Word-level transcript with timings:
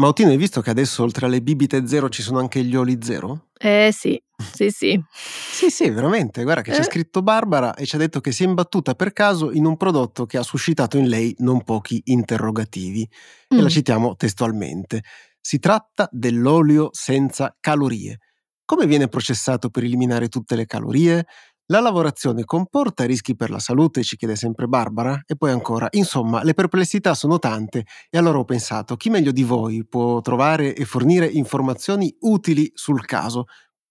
Ma 0.00 0.06
Ottino, 0.06 0.30
hai 0.30 0.38
visto 0.38 0.62
che 0.62 0.70
adesso 0.70 1.02
oltre 1.02 1.26
alle 1.26 1.42
bibite 1.42 1.86
zero 1.86 2.08
ci 2.08 2.22
sono 2.22 2.38
anche 2.38 2.64
gli 2.64 2.74
oli 2.74 3.00
zero? 3.02 3.48
Eh 3.58 3.90
sì, 3.92 4.18
sì 4.50 4.70
sì. 4.70 4.98
sì 5.12 5.68
sì, 5.68 5.90
veramente, 5.90 6.42
guarda 6.42 6.62
che 6.62 6.70
eh. 6.70 6.76
c'è 6.76 6.84
scritto 6.84 7.20
Barbara 7.20 7.74
e 7.74 7.84
ci 7.84 7.96
ha 7.96 7.98
detto 7.98 8.22
che 8.22 8.32
si 8.32 8.42
è 8.42 8.46
imbattuta 8.46 8.94
per 8.94 9.12
caso 9.12 9.52
in 9.52 9.66
un 9.66 9.76
prodotto 9.76 10.24
che 10.24 10.38
ha 10.38 10.42
suscitato 10.42 10.96
in 10.96 11.06
lei 11.06 11.34
non 11.40 11.62
pochi 11.64 12.00
interrogativi. 12.06 13.06
Mm. 13.54 13.58
E 13.58 13.60
la 13.60 13.68
mm. 13.68 13.70
citiamo 13.70 14.16
testualmente. 14.16 15.02
Si 15.38 15.58
tratta 15.58 16.08
dell'olio 16.10 16.88
senza 16.92 17.54
calorie. 17.60 18.20
Come 18.64 18.86
viene 18.86 19.08
processato 19.08 19.68
per 19.68 19.84
eliminare 19.84 20.28
tutte 20.28 20.56
le 20.56 20.64
calorie? 20.64 21.26
La 21.70 21.78
lavorazione 21.78 22.44
comporta 22.44 23.04
rischi 23.04 23.36
per 23.36 23.48
la 23.48 23.60
salute, 23.60 24.02
ci 24.02 24.16
chiede 24.16 24.34
sempre 24.34 24.66
Barbara, 24.66 25.22
e 25.24 25.36
poi 25.36 25.52
ancora, 25.52 25.86
insomma, 25.92 26.42
le 26.42 26.52
perplessità 26.52 27.14
sono 27.14 27.38
tante 27.38 27.84
e 28.10 28.18
allora 28.18 28.38
ho 28.38 28.44
pensato, 28.44 28.96
chi 28.96 29.08
meglio 29.08 29.30
di 29.30 29.44
voi 29.44 29.86
può 29.86 30.20
trovare 30.20 30.74
e 30.74 30.84
fornire 30.84 31.26
informazioni 31.26 32.12
utili 32.22 32.68
sul 32.74 33.04
caso? 33.04 33.44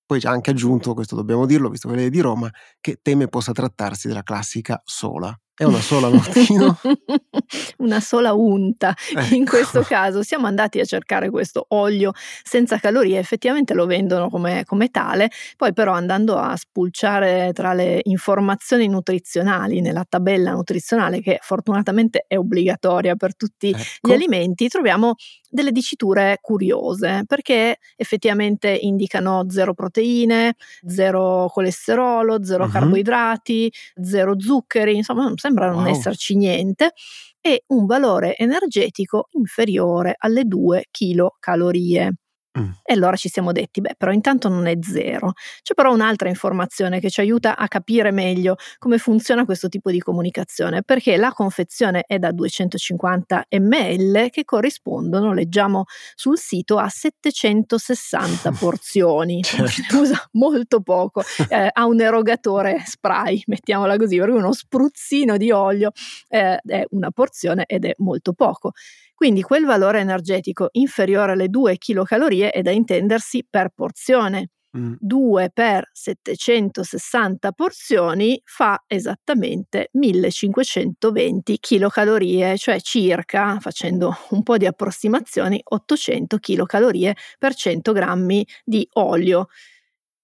Poi 0.06 0.20
ha 0.24 0.32
anche 0.32 0.50
aggiunto, 0.52 0.94
questo 0.94 1.16
dobbiamo 1.16 1.46
dirlo, 1.46 1.70
visto 1.70 1.88
che 1.88 1.96
lei 1.96 2.08
è 2.08 2.10
di 2.10 2.20
Roma, 2.20 2.50
che 2.82 3.00
teme 3.02 3.28
possa 3.30 3.54
trattarsi 3.54 4.10
della 4.10 4.24
classica 4.24 4.82
sola. 4.84 5.34
È 5.60 5.66
una 5.66 5.82
sola 5.82 6.08
Martino? 6.08 6.80
una 7.80 8.00
sola 8.00 8.32
unta. 8.32 8.96
Ecco. 9.14 9.36
In 9.36 9.46
questo 9.46 9.82
caso 9.82 10.24
siamo 10.24 10.48
andati 10.48 10.80
a 10.80 10.86
cercare 10.86 11.30
questo 11.30 11.66
olio 11.72 12.14
senza 12.44 12.78
calorie, 12.78 13.20
effettivamente 13.20 13.74
lo 13.74 13.86
vendono 13.86 14.30
come, 14.30 14.64
come, 14.64 14.88
tale, 14.88 15.30
poi 15.58 15.74
però 15.74 15.92
andando 15.92 16.38
a 16.38 16.56
spulciare 16.56 17.52
tra 17.52 17.74
le 17.74 18.00
informazioni 18.04 18.88
nutrizionali 18.88 19.82
nella 19.82 20.06
tabella 20.08 20.52
nutrizionale 20.52 21.20
che 21.20 21.40
fortunatamente 21.42 22.24
è 22.26 22.38
obbligatoria 22.38 23.16
per 23.16 23.36
tutti 23.36 23.72
ecco. 23.72 24.08
gli 24.08 24.14
alimenti, 24.14 24.70
troviamo 24.70 25.16
delle 25.50 25.72
diciture 25.72 26.38
curiose 26.42 27.24
perché 27.26 27.78
effettivamente 27.96 28.70
indicano 28.70 29.46
zero 29.50 29.74
proteine, 29.74 30.56
zero 30.86 31.50
colesterolo, 31.52 32.44
zero 32.44 32.66
uh-huh. 32.66 32.72
carboidrati, 32.72 33.72
zero 34.02 34.40
zuccheri, 34.40 34.96
insomma 34.96 35.24
non 35.24 35.38
sembra 35.38 35.70
non 35.70 35.84
wow. 35.84 35.92
esserci 35.92 36.36
niente 36.36 36.94
e 37.42 37.64
un 37.68 37.86
valore 37.86 38.36
energetico 38.38 39.28
inferiore 39.32 40.16
alle 40.18 40.44
2 40.44 40.88
kcal. 40.92 42.12
Mm. 42.58 42.70
E 42.84 42.94
allora 42.94 43.16
ci 43.16 43.30
siamo 43.30 43.52
detti, 43.52 43.80
beh, 43.80 43.94
però 43.96 44.12
intanto 44.12 44.50
non 44.50 44.66
è 44.66 44.76
zero. 44.82 45.34
C'è 45.62 45.76
però 45.76 45.94
un'altra 45.94 46.30
informazione 46.30 47.00
che 47.00 47.10
ci 47.10 47.20
aiuta 47.20 47.56
a 47.56 47.68
capire 47.68 48.12
meglio 48.12 48.56
come 48.80 48.98
funziona 48.98 49.46
questo 49.46 49.70
tipo 49.70 49.92
di 49.92 50.00
comunicazione, 50.00 50.82
perché 50.82 51.16
la 51.18 51.32
confezione 51.32 52.04
è 52.08 52.18
da 52.18 52.32
250 52.32 53.46
ml 53.52 54.30
che 54.32 54.46
corrispondono, 54.46 55.34
leggiamo 55.34 55.86
sul 56.16 56.38
sito, 56.40 56.78
a 56.78 56.90
760 56.90 58.52
porzioni. 58.58 59.44
certo. 59.44 60.00
Usa 60.00 60.28
molto 60.32 60.82
poco, 60.82 61.22
eh, 61.50 61.70
ha 61.72 61.86
un 61.86 62.02
erogatore 62.02 62.82
spray, 62.86 63.44
mettiamola 63.46 63.96
così, 63.98 64.18
perché 64.18 64.32
uno 64.34 64.54
spruzzino 64.54 65.38
di 65.38 65.52
olio 65.52 65.92
eh, 66.30 66.58
è 66.66 66.84
una 66.92 67.12
porzione 67.12 67.66
ed 67.68 67.86
è 67.86 67.94
molto 67.98 68.34
poco. 68.34 68.72
Quindi 69.20 69.42
quel 69.42 69.66
valore 69.66 70.00
energetico 70.00 70.70
inferiore 70.72 71.34
alle 71.34 71.50
2 71.50 71.78
kcal 71.78 72.50
è 72.52 72.62
da 72.62 72.72
intendersi 72.72 73.46
per 73.50 73.68
porzione. 73.76 74.52
Mm. 74.78 74.94
2 74.98 75.50
per 75.54 75.90
760 75.92 77.52
porzioni 77.52 78.40
fa 78.46 78.82
esattamente 78.88 79.90
1520 79.92 81.60
kcal, 81.60 82.56
cioè 82.56 82.80
circa, 82.80 83.60
facendo 83.60 84.16
un 84.30 84.42
po' 84.42 84.56
di 84.56 84.66
approssimazioni, 84.68 85.60
800 85.62 86.38
kcal 86.38 87.14
per 87.38 87.56
100 87.56 87.92
grammi 87.92 88.48
di 88.64 88.88
olio 88.94 89.48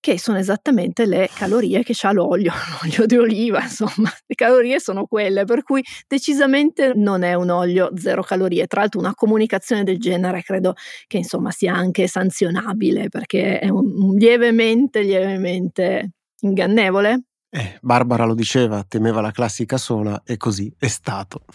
che 0.05 0.19
sono 0.19 0.37
esattamente 0.37 1.07
le 1.07 1.27
calorie 1.33 1.81
che 1.81 1.95
ha 2.03 2.11
l'olio, 2.11 2.53
l'olio 2.83 3.07
di 3.07 3.17
oliva, 3.17 3.63
insomma, 3.63 4.11
le 4.23 4.35
calorie 4.35 4.79
sono 4.79 5.07
quelle, 5.07 5.45
per 5.45 5.63
cui 5.63 5.83
decisamente 6.07 6.91
non 6.93 7.23
è 7.23 7.33
un 7.33 7.49
olio 7.49 7.89
zero 7.95 8.21
calorie. 8.21 8.67
Tra 8.67 8.81
l'altro 8.81 8.99
una 8.99 9.15
comunicazione 9.15 9.83
del 9.83 9.97
genere 9.97 10.43
credo 10.43 10.75
che 11.07 11.17
insomma 11.17 11.49
sia 11.49 11.73
anche 11.73 12.05
sanzionabile 12.05 13.09
perché 13.09 13.57
è 13.57 13.67
un, 13.69 14.13
lievemente, 14.15 15.01
lievemente 15.01 16.11
ingannevole. 16.41 17.23
Eh, 17.49 17.79
Barbara 17.81 18.25
lo 18.25 18.35
diceva, 18.35 18.85
temeva 18.87 19.21
la 19.21 19.31
classica 19.31 19.77
sola 19.77 20.21
e 20.23 20.37
così 20.37 20.71
è 20.77 20.87
stato. 20.87 21.45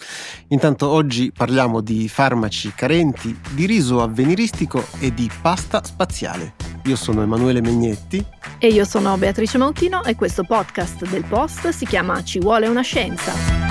Intanto 0.49 0.89
oggi 0.89 1.31
parliamo 1.31 1.81
di 1.81 2.09
farmaci 2.09 2.73
carenti, 2.75 3.39
di 3.55 3.67
riso 3.67 4.03
avveniristico 4.03 4.85
e 4.99 5.15
di 5.15 5.31
pasta 5.41 5.85
spaziale. 5.85 6.70
Io 6.85 6.97
sono 6.97 7.23
Emanuele 7.23 7.61
Megnetti. 7.61 8.25
E 8.59 8.69
io 8.69 8.85
sono 8.85 9.17
Beatrice 9.17 9.59
Mautino 9.59 10.03
e 10.05 10.15
questo 10.15 10.45
podcast 10.45 11.07
del 11.09 11.25
Post 11.25 11.69
si 11.69 11.87
chiama 11.87 12.23
Ci 12.23 12.39
vuole 12.39 12.69
una 12.69 12.83
scienza. 12.83 13.69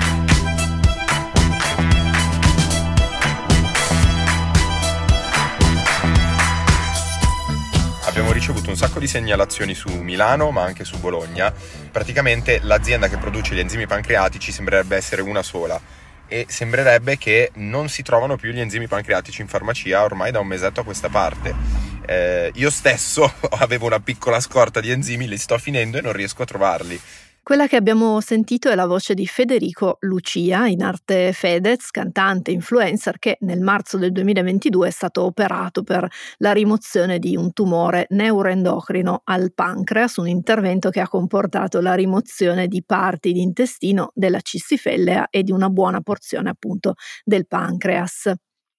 abbiamo 8.20 8.32
ricevuto 8.32 8.70
un 8.70 8.76
sacco 8.76 8.98
di 8.98 9.06
segnalazioni 9.06 9.72
su 9.72 9.88
Milano, 9.88 10.50
ma 10.50 10.62
anche 10.62 10.84
su 10.84 10.98
Bologna. 10.98 11.52
Praticamente 11.90 12.60
l'azienda 12.62 13.08
che 13.08 13.16
produce 13.16 13.54
gli 13.54 13.60
enzimi 13.60 13.86
pancreatici 13.86 14.52
sembrerebbe 14.52 14.96
essere 14.96 15.22
una 15.22 15.42
sola 15.42 15.80
e 16.26 16.46
sembrerebbe 16.48 17.18
che 17.18 17.50
non 17.54 17.88
si 17.88 18.02
trovano 18.02 18.36
più 18.36 18.52
gli 18.52 18.60
enzimi 18.60 18.86
pancreatici 18.86 19.40
in 19.40 19.48
farmacia 19.48 20.04
ormai 20.04 20.30
da 20.30 20.38
un 20.38 20.46
mesetto 20.46 20.80
a 20.80 20.84
questa 20.84 21.08
parte. 21.08 21.89
Eh, 22.06 22.50
io 22.54 22.70
stesso 22.70 23.32
avevo 23.58 23.86
una 23.86 24.00
piccola 24.00 24.40
scorta 24.40 24.80
di 24.80 24.90
enzimi, 24.90 25.28
li 25.28 25.38
sto 25.38 25.58
finendo 25.58 25.98
e 25.98 26.00
non 26.00 26.12
riesco 26.12 26.42
a 26.42 26.46
trovarli. 26.46 27.00
Quella 27.42 27.66
che 27.66 27.76
abbiamo 27.76 28.20
sentito 28.20 28.68
è 28.68 28.74
la 28.74 28.86
voce 28.86 29.14
di 29.14 29.26
Federico 29.26 29.96
Lucia, 30.00 30.68
in 30.68 30.82
arte 30.82 31.32
Fedez, 31.32 31.90
cantante 31.90 32.52
influencer 32.52 33.18
che 33.18 33.38
nel 33.40 33.60
marzo 33.60 33.96
del 33.96 34.12
2022 34.12 34.86
è 34.86 34.90
stato 34.90 35.24
operato 35.24 35.82
per 35.82 36.06
la 36.36 36.52
rimozione 36.52 37.18
di 37.18 37.36
un 37.36 37.52
tumore 37.52 38.06
neuroendocrino 38.10 39.22
al 39.24 39.52
pancreas, 39.52 40.18
un 40.18 40.28
intervento 40.28 40.90
che 40.90 41.00
ha 41.00 41.08
comportato 41.08 41.80
la 41.80 41.94
rimozione 41.94 42.68
di 42.68 42.84
parti 42.84 43.32
di 43.32 43.40
intestino 43.40 44.12
della 44.14 44.40
cistifellea 44.40 45.28
e 45.30 45.42
di 45.42 45.50
una 45.50 45.70
buona 45.70 46.02
porzione 46.02 46.50
appunto 46.50 46.94
del 47.24 47.48
pancreas. 47.48 48.32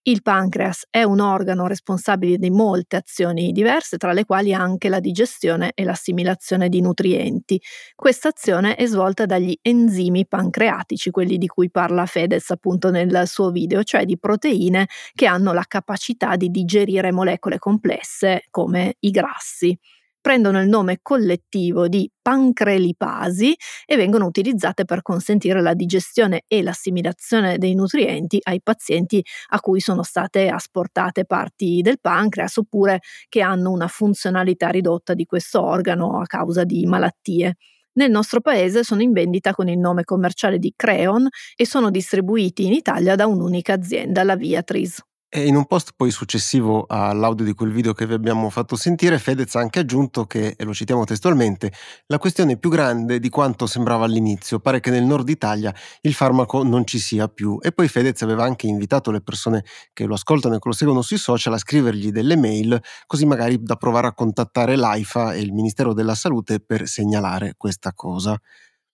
Il 0.04 0.24
pancreas 0.24 0.88
è 0.90 1.04
un 1.04 1.20
organo 1.20 1.68
responsabile 1.68 2.38
di 2.38 2.50
molte 2.50 2.96
azioni 2.96 3.52
diverse, 3.52 3.98
tra 3.98 4.14
le 4.14 4.26
quali 4.26 4.52
anche 4.52 4.90
la 4.90 5.00
digestione 5.00 5.72
e 5.76 5.84
l'assimilazione 5.84 6.70
di 6.70 6.82
nutrienti. 6.82 7.62
Questa 7.94 8.30
azione 8.30 8.76
è 8.76 8.88
svolta 8.88 9.28
dagli 9.28 9.56
enzimi 9.62 10.26
pancreatici, 10.28 11.12
quelli 11.12 11.38
di 11.38 11.46
cui 11.46 11.70
parla 11.70 12.08
Fedez 12.08 12.50
appunto 12.50 12.90
nel 12.90 13.28
suo 13.28 13.52
video, 13.52 13.84
cioè 13.84 14.06
di 14.06 14.18
proteine 14.18 14.88
che 15.14 15.28
hanno 15.28 15.54
la 15.54 15.66
capacità 15.68 16.36
di 16.36 16.50
digerire 16.50 17.12
molecole 17.12 17.60
complesse 17.60 18.46
come 18.50 18.96
i 19.02 19.12
grassi 19.12 19.78
prendono 20.22 20.62
il 20.62 20.70
nome 20.70 21.00
collettivo 21.02 21.88
di 21.88 22.10
pancrelipasi 22.22 23.56
e 23.86 23.96
vengono 23.98 24.26
utilizzate 24.26 24.86
per 24.86 25.02
consentire 25.02 25.62
la 25.62 25.74
digestione 25.74 26.44
e 26.48 26.62
l'assimilazione 26.64 27.58
dei 27.58 27.74
nutrienti 27.76 28.40
ai 28.44 28.62
pazienti 28.62 29.24
a 29.50 29.60
cui 29.60 29.80
sono 29.80 30.04
state 30.04 30.48
asportate 30.50 31.26
parti 31.26 31.82
del 31.82 32.00
pancreas 32.00 32.58
oppure 32.58 33.00
che 33.30 33.42
hanno 33.42 33.72
una 33.72 33.88
funzionalità 33.88 34.70
ridotta 34.70 35.14
di 35.14 35.26
questo 35.26 35.62
organo 35.62 36.20
a 36.20 36.26
causa 36.26 36.64
di 36.64 36.86
malattie. 36.86 37.56
Nel 37.94 38.10
nostro 38.12 38.40
paese 38.40 38.84
sono 38.84 39.02
in 39.02 39.12
vendita 39.12 39.54
con 39.54 39.68
il 39.68 39.78
nome 39.78 40.04
commerciale 40.06 40.60
di 40.60 40.74
Creon 40.76 41.28
e 41.56 41.66
sono 41.66 41.90
distribuiti 41.90 42.66
in 42.66 42.74
Italia 42.74 43.16
da 43.16 43.26
un'unica 43.28 43.74
azienda, 43.74 44.24
la 44.24 44.36
Viatris. 44.38 45.02
E 45.34 45.48
in 45.48 45.56
un 45.56 45.66
post 45.66 45.94
poi 45.96 46.12
successivo 46.12 46.84
all'audio 46.90 47.46
di 47.46 47.54
quel 47.54 47.72
video 47.72 47.94
che 47.94 48.06
vi 48.06 48.14
abbiamo 48.14 48.50
fatto 48.50 48.76
sentire, 48.76 49.18
Fedez 49.18 49.56
ha 49.56 49.62
anche 49.62 49.80
aggiunto 49.80 50.26
che, 50.26 50.56
e 50.58 50.64
lo 50.66 50.74
citiamo 50.74 51.06
testualmente, 51.06 51.72
la 52.08 52.18
questione 52.18 52.54
è 52.54 52.58
più 52.58 52.70
grande 52.70 53.18
di 53.18 53.30
quanto 53.30 53.66
sembrava 53.66 54.04
all'inizio, 54.04 54.60
pare 54.60 54.82
che 54.82 54.90
nel 54.90 55.06
nord 55.06 55.30
Italia 55.30 55.74
il 56.02 56.14
farmaco 56.14 56.64
non 56.64 56.86
ci 56.86 57.00
sia 57.00 57.30
più. 57.30 57.58
E 57.62 57.72
poi 57.72 57.88
Fedez 57.88 58.22
aveva 58.24 58.44
anche 58.44 58.68
invitato 58.68 59.10
le 59.10 59.22
persone 59.22 59.64
che 59.94 60.04
lo 60.04 60.16
ascoltano 60.16 60.56
e 60.56 60.60
che 60.60 60.68
lo 60.68 60.74
seguono 60.74 61.02
sui 61.02 61.18
social 61.18 61.54
a 61.54 61.58
scrivergli 61.58 62.12
delle 62.12 62.36
mail, 62.36 62.78
così 63.08 63.26
magari 63.26 63.58
da 63.64 63.78
provare 63.78 64.08
a 64.08 64.14
contattare 64.14 64.76
l'AIFA 64.76 65.32
e 65.34 65.40
il 65.40 65.54
Ministero 65.54 65.94
della 65.94 66.14
Salute 66.14 66.60
per 66.60 66.90
segnalare 66.90 67.54
questa 67.56 67.94
cosa. 67.94 68.38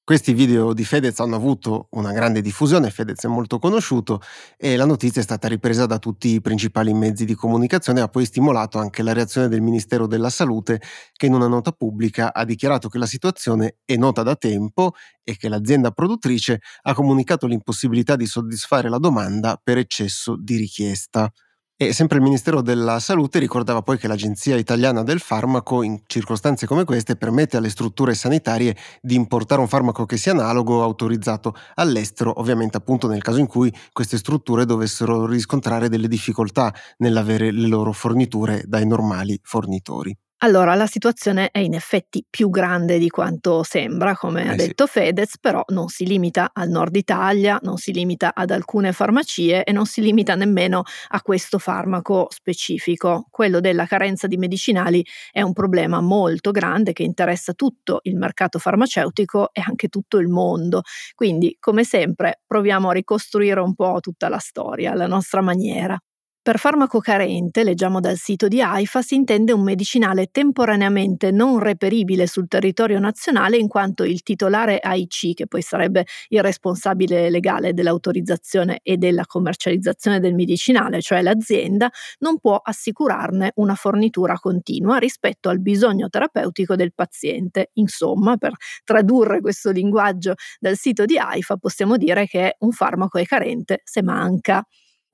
Questi 0.08 0.34
video 0.34 0.72
di 0.72 0.86
Fedez 0.86 1.20
hanno 1.20 1.36
avuto 1.36 1.90
una 1.92 2.14
grande 2.14 2.40
diffusione, 2.40 2.92
Fedez 2.92 3.26
è 3.26 3.28
molto 3.28 3.60
conosciuto 3.60 4.22
e 4.56 4.78
la 4.78 4.86
notizia 4.86 5.20
è 5.20 5.24
stata 5.24 5.50
ripresa 5.50 5.86
da 5.86 6.00
tutti 6.00 6.30
i 6.30 6.40
principali 6.40 6.94
mezzi 6.94 7.26
di 7.26 7.36
comunicazione 7.36 8.00
e 8.00 8.04
ha 8.04 8.08
poi 8.08 8.24
stimolato 8.24 8.78
anche 8.80 9.04
la 9.04 9.12
reazione 9.12 9.50
del 9.50 9.60
Ministero 9.60 10.08
della 10.08 10.30
Salute 10.30 10.80
che 11.12 11.26
in 11.26 11.34
una 11.34 11.48
nota 11.48 11.74
pubblica 11.74 12.34
ha 12.34 12.46
dichiarato 12.46 12.88
che 12.88 13.00
la 13.00 13.06
situazione 13.06 13.80
è 13.84 13.98
nota 13.98 14.24
da 14.24 14.38
tempo 14.38 14.94
e 15.26 15.36
che 15.36 15.50
l'azienda 15.50 15.92
produttrice 15.92 16.62
ha 16.84 16.94
comunicato 16.94 17.46
l'impossibilità 17.46 18.16
di 18.16 18.28
soddisfare 18.28 18.88
la 18.88 19.00
domanda 19.00 19.60
per 19.62 19.78
eccesso 19.78 20.38
di 20.40 20.56
richiesta. 20.56 21.30
E 21.80 21.94
sempre 21.94 22.18
il 22.18 22.24
Ministero 22.24 22.62
della 22.64 23.00
Salute 23.00 23.38
ricordava 23.38 23.84
poi 23.84 24.00
che 24.00 24.08
l'Agenzia 24.08 24.56
Italiana 24.56 25.04
del 25.04 25.20
Farmaco 25.20 25.84
in 25.84 26.02
circostanze 26.08 26.66
come 26.66 26.86
queste 26.86 27.16
permette 27.16 27.56
alle 27.56 27.70
strutture 27.70 28.16
sanitarie 28.16 28.76
di 29.00 29.14
importare 29.14 29.62
un 29.62 29.68
farmaco 29.68 30.08
che 30.08 30.18
sia 30.18 30.32
analogo 30.32 30.82
autorizzato 30.82 31.54
all'estero, 31.76 32.40
ovviamente 32.40 32.78
appunto 32.78 33.08
nel 33.08 33.22
caso 33.22 33.38
in 33.38 33.46
cui 33.46 33.72
queste 33.92 34.18
strutture 34.18 34.66
dovessero 34.66 35.28
riscontrare 35.28 35.88
delle 35.88 36.08
difficoltà 36.08 36.74
nell'avere 36.98 37.52
le 37.52 37.68
loro 37.68 37.92
forniture 37.92 38.64
dai 38.66 38.88
normali 38.88 39.40
fornitori. 39.44 40.18
Allora, 40.42 40.76
la 40.76 40.86
situazione 40.86 41.50
è 41.50 41.58
in 41.58 41.74
effetti 41.74 42.24
più 42.30 42.52
grande 42.52 43.00
di 43.00 43.10
quanto 43.10 43.64
sembra, 43.64 44.16
come 44.16 44.44
eh 44.44 44.50
ha 44.50 44.54
detto 44.54 44.86
sì. 44.86 44.92
Fedez, 44.92 45.40
però 45.40 45.64
non 45.70 45.88
si 45.88 46.06
limita 46.06 46.52
al 46.54 46.70
nord 46.70 46.96
Italia, 46.96 47.58
non 47.64 47.78
si 47.78 47.92
limita 47.92 48.36
ad 48.36 48.52
alcune 48.52 48.92
farmacie 48.94 49.64
e 49.64 49.72
non 49.72 49.88
si 49.88 50.00
limita 50.02 50.36
nemmeno 50.36 50.84
a 51.10 51.22
questo 51.24 51.58
farmaco 51.58 52.28
specifico. 52.30 53.26
Quello 53.32 53.60
della 53.60 53.88
carenza 53.88 54.28
di 54.28 54.38
medicinali 54.38 55.04
è 55.32 55.42
un 55.42 55.54
problema 55.54 56.02
molto 56.02 56.52
grande 56.52 56.94
che 56.94 57.02
interessa 57.02 57.54
tutto 57.54 58.00
il 58.04 58.16
mercato 58.16 58.60
farmaceutico 58.60 59.50
e 59.54 59.64
anche 59.66 59.88
tutto 59.88 60.20
il 60.20 60.28
mondo. 60.28 60.82
Quindi, 61.16 61.58
come 61.60 61.84
sempre, 61.84 62.42
proviamo 62.46 62.90
a 62.90 62.94
ricostruire 62.94 63.60
un 63.60 63.74
po' 63.74 63.98
tutta 64.02 64.30
la 64.30 64.38
storia 64.38 64.92
alla 64.92 65.08
nostra 65.08 65.42
maniera. 65.42 65.98
Per 66.48 66.60
farmaco 66.60 67.02
carente, 67.02 67.66
leggiamo 67.66 68.00
dal 68.00 68.16
sito 68.16 68.48
di 68.48 68.62
AIFA, 68.62 69.02
si 69.02 69.16
intende 69.16 69.52
un 69.52 69.64
medicinale 69.64 70.28
temporaneamente 70.28 71.30
non 71.30 71.60
reperibile 71.60 72.26
sul 72.26 72.48
territorio 72.48 73.00
nazionale 73.00 73.58
in 73.58 73.68
quanto 73.68 74.06
il 74.06 74.24
titolare 74.24 74.80
AIC, 74.80 75.34
che 75.34 75.48
poi 75.48 75.62
sarebbe 75.62 76.06
il 76.30 76.42
responsabile 76.42 77.30
legale 77.30 77.74
dell'autorizzazione 77.74 78.80
e 78.82 78.96
della 78.96 79.26
commercializzazione 79.26 80.22
del 80.22 80.36
medicinale, 80.36 81.02
cioè 81.02 81.22
l'azienda, 81.22 81.92
non 82.20 82.40
può 82.40 82.56
assicurarne 82.64 83.52
una 83.56 83.76
fornitura 83.76 84.36
continua 84.40 85.00
rispetto 85.00 85.50
al 85.50 85.60
bisogno 85.60 86.08
terapeutico 86.08 86.78
del 86.78 86.94
paziente. 86.94 87.72
Insomma, 87.74 88.38
per 88.38 88.54
tradurre 88.86 89.42
questo 89.42 89.72
linguaggio 89.72 90.36
dal 90.62 90.78
sito 90.78 91.04
di 91.04 91.18
AIFA, 91.18 91.58
possiamo 91.58 91.98
dire 91.98 92.26
che 92.26 92.56
un 92.60 92.72
farmaco 92.72 93.18
è 93.18 93.26
carente 93.26 93.82
se 93.84 94.02
manca. 94.02 94.66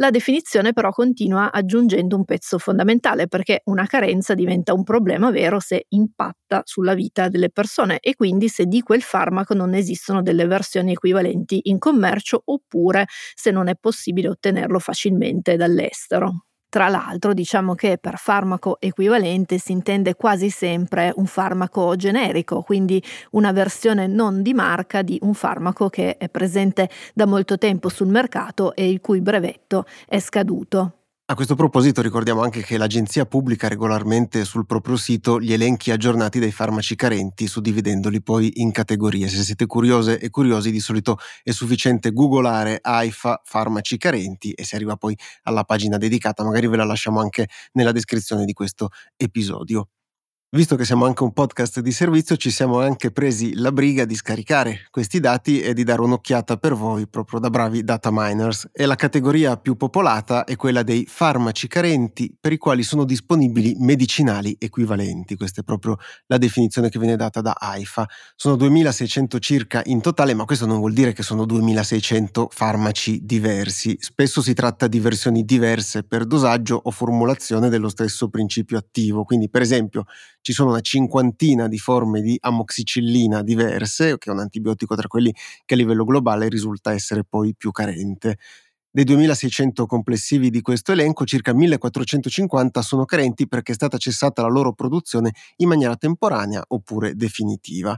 La 0.04 0.10
definizione 0.10 0.74
però 0.74 0.92
continua 0.92 1.50
aggiungendo 1.50 2.18
un 2.18 2.26
pezzo 2.26 2.58
fondamentale 2.58 3.30
perché 3.30 3.62
una 3.68 3.86
carenza 3.86 4.34
diventa 4.34 4.74
un 4.74 4.84
problema 4.84 5.32
vero 5.32 5.62
se 5.62 5.86
impatta 5.88 6.62
sulla 6.66 6.94
vita 6.94 7.30
delle 7.30 7.50
persone 7.50 8.00
e 8.02 8.14
quindi 8.14 8.50
se 8.50 8.66
di 8.66 8.82
quel 8.82 9.02
farmaco 9.02 9.54
non 9.54 9.74
esistono 9.74 10.22
delle 10.22 10.46
versioni 10.46 10.92
equivalenti 10.92 11.62
in 11.70 11.78
commercio 11.78 12.42
oppure 12.44 13.06
se 13.34 13.50
non 13.52 13.70
è 13.70 13.78
possibile 13.80 14.28
ottenerlo 14.28 14.78
facilmente 14.78 15.56
dall'estero. 15.56 16.48
Tra 16.74 16.88
l'altro 16.90 17.36
diciamo 17.36 17.76
che 17.76 18.00
per 18.00 18.18
farmaco 18.18 18.78
equivalente 18.80 19.60
si 19.60 19.72
intende 19.72 20.16
quasi 20.16 20.50
sempre 20.50 21.14
un 21.18 21.28
farmaco 21.28 21.96
generico, 21.96 22.64
quindi 22.64 23.00
una 23.34 23.52
versione 23.52 24.08
non 24.08 24.42
di 24.42 24.56
marca 24.56 25.04
di 25.04 25.20
un 25.22 25.36
farmaco 25.36 25.90
che 25.90 26.18
è 26.18 26.30
presente 26.30 26.90
da 27.14 27.28
molto 27.28 27.60
tempo 27.60 27.90
sul 27.90 28.08
mercato 28.08 28.74
e 28.74 28.90
il 28.90 29.02
cui 29.02 29.22
brevetto 29.22 29.86
è 30.08 30.18
scaduto. 30.18 31.03
A 31.28 31.36
questo 31.36 31.56
proposito 31.56 32.02
ricordiamo 32.02 32.42
anche 32.44 32.62
che 32.62 32.78
l'agenzia 32.78 33.26
pubblica 33.26 33.70
regolarmente 33.70 34.44
sul 34.44 34.66
proprio 34.66 34.98
sito 34.98 35.40
gli 35.40 35.54
elenchi 35.54 35.90
aggiornati 35.92 36.38
dei 36.38 36.52
farmaci 36.52 36.96
carenti, 36.96 37.48
suddividendoli 37.48 38.22
poi 38.22 38.52
in 38.62 38.72
categorie. 38.72 39.30
Se 39.30 39.42
siete 39.42 39.66
curiose 39.66 40.20
e 40.20 40.30
curiosi, 40.30 40.70
di 40.70 40.82
solito 40.82 41.18
è 41.42 41.52
sufficiente 41.52 42.12
googolare 42.12 42.80
AIFA 42.82 43.42
farmaci 43.46 43.98
carenti 43.98 44.52
e 44.52 44.66
si 44.66 44.76
arriva 44.76 44.98
poi 44.98 45.18
alla 45.44 45.64
pagina 45.64 45.98
dedicata, 45.98 46.44
magari 46.44 46.68
ve 46.68 46.76
la 46.78 46.84
lasciamo 46.84 47.22
anche 47.22 47.48
nella 47.72 47.94
descrizione 47.94 48.44
di 48.44 48.52
questo 48.54 48.90
episodio. 49.16 49.88
Visto 50.56 50.76
che 50.76 50.86
siamo 50.86 51.06
anche 51.06 51.24
un 51.24 51.34
podcast 51.34 51.80
di 51.80 51.92
servizio, 51.92 52.38
ci 52.38 52.52
siamo 52.52 52.80
anche 52.80 53.10
presi 53.10 53.56
la 53.56 53.72
briga 53.72 54.06
di 54.06 54.14
scaricare 54.14 54.86
questi 54.92 55.20
dati 55.20 55.60
e 55.60 55.74
di 55.74 55.84
dare 55.84 56.02
un'occhiata 56.02 56.58
per 56.58 56.76
voi 56.76 57.08
proprio 57.08 57.40
da 57.40 57.50
bravi 57.50 57.84
data 57.84 58.10
miners. 58.12 58.70
E 58.72 58.86
la 58.86 58.94
categoria 58.94 59.58
più 59.58 59.76
popolata 59.76 60.44
è 60.44 60.56
quella 60.56 60.84
dei 60.84 61.08
farmaci 61.10 61.68
carenti 61.68 62.32
per 62.40 62.52
i 62.52 62.60
quali 62.60 62.84
sono 62.84 63.04
disponibili 63.04 63.74
medicinali 63.80 64.56
equivalenti. 64.60 65.36
Questa 65.36 65.62
è 65.62 65.64
proprio 65.64 65.98
la 66.28 66.38
definizione 66.38 66.90
che 66.90 67.00
viene 67.00 67.16
data 67.16 67.42
da 67.42 67.56
AIFA. 67.58 68.08
Sono 68.36 68.56
2600 68.56 69.40
circa 69.40 69.82
in 69.86 70.02
totale, 70.02 70.36
ma 70.36 70.46
questo 70.46 70.68
non 70.68 70.78
vuol 70.78 70.94
dire 70.94 71.14
che 71.14 71.24
sono 71.24 71.46
2600 71.46 72.50
farmaci 72.52 73.22
diversi. 73.24 73.98
Spesso 74.00 74.40
si 74.44 74.54
tratta 74.54 74.86
di 74.86 75.00
versioni 75.00 75.46
diverse 75.46 76.04
per 76.04 76.26
dosaggio 76.26 76.80
o 76.80 76.92
formulazione 76.92 77.70
dello 77.70 77.90
stesso 77.90 78.30
principio 78.30 78.78
attivo. 78.78 79.24
Quindi, 79.24 79.50
per 79.50 79.64
esempio, 79.64 80.06
ci 80.44 80.54
sono 80.54 80.70
una 80.72 80.82
cinquantina 80.82 81.68
di 81.68 81.80
forme 81.80 82.22
di 82.22 82.38
amoxicillina 82.40 83.42
diverse, 83.42 84.20
che 84.20 84.30
è 84.30 84.34
un 84.34 84.40
antibiotico 84.42 84.96
tra 84.96 85.08
quelli 85.08 85.34
che 85.66 85.74
a 85.74 85.78
livello 85.78 86.06
globale 86.06 86.50
risulta 86.50 86.94
essere 86.94 87.24
poi 87.28 87.56
più 87.58 87.72
carente. 87.72 88.38
Dei 88.92 89.06
2600 89.06 89.88
complessivi 89.88 90.52
di 90.52 90.62
questo 90.62 90.92
elenco, 90.92 91.26
circa 91.26 91.54
1450 91.54 92.84
sono 92.84 93.06
carenti 93.06 93.48
perché 93.48 93.72
è 93.72 93.76
stata 93.76 93.98
cessata 93.98 94.44
la 94.44 94.50
loro 94.50 94.74
produzione 94.74 95.32
in 95.58 95.70
maniera 95.70 95.96
temporanea 95.96 96.64
oppure 96.68 97.16
definitiva. 97.16 97.98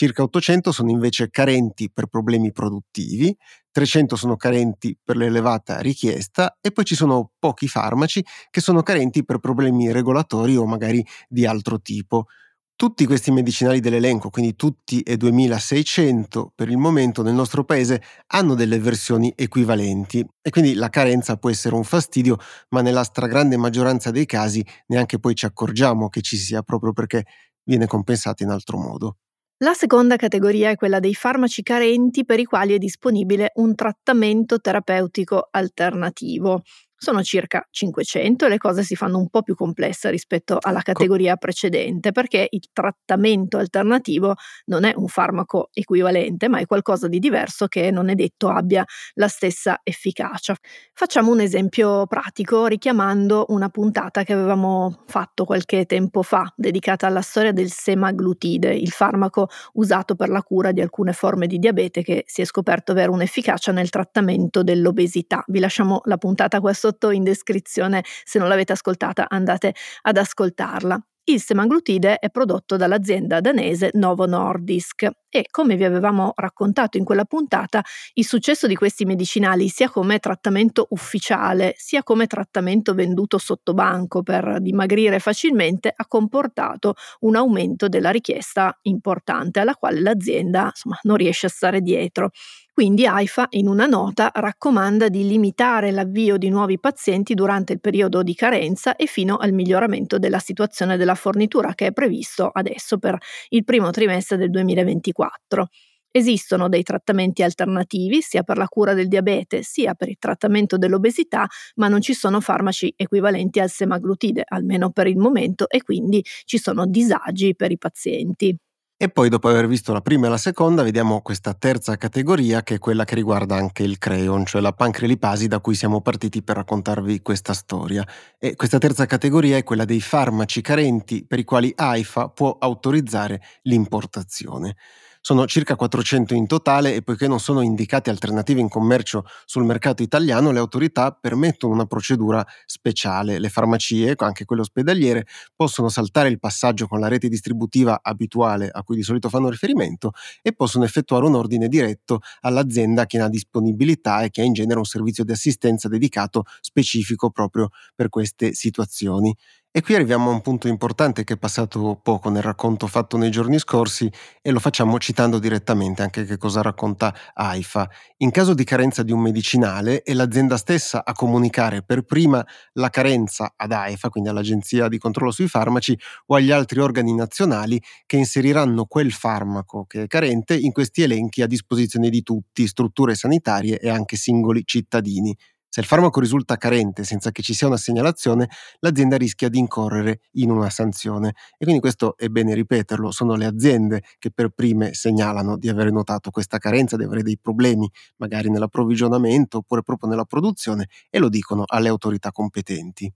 Circa 0.00 0.22
800 0.22 0.72
sono 0.72 0.88
invece 0.88 1.28
carenti 1.28 1.90
per 1.92 2.06
problemi 2.06 2.52
produttivi, 2.52 3.36
300 3.70 4.16
sono 4.16 4.34
carenti 4.34 4.96
per 5.04 5.18
l'elevata 5.18 5.78
richiesta 5.80 6.56
e 6.58 6.72
poi 6.72 6.86
ci 6.86 6.94
sono 6.94 7.32
pochi 7.38 7.68
farmaci 7.68 8.24
che 8.48 8.62
sono 8.62 8.82
carenti 8.82 9.26
per 9.26 9.40
problemi 9.40 9.92
regolatori 9.92 10.56
o 10.56 10.64
magari 10.64 11.04
di 11.28 11.44
altro 11.44 11.82
tipo. 11.82 12.28
Tutti 12.76 13.04
questi 13.04 13.30
medicinali 13.30 13.80
dell'elenco, 13.80 14.30
quindi 14.30 14.56
tutti 14.56 15.02
e 15.02 15.18
2600 15.18 16.50
per 16.54 16.70
il 16.70 16.78
momento 16.78 17.22
nel 17.22 17.34
nostro 17.34 17.64
paese, 17.64 18.00
hanno 18.28 18.54
delle 18.54 18.78
versioni 18.78 19.30
equivalenti 19.36 20.26
e 20.40 20.48
quindi 20.48 20.72
la 20.72 20.88
carenza 20.88 21.36
può 21.36 21.50
essere 21.50 21.74
un 21.74 21.84
fastidio, 21.84 22.38
ma 22.70 22.80
nella 22.80 23.04
stragrande 23.04 23.58
maggioranza 23.58 24.10
dei 24.10 24.24
casi 24.24 24.64
neanche 24.86 25.18
poi 25.18 25.34
ci 25.34 25.44
accorgiamo 25.44 26.08
che 26.08 26.22
ci 26.22 26.38
sia 26.38 26.62
proprio 26.62 26.94
perché 26.94 27.24
viene 27.64 27.86
compensata 27.86 28.42
in 28.44 28.48
altro 28.48 28.78
modo. 28.78 29.16
La 29.62 29.72
seconda 29.74 30.16
categoria 30.16 30.68
è 30.70 30.76
quella 30.76 31.00
dei 31.00 31.14
farmaci 31.14 31.62
carenti 31.62 32.24
per 32.26 32.38
i 32.40 32.44
quali 32.44 32.74
è 32.74 32.78
disponibile 32.78 33.52
un 33.54 33.74
trattamento 33.74 34.58
terapeutico 34.60 35.48
alternativo. 35.50 36.62
Sono 37.02 37.22
circa 37.22 37.66
500 37.70 38.44
e 38.44 38.48
le 38.50 38.58
cose 38.58 38.82
si 38.82 38.94
fanno 38.94 39.16
un 39.16 39.30
po' 39.30 39.40
più 39.42 39.54
complesse 39.54 40.10
rispetto 40.10 40.58
alla 40.60 40.82
categoria 40.82 41.36
precedente 41.36 42.12
perché 42.12 42.46
il 42.50 42.68
trattamento 42.74 43.56
alternativo 43.56 44.34
non 44.66 44.84
è 44.84 44.92
un 44.94 45.08
farmaco 45.08 45.70
equivalente 45.72 46.48
ma 46.50 46.58
è 46.58 46.66
qualcosa 46.66 47.08
di 47.08 47.18
diverso 47.18 47.68
che 47.68 47.90
non 47.90 48.10
è 48.10 48.14
detto 48.14 48.50
abbia 48.50 48.84
la 49.14 49.28
stessa 49.28 49.80
efficacia. 49.82 50.54
Facciamo 50.92 51.30
un 51.32 51.40
esempio 51.40 52.06
pratico 52.06 52.66
richiamando 52.66 53.46
una 53.48 53.70
puntata 53.70 54.22
che 54.22 54.34
avevamo 54.34 55.04
fatto 55.06 55.46
qualche 55.46 55.86
tempo 55.86 56.22
fa 56.22 56.52
dedicata 56.54 57.06
alla 57.06 57.22
storia 57.22 57.52
del 57.52 57.70
semaglutide, 57.70 58.74
il 58.74 58.90
farmaco 58.90 59.48
usato 59.74 60.14
per 60.16 60.28
la 60.28 60.42
cura 60.42 60.70
di 60.72 60.82
alcune 60.82 61.14
forme 61.14 61.46
di 61.46 61.58
diabete 61.58 62.02
che 62.02 62.24
si 62.26 62.42
è 62.42 62.44
scoperto 62.44 62.92
avere 62.92 63.08
un'efficacia 63.10 63.72
nel 63.72 63.88
trattamento 63.88 64.62
dell'obesità. 64.62 65.42
Vi 65.46 65.60
lasciamo 65.60 66.02
la 66.04 66.18
puntata 66.18 66.60
questo 66.60 66.88
sotto 66.90 67.10
in 67.10 67.22
descrizione, 67.22 68.02
se 68.24 68.38
non 68.38 68.48
l'avete 68.48 68.72
ascoltata 68.72 69.26
andate 69.28 69.74
ad 70.02 70.16
ascoltarla. 70.16 71.00
Il 71.24 71.40
semaglutide 71.40 72.16
è 72.16 72.28
prodotto 72.30 72.76
dall'azienda 72.76 73.40
danese 73.40 73.90
Novo 73.92 74.26
Nordisk 74.26 75.08
e, 75.28 75.44
come 75.48 75.76
vi 75.76 75.84
avevamo 75.84 76.32
raccontato 76.34 76.96
in 76.96 77.04
quella 77.04 77.24
puntata, 77.24 77.84
il 78.14 78.24
successo 78.26 78.66
di 78.66 78.74
questi 78.74 79.04
medicinali 79.04 79.68
sia 79.68 79.88
come 79.90 80.18
trattamento 80.18 80.86
ufficiale 80.90 81.74
sia 81.76 82.02
come 82.02 82.26
trattamento 82.26 82.94
venduto 82.94 83.38
sotto 83.38 83.74
banco 83.74 84.22
per 84.24 84.56
dimagrire 84.60 85.20
facilmente 85.20 85.92
ha 85.94 86.06
comportato 86.08 86.94
un 87.20 87.36
aumento 87.36 87.86
della 87.88 88.10
richiesta 88.10 88.76
importante 88.82 89.60
alla 89.60 89.74
quale 89.76 90.00
l'azienda 90.00 90.64
insomma, 90.64 90.98
non 91.02 91.16
riesce 91.16 91.46
a 91.46 91.50
stare 91.50 91.80
dietro. 91.80 92.30
Quindi 92.72 93.06
AIFA 93.06 93.48
in 93.50 93.68
una 93.68 93.86
nota 93.86 94.30
raccomanda 94.34 95.08
di 95.08 95.26
limitare 95.26 95.90
l'avvio 95.90 96.36
di 96.38 96.48
nuovi 96.48 96.78
pazienti 96.78 97.34
durante 97.34 97.74
il 97.74 97.80
periodo 97.80 98.22
di 98.22 98.34
carenza 98.34 98.96
e 98.96 99.06
fino 99.06 99.36
al 99.36 99.52
miglioramento 99.52 100.18
della 100.18 100.38
situazione 100.38 100.96
della 100.96 101.14
fornitura 101.14 101.74
che 101.74 101.86
è 101.88 101.92
previsto 101.92 102.48
adesso 102.48 102.98
per 102.98 103.18
il 103.50 103.64
primo 103.64 103.90
trimestre 103.90 104.36
del 104.38 104.50
2024. 104.50 105.68
Esistono 106.12 106.68
dei 106.68 106.82
trattamenti 106.82 107.42
alternativi 107.44 108.20
sia 108.20 108.42
per 108.42 108.56
la 108.56 108.66
cura 108.66 108.94
del 108.94 109.06
diabete 109.08 109.62
sia 109.62 109.94
per 109.94 110.08
il 110.08 110.16
trattamento 110.18 110.76
dell'obesità, 110.76 111.46
ma 111.76 111.86
non 111.88 112.00
ci 112.00 112.14
sono 112.14 112.40
farmaci 112.40 112.92
equivalenti 112.96 113.60
al 113.60 113.70
semaglutide, 113.70 114.42
almeno 114.48 114.90
per 114.90 115.06
il 115.06 115.18
momento, 115.18 115.68
e 115.68 115.82
quindi 115.82 116.24
ci 116.44 116.58
sono 116.58 116.86
disagi 116.86 117.54
per 117.54 117.70
i 117.70 117.78
pazienti. 117.78 118.56
E 119.02 119.08
poi 119.08 119.30
dopo 119.30 119.48
aver 119.48 119.66
visto 119.66 119.94
la 119.94 120.02
prima 120.02 120.26
e 120.26 120.28
la 120.28 120.36
seconda 120.36 120.82
vediamo 120.82 121.22
questa 121.22 121.54
terza 121.54 121.96
categoria 121.96 122.62
che 122.62 122.74
è 122.74 122.78
quella 122.78 123.06
che 123.06 123.14
riguarda 123.14 123.56
anche 123.56 123.82
il 123.82 123.96
creion, 123.96 124.44
cioè 124.44 124.60
la 124.60 124.74
pancrelipasi 124.74 125.48
da 125.48 125.58
cui 125.60 125.74
siamo 125.74 126.02
partiti 126.02 126.42
per 126.42 126.56
raccontarvi 126.56 127.22
questa 127.22 127.54
storia. 127.54 128.06
E 128.38 128.56
questa 128.56 128.76
terza 128.76 129.06
categoria 129.06 129.56
è 129.56 129.62
quella 129.62 129.86
dei 129.86 130.02
farmaci 130.02 130.60
carenti 130.60 131.24
per 131.24 131.38
i 131.38 131.44
quali 131.44 131.72
AIFA 131.74 132.28
può 132.28 132.58
autorizzare 132.60 133.40
l'importazione. 133.62 134.76
Sono 135.22 135.46
circa 135.46 135.76
400 135.76 136.32
in 136.32 136.46
totale 136.46 136.94
e 136.94 137.02
poiché 137.02 137.28
non 137.28 137.40
sono 137.40 137.60
indicate 137.60 138.08
alternative 138.08 138.60
in 138.60 138.70
commercio 138.70 139.24
sul 139.44 139.64
mercato 139.64 140.02
italiano, 140.02 140.50
le 140.50 140.58
autorità 140.58 141.12
permettono 141.12 141.74
una 141.74 141.84
procedura 141.84 142.44
speciale. 142.64 143.38
Le 143.38 143.50
farmacie, 143.50 144.14
anche 144.16 144.46
quelle 144.46 144.62
ospedaliere, 144.62 145.26
possono 145.54 145.90
saltare 145.90 146.30
il 146.30 146.38
passaggio 146.38 146.86
con 146.86 147.00
la 147.00 147.08
rete 147.08 147.28
distributiva 147.28 148.00
abituale 148.02 148.70
a 148.72 148.82
cui 148.82 148.96
di 148.96 149.02
solito 149.02 149.28
fanno 149.28 149.50
riferimento 149.50 150.12
e 150.40 150.54
possono 150.54 150.84
effettuare 150.84 151.26
un 151.26 151.34
ordine 151.34 151.68
diretto 151.68 152.20
all'azienda 152.40 153.04
che 153.04 153.18
ne 153.18 153.24
ha 153.24 153.28
disponibilità 153.28 154.22
e 154.22 154.30
che 154.30 154.40
ha 154.40 154.44
in 154.44 154.54
genere 154.54 154.78
un 154.78 154.86
servizio 154.86 155.22
di 155.24 155.32
assistenza 155.32 155.86
dedicato 155.88 156.44
specifico 156.60 157.28
proprio 157.30 157.68
per 157.94 158.08
queste 158.08 158.54
situazioni. 158.54 159.36
E 159.72 159.82
qui 159.82 159.94
arriviamo 159.94 160.30
a 160.30 160.32
un 160.32 160.40
punto 160.40 160.66
importante 160.66 161.22
che 161.22 161.34
è 161.34 161.36
passato 161.38 162.00
poco 162.02 162.28
nel 162.28 162.42
racconto 162.42 162.88
fatto 162.88 163.16
nei 163.16 163.30
giorni 163.30 163.56
scorsi 163.60 164.10
e 164.42 164.50
lo 164.50 164.58
facciamo 164.58 164.98
citando 164.98 165.38
direttamente 165.38 166.02
anche 166.02 166.24
che 166.24 166.36
cosa 166.38 166.60
racconta 166.60 167.14
AIFA. 167.34 167.88
In 168.16 168.32
caso 168.32 168.52
di 168.52 168.64
carenza 168.64 169.04
di 169.04 169.12
un 169.12 169.20
medicinale 169.20 170.02
è 170.02 170.12
l'azienda 170.12 170.56
stessa 170.56 171.04
a 171.04 171.12
comunicare 171.12 171.84
per 171.84 172.02
prima 172.02 172.44
la 172.72 172.90
carenza 172.90 173.52
ad 173.56 173.70
AIFA, 173.70 174.08
quindi 174.08 174.28
all'Agenzia 174.28 174.88
di 174.88 174.98
controllo 174.98 175.30
sui 175.30 175.46
farmaci 175.46 175.96
o 176.26 176.34
agli 176.34 176.50
altri 176.50 176.80
organi 176.80 177.14
nazionali 177.14 177.80
che 178.06 178.16
inseriranno 178.16 178.86
quel 178.86 179.12
farmaco 179.12 179.84
che 179.86 180.02
è 180.02 180.06
carente 180.08 180.56
in 180.56 180.72
questi 180.72 181.02
elenchi 181.02 181.42
a 181.42 181.46
disposizione 181.46 182.10
di 182.10 182.24
tutti, 182.24 182.66
strutture 182.66 183.14
sanitarie 183.14 183.78
e 183.78 183.88
anche 183.88 184.16
singoli 184.16 184.62
cittadini. 184.64 185.32
Se 185.72 185.80
il 185.80 185.86
farmaco 185.86 186.18
risulta 186.20 186.56
carente 186.56 187.04
senza 187.04 187.30
che 187.30 187.42
ci 187.42 187.54
sia 187.54 187.68
una 187.68 187.76
segnalazione, 187.76 188.48
l'azienda 188.80 189.16
rischia 189.16 189.48
di 189.48 189.58
incorrere 189.58 190.20
in 190.32 190.50
una 190.50 190.68
sanzione. 190.68 191.28
E 191.56 191.64
quindi 191.64 191.80
questo 191.80 192.16
è 192.16 192.26
bene 192.28 192.54
ripeterlo, 192.54 193.10
sono 193.12 193.36
le 193.36 193.46
aziende 193.46 194.02
che 194.18 194.32
per 194.32 194.48
prime 194.50 194.94
segnalano 194.94 195.56
di 195.56 195.68
aver 195.68 195.92
notato 195.92 196.30
questa 196.30 196.58
carenza, 196.58 196.96
di 196.96 197.04
avere 197.04 197.22
dei 197.22 197.38
problemi 197.40 197.88
magari 198.16 198.50
nell'approvvigionamento 198.50 199.58
oppure 199.58 199.82
proprio 199.82 200.10
nella 200.10 200.24
produzione 200.24 200.88
e 201.08 201.18
lo 201.20 201.28
dicono 201.28 201.62
alle 201.66 201.88
autorità 201.88 202.32
competenti. 202.32 203.10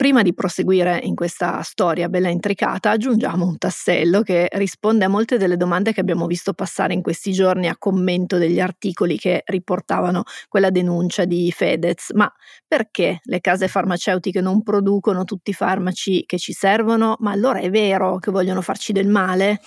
Prima 0.00 0.22
di 0.22 0.32
proseguire 0.32 1.00
in 1.02 1.16
questa 1.16 1.60
storia 1.62 2.08
bella 2.08 2.28
intricata, 2.28 2.90
aggiungiamo 2.90 3.44
un 3.44 3.58
tassello 3.58 4.22
che 4.22 4.46
risponde 4.52 5.04
a 5.04 5.08
molte 5.08 5.38
delle 5.38 5.56
domande 5.56 5.92
che 5.92 5.98
abbiamo 5.98 6.26
visto 6.26 6.52
passare 6.52 6.94
in 6.94 7.02
questi 7.02 7.32
giorni 7.32 7.66
a 7.66 7.76
commento 7.76 8.38
degli 8.38 8.60
articoli 8.60 9.18
che 9.18 9.42
riportavano 9.44 10.22
quella 10.46 10.70
denuncia 10.70 11.24
di 11.24 11.50
Fedez. 11.50 12.12
Ma 12.14 12.32
perché 12.64 13.18
le 13.24 13.40
case 13.40 13.66
farmaceutiche 13.66 14.40
non 14.40 14.62
producono 14.62 15.24
tutti 15.24 15.50
i 15.50 15.54
farmaci 15.54 16.24
che 16.26 16.38
ci 16.38 16.52
servono? 16.52 17.16
Ma 17.18 17.32
allora 17.32 17.58
è 17.58 17.68
vero 17.68 18.18
che 18.18 18.30
vogliono 18.30 18.62
farci 18.62 18.92
del 18.92 19.08
male? 19.08 19.58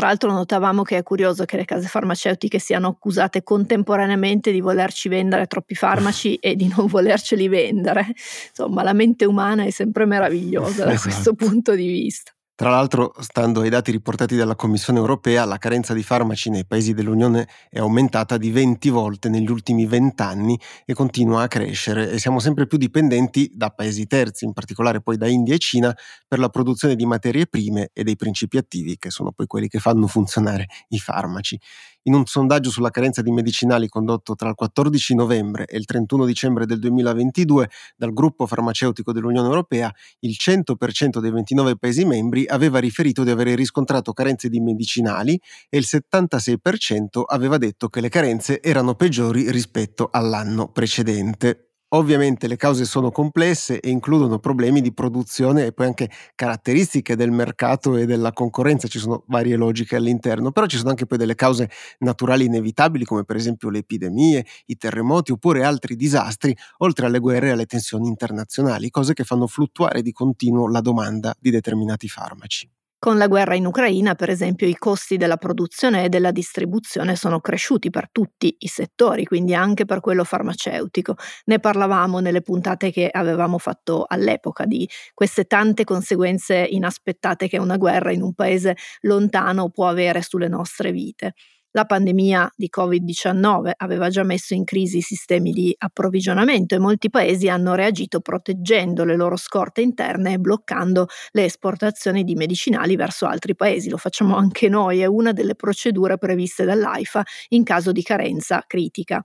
Tra 0.00 0.08
l'altro 0.08 0.32
notavamo 0.32 0.82
che 0.82 0.96
è 0.96 1.02
curioso 1.02 1.44
che 1.44 1.58
le 1.58 1.66
case 1.66 1.86
farmaceutiche 1.86 2.58
siano 2.58 2.88
accusate 2.88 3.42
contemporaneamente 3.42 4.50
di 4.50 4.62
volerci 4.62 5.10
vendere 5.10 5.46
troppi 5.46 5.74
farmaci 5.74 6.36
e 6.40 6.56
di 6.56 6.72
non 6.74 6.86
volerceli 6.86 7.48
vendere. 7.48 8.06
Insomma, 8.48 8.82
la 8.82 8.94
mente 8.94 9.26
umana 9.26 9.64
è 9.64 9.70
sempre 9.70 10.06
meravigliosa 10.06 10.86
da 10.86 10.92
esatto. 10.92 11.10
questo 11.10 11.34
punto 11.34 11.74
di 11.74 11.86
vista. 11.86 12.32
Tra 12.60 12.68
l'altro, 12.68 13.14
stando 13.20 13.62
ai 13.62 13.70
dati 13.70 13.90
riportati 13.90 14.36
dalla 14.36 14.54
Commissione 14.54 14.98
europea, 14.98 15.46
la 15.46 15.56
carenza 15.56 15.94
di 15.94 16.02
farmaci 16.02 16.50
nei 16.50 16.66
paesi 16.66 16.92
dell'Unione 16.92 17.48
è 17.70 17.78
aumentata 17.78 18.36
di 18.36 18.50
20 18.50 18.90
volte 18.90 19.30
negli 19.30 19.50
ultimi 19.50 19.86
20 19.86 20.22
anni 20.22 20.60
e 20.84 20.92
continua 20.92 21.40
a 21.40 21.48
crescere 21.48 22.10
e 22.10 22.18
siamo 22.18 22.38
sempre 22.38 22.66
più 22.66 22.76
dipendenti 22.76 23.50
da 23.54 23.70
paesi 23.70 24.06
terzi, 24.06 24.44
in 24.44 24.52
particolare 24.52 25.00
poi 25.00 25.16
da 25.16 25.26
India 25.26 25.54
e 25.54 25.58
Cina, 25.58 25.96
per 26.28 26.38
la 26.38 26.50
produzione 26.50 26.96
di 26.96 27.06
materie 27.06 27.46
prime 27.46 27.88
e 27.94 28.04
dei 28.04 28.16
principi 28.16 28.58
attivi, 28.58 28.98
che 28.98 29.08
sono 29.08 29.32
poi 29.32 29.46
quelli 29.46 29.66
che 29.66 29.78
fanno 29.78 30.06
funzionare 30.06 30.66
i 30.88 30.98
farmaci. 30.98 31.58
In 32.04 32.14
un 32.14 32.24
sondaggio 32.24 32.70
sulla 32.70 32.88
carenza 32.88 33.20
di 33.20 33.30
medicinali 33.30 33.86
condotto 33.86 34.34
tra 34.34 34.48
il 34.48 34.54
14 34.54 35.14
novembre 35.14 35.66
e 35.66 35.76
il 35.76 35.84
31 35.84 36.24
dicembre 36.24 36.64
del 36.64 36.78
2022 36.78 37.68
dal 37.94 38.14
gruppo 38.14 38.46
farmaceutico 38.46 39.12
dell'Unione 39.12 39.48
Europea, 39.48 39.92
il 40.20 40.34
100% 40.38 41.18
dei 41.20 41.30
29 41.30 41.76
Paesi 41.76 42.06
membri 42.06 42.46
aveva 42.46 42.78
riferito 42.78 43.22
di 43.22 43.30
avere 43.30 43.54
riscontrato 43.54 44.14
carenze 44.14 44.48
di 44.48 44.60
medicinali 44.60 45.38
e 45.68 45.76
il 45.76 45.86
76% 45.86 47.22
aveva 47.26 47.58
detto 47.58 47.88
che 47.88 48.00
le 48.00 48.08
carenze 48.08 48.62
erano 48.62 48.94
peggiori 48.94 49.50
rispetto 49.50 50.08
all'anno 50.10 50.68
precedente. 50.72 51.69
Ovviamente 51.92 52.46
le 52.46 52.54
cause 52.56 52.84
sono 52.84 53.10
complesse 53.10 53.80
e 53.80 53.90
includono 53.90 54.38
problemi 54.38 54.80
di 54.80 54.92
produzione 54.92 55.66
e 55.66 55.72
poi 55.72 55.86
anche 55.86 56.08
caratteristiche 56.36 57.16
del 57.16 57.32
mercato 57.32 57.96
e 57.96 58.06
della 58.06 58.32
concorrenza, 58.32 58.86
ci 58.86 59.00
sono 59.00 59.24
varie 59.26 59.56
logiche 59.56 59.96
all'interno, 59.96 60.52
però 60.52 60.66
ci 60.66 60.76
sono 60.76 60.90
anche 60.90 61.06
poi 61.06 61.18
delle 61.18 61.34
cause 61.34 61.68
naturali 61.98 62.44
inevitabili 62.44 63.04
come 63.04 63.24
per 63.24 63.34
esempio 63.34 63.70
le 63.70 63.78
epidemie, 63.78 64.46
i 64.66 64.76
terremoti 64.76 65.32
oppure 65.32 65.64
altri 65.64 65.96
disastri, 65.96 66.56
oltre 66.78 67.06
alle 67.06 67.18
guerre 67.18 67.48
e 67.48 67.50
alle 67.52 67.66
tensioni 67.66 68.06
internazionali, 68.06 68.88
cose 68.90 69.12
che 69.12 69.24
fanno 69.24 69.48
fluttuare 69.48 70.00
di 70.02 70.12
continuo 70.12 70.68
la 70.68 70.80
domanda 70.80 71.34
di 71.40 71.50
determinati 71.50 72.06
farmaci. 72.08 72.70
Con 73.02 73.16
la 73.16 73.28
guerra 73.28 73.54
in 73.54 73.64
Ucraina, 73.64 74.14
per 74.14 74.28
esempio, 74.28 74.66
i 74.66 74.76
costi 74.76 75.16
della 75.16 75.38
produzione 75.38 76.04
e 76.04 76.08
della 76.10 76.32
distribuzione 76.32 77.16
sono 77.16 77.40
cresciuti 77.40 77.88
per 77.88 78.10
tutti 78.12 78.54
i 78.58 78.66
settori, 78.68 79.24
quindi 79.24 79.54
anche 79.54 79.86
per 79.86 80.00
quello 80.00 80.22
farmaceutico. 80.22 81.14
Ne 81.46 81.60
parlavamo 81.60 82.18
nelle 82.20 82.42
puntate 82.42 82.90
che 82.92 83.08
avevamo 83.10 83.56
fatto 83.56 84.04
all'epoca 84.06 84.66
di 84.66 84.86
queste 85.14 85.44
tante 85.46 85.84
conseguenze 85.84 86.56
inaspettate 86.68 87.48
che 87.48 87.56
una 87.58 87.78
guerra 87.78 88.12
in 88.12 88.20
un 88.20 88.34
paese 88.34 88.76
lontano 89.00 89.70
può 89.70 89.88
avere 89.88 90.20
sulle 90.20 90.48
nostre 90.48 90.92
vite. 90.92 91.32
La 91.72 91.84
pandemia 91.84 92.50
di 92.56 92.68
Covid-19 92.68 93.70
aveva 93.76 94.08
già 94.08 94.24
messo 94.24 94.54
in 94.54 94.64
crisi 94.64 94.98
i 94.98 95.02
sistemi 95.02 95.52
di 95.52 95.72
approvvigionamento 95.78 96.74
e 96.74 96.80
molti 96.80 97.10
paesi 97.10 97.48
hanno 97.48 97.74
reagito 97.74 98.18
proteggendo 98.18 99.04
le 99.04 99.14
loro 99.14 99.36
scorte 99.36 99.80
interne 99.80 100.32
e 100.32 100.38
bloccando 100.38 101.06
le 101.30 101.44
esportazioni 101.44 102.24
di 102.24 102.34
medicinali 102.34 102.96
verso 102.96 103.26
altri 103.26 103.54
paesi. 103.54 103.88
Lo 103.88 103.98
facciamo 103.98 104.34
anche 104.34 104.68
noi, 104.68 104.98
è 104.98 105.06
una 105.06 105.30
delle 105.30 105.54
procedure 105.54 106.18
previste 106.18 106.64
dall'AIFA 106.64 107.22
in 107.50 107.62
caso 107.62 107.92
di 107.92 108.02
carenza 108.02 108.64
critica. 108.66 109.24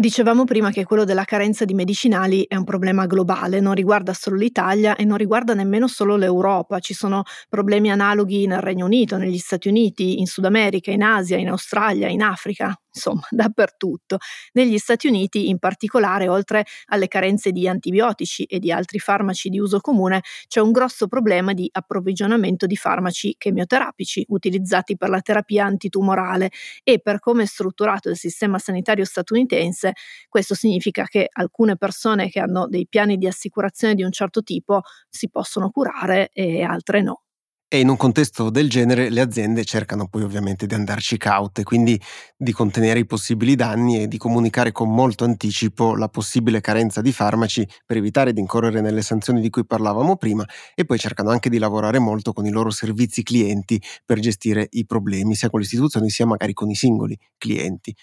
Dicevamo 0.00 0.44
prima 0.44 0.70
che 0.70 0.84
quello 0.84 1.04
della 1.04 1.24
carenza 1.24 1.66
di 1.66 1.74
medicinali 1.74 2.46
è 2.48 2.56
un 2.56 2.64
problema 2.64 3.04
globale, 3.04 3.60
non 3.60 3.74
riguarda 3.74 4.14
solo 4.14 4.36
l'Italia 4.36 4.96
e 4.96 5.04
non 5.04 5.18
riguarda 5.18 5.52
nemmeno 5.52 5.88
solo 5.88 6.16
l'Europa, 6.16 6.78
ci 6.78 6.94
sono 6.94 7.24
problemi 7.50 7.90
analoghi 7.90 8.46
nel 8.46 8.60
Regno 8.60 8.86
Unito, 8.86 9.18
negli 9.18 9.36
Stati 9.36 9.68
Uniti, 9.68 10.18
in 10.18 10.24
Sud 10.24 10.46
America, 10.46 10.90
in 10.90 11.02
Asia, 11.02 11.36
in 11.36 11.50
Australia, 11.50 12.08
in 12.08 12.22
Africa 12.22 12.74
insomma, 12.92 13.22
dappertutto. 13.30 14.18
Negli 14.52 14.78
Stati 14.78 15.06
Uniti, 15.06 15.48
in 15.48 15.58
particolare, 15.58 16.28
oltre 16.28 16.64
alle 16.86 17.08
carenze 17.08 17.52
di 17.52 17.68
antibiotici 17.68 18.44
e 18.44 18.58
di 18.58 18.72
altri 18.72 18.98
farmaci 18.98 19.48
di 19.48 19.58
uso 19.58 19.80
comune, 19.80 20.22
c'è 20.48 20.60
un 20.60 20.72
grosso 20.72 21.06
problema 21.06 21.52
di 21.52 21.68
approvvigionamento 21.72 22.66
di 22.66 22.76
farmaci 22.76 23.34
chemioterapici 23.38 24.26
utilizzati 24.28 24.96
per 24.96 25.08
la 25.08 25.20
terapia 25.20 25.64
antitumorale 25.64 26.50
e 26.82 27.00
per 27.00 27.18
come 27.18 27.44
è 27.44 27.46
strutturato 27.46 28.08
il 28.08 28.16
sistema 28.16 28.58
sanitario 28.58 29.04
statunitense, 29.04 29.92
questo 30.28 30.54
significa 30.54 31.04
che 31.04 31.28
alcune 31.32 31.76
persone 31.76 32.28
che 32.28 32.40
hanno 32.40 32.66
dei 32.68 32.86
piani 32.88 33.16
di 33.16 33.26
assicurazione 33.26 33.94
di 33.94 34.02
un 34.02 34.12
certo 34.12 34.42
tipo 34.42 34.82
si 35.08 35.28
possono 35.30 35.70
curare 35.70 36.30
e 36.32 36.62
altre 36.62 37.02
no. 37.02 37.22
E 37.72 37.78
in 37.78 37.88
un 37.88 37.96
contesto 37.96 38.50
del 38.50 38.68
genere 38.68 39.10
le 39.10 39.20
aziende 39.20 39.64
cercano 39.64 40.08
poi 40.08 40.24
ovviamente 40.24 40.66
di 40.66 40.74
andarci 40.74 41.16
caute, 41.16 41.62
quindi 41.62 42.00
di 42.36 42.50
contenere 42.50 42.98
i 42.98 43.06
possibili 43.06 43.54
danni 43.54 44.02
e 44.02 44.08
di 44.08 44.18
comunicare 44.18 44.72
con 44.72 44.92
molto 44.92 45.22
anticipo 45.22 45.94
la 45.94 46.08
possibile 46.08 46.60
carenza 46.60 47.00
di 47.00 47.12
farmaci 47.12 47.64
per 47.86 47.98
evitare 47.98 48.32
di 48.32 48.40
incorrere 48.40 48.80
nelle 48.80 49.02
sanzioni 49.02 49.40
di 49.40 49.50
cui 49.50 49.64
parlavamo 49.64 50.16
prima 50.16 50.44
e 50.74 50.84
poi 50.84 50.98
cercano 50.98 51.30
anche 51.30 51.48
di 51.48 51.58
lavorare 51.58 52.00
molto 52.00 52.32
con 52.32 52.44
i 52.44 52.50
loro 52.50 52.70
servizi 52.70 53.22
clienti 53.22 53.80
per 54.04 54.18
gestire 54.18 54.66
i 54.70 54.84
problemi, 54.84 55.36
sia 55.36 55.48
con 55.48 55.60
le 55.60 55.66
istituzioni 55.66 56.10
sia 56.10 56.26
magari 56.26 56.52
con 56.52 56.70
i 56.70 56.74
singoli 56.74 57.16
clienti. 57.38 57.94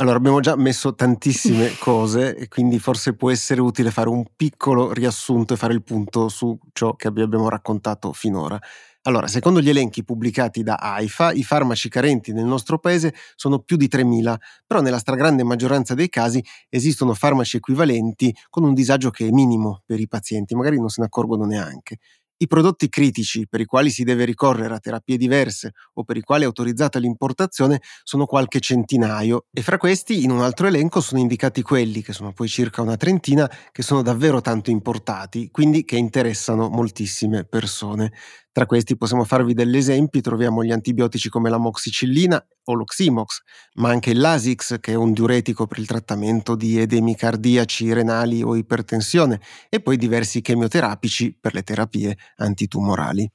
Allora, 0.00 0.16
abbiamo 0.16 0.38
già 0.38 0.54
messo 0.54 0.94
tantissime 0.94 1.76
cose 1.80 2.36
e 2.36 2.46
quindi 2.46 2.78
forse 2.78 3.14
può 3.16 3.30
essere 3.32 3.60
utile 3.60 3.90
fare 3.90 4.08
un 4.08 4.24
piccolo 4.36 4.92
riassunto 4.92 5.54
e 5.54 5.56
fare 5.56 5.74
il 5.74 5.82
punto 5.82 6.28
su 6.28 6.56
ciò 6.72 6.94
che 6.94 7.08
abbiamo 7.08 7.48
raccontato 7.48 8.12
finora. 8.12 8.60
Allora, 9.08 9.26
secondo 9.26 9.62
gli 9.62 9.70
elenchi 9.70 10.04
pubblicati 10.04 10.62
da 10.62 10.74
AIFA, 10.74 11.32
i 11.32 11.42
farmaci 11.42 11.88
carenti 11.88 12.34
nel 12.34 12.44
nostro 12.44 12.78
paese 12.78 13.14
sono 13.36 13.58
più 13.60 13.78
di 13.78 13.88
3.000, 13.88 14.38
però 14.66 14.82
nella 14.82 14.98
stragrande 14.98 15.44
maggioranza 15.44 15.94
dei 15.94 16.10
casi 16.10 16.44
esistono 16.68 17.14
farmaci 17.14 17.56
equivalenti 17.56 18.34
con 18.50 18.64
un 18.64 18.74
disagio 18.74 19.08
che 19.08 19.26
è 19.26 19.30
minimo 19.30 19.80
per 19.86 19.98
i 19.98 20.06
pazienti, 20.08 20.54
magari 20.54 20.78
non 20.78 20.90
se 20.90 21.00
ne 21.00 21.06
accorgono 21.06 21.46
neanche. 21.46 21.96
I 22.40 22.46
prodotti 22.46 22.88
critici 22.90 23.48
per 23.48 23.60
i 23.60 23.64
quali 23.64 23.90
si 23.90 24.04
deve 24.04 24.24
ricorrere 24.24 24.74
a 24.74 24.78
terapie 24.78 25.16
diverse 25.16 25.72
o 25.94 26.04
per 26.04 26.18
i 26.18 26.20
quali 26.20 26.42
è 26.42 26.46
autorizzata 26.46 27.00
l'importazione 27.00 27.80
sono 28.04 28.26
qualche 28.26 28.60
centinaio 28.60 29.46
e 29.50 29.60
fra 29.62 29.76
questi 29.76 30.22
in 30.22 30.30
un 30.30 30.42
altro 30.42 30.68
elenco 30.68 31.00
sono 31.00 31.20
indicati 31.20 31.62
quelli, 31.62 32.00
che 32.00 32.12
sono 32.12 32.32
poi 32.32 32.46
circa 32.46 32.82
una 32.82 32.96
trentina, 32.96 33.50
che 33.72 33.82
sono 33.82 34.02
davvero 34.02 34.40
tanto 34.40 34.70
importati, 34.70 35.50
quindi 35.50 35.84
che 35.84 35.96
interessano 35.96 36.68
moltissime 36.68 37.44
persone. 37.44 38.12
Tra 38.58 38.66
questi 38.66 38.96
possiamo 38.96 39.22
farvi 39.22 39.54
degli 39.54 39.76
esempi, 39.76 40.20
troviamo 40.20 40.64
gli 40.64 40.72
antibiotici 40.72 41.28
come 41.28 41.48
la 41.48 41.58
moxicillina 41.58 42.44
o 42.64 42.74
l'oximox, 42.74 43.42
ma 43.74 43.90
anche 43.90 44.12
Lasix, 44.12 44.80
che 44.80 44.90
è 44.90 44.94
un 44.96 45.12
diuretico 45.12 45.68
per 45.68 45.78
il 45.78 45.86
trattamento 45.86 46.56
di 46.56 46.76
edemi 46.76 47.14
cardiaci, 47.14 47.92
renali 47.92 48.42
o 48.42 48.56
ipertensione, 48.56 49.40
e 49.68 49.80
poi 49.80 49.96
diversi 49.96 50.40
chemioterapici 50.40 51.38
per 51.40 51.54
le 51.54 51.62
terapie 51.62 52.18
antitumorali. 52.38 53.30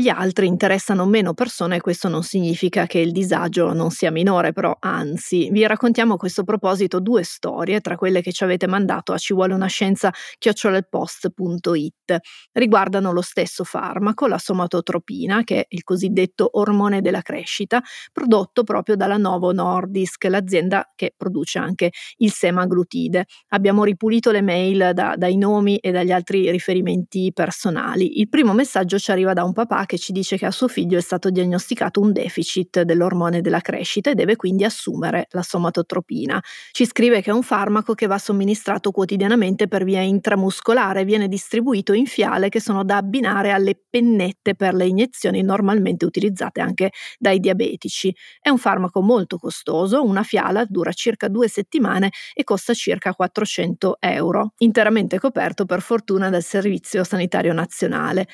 Gli 0.00 0.10
altri 0.10 0.46
interessano 0.46 1.06
meno 1.06 1.34
persone 1.34 1.74
e 1.74 1.80
questo 1.80 2.06
non 2.06 2.22
significa 2.22 2.86
che 2.86 3.00
il 3.00 3.10
disagio 3.10 3.72
non 3.72 3.90
sia 3.90 4.12
minore, 4.12 4.52
però 4.52 4.76
anzi, 4.78 5.50
vi 5.50 5.66
raccontiamo 5.66 6.14
a 6.14 6.16
questo 6.16 6.44
proposito 6.44 7.00
due 7.00 7.24
storie 7.24 7.80
tra 7.80 7.96
quelle 7.96 8.20
che 8.22 8.30
ci 8.30 8.44
avete 8.44 8.68
mandato 8.68 9.12
a 9.12 9.18
ci 9.18 9.34
vuole 9.34 9.54
una 9.54 9.66
scienza 9.66 10.12
chiocciolalpost.it. 10.38 12.16
Riguardano 12.52 13.10
lo 13.10 13.22
stesso 13.22 13.64
farmaco, 13.64 14.28
la 14.28 14.38
somatotropina, 14.38 15.42
che 15.42 15.62
è 15.62 15.66
il 15.70 15.82
cosiddetto 15.82 16.48
ormone 16.52 17.00
della 17.00 17.20
crescita, 17.22 17.82
prodotto 18.12 18.62
proprio 18.62 18.94
dalla 18.94 19.16
Novo 19.16 19.52
Nordisk, 19.52 20.26
l'azienda 20.26 20.92
che 20.94 21.12
produce 21.16 21.58
anche 21.58 21.90
il 22.18 22.30
semaglutide. 22.30 23.24
Abbiamo 23.48 23.82
ripulito 23.82 24.30
le 24.30 24.42
mail 24.42 24.92
da, 24.94 25.16
dai 25.16 25.36
nomi 25.36 25.78
e 25.78 25.90
dagli 25.90 26.12
altri 26.12 26.52
riferimenti 26.52 27.32
personali. 27.34 28.20
Il 28.20 28.28
primo 28.28 28.52
messaggio 28.52 28.96
ci 28.96 29.10
arriva 29.10 29.32
da 29.32 29.42
un 29.42 29.52
papà 29.52 29.86
che 29.88 29.98
ci 29.98 30.12
dice 30.12 30.36
che 30.36 30.44
a 30.44 30.50
suo 30.50 30.68
figlio 30.68 30.98
è 30.98 31.00
stato 31.00 31.30
diagnosticato 31.30 32.00
un 32.00 32.12
deficit 32.12 32.82
dell'ormone 32.82 33.40
della 33.40 33.60
crescita 33.60 34.10
e 34.10 34.14
deve 34.14 34.36
quindi 34.36 34.64
assumere 34.64 35.26
la 35.30 35.42
somatotropina. 35.42 36.40
Ci 36.72 36.84
scrive 36.84 37.22
che 37.22 37.30
è 37.30 37.32
un 37.32 37.42
farmaco 37.42 37.94
che 37.94 38.06
va 38.06 38.18
somministrato 38.18 38.90
quotidianamente 38.90 39.66
per 39.66 39.84
via 39.84 40.02
intramuscolare, 40.02 41.04
viene 41.04 41.26
distribuito 41.26 41.94
in 41.94 42.04
fiale 42.04 42.50
che 42.50 42.60
sono 42.60 42.84
da 42.84 42.98
abbinare 42.98 43.50
alle 43.50 43.80
pennette 43.88 44.54
per 44.54 44.74
le 44.74 44.86
iniezioni 44.86 45.42
normalmente 45.42 46.04
utilizzate 46.04 46.60
anche 46.60 46.90
dai 47.18 47.40
diabetici. 47.40 48.14
È 48.40 48.50
un 48.50 48.58
farmaco 48.58 49.00
molto 49.00 49.38
costoso, 49.38 50.04
una 50.04 50.22
fiala 50.22 50.66
dura 50.66 50.92
circa 50.92 51.28
due 51.28 51.48
settimane 51.48 52.10
e 52.34 52.44
costa 52.44 52.74
circa 52.74 53.14
400 53.14 53.96
euro, 54.00 54.52
interamente 54.58 55.18
coperto 55.18 55.64
per 55.64 55.80
fortuna 55.80 56.28
dal 56.28 56.42
Servizio 56.42 57.04
Sanitario 57.04 57.54
Nazionale. 57.54 58.26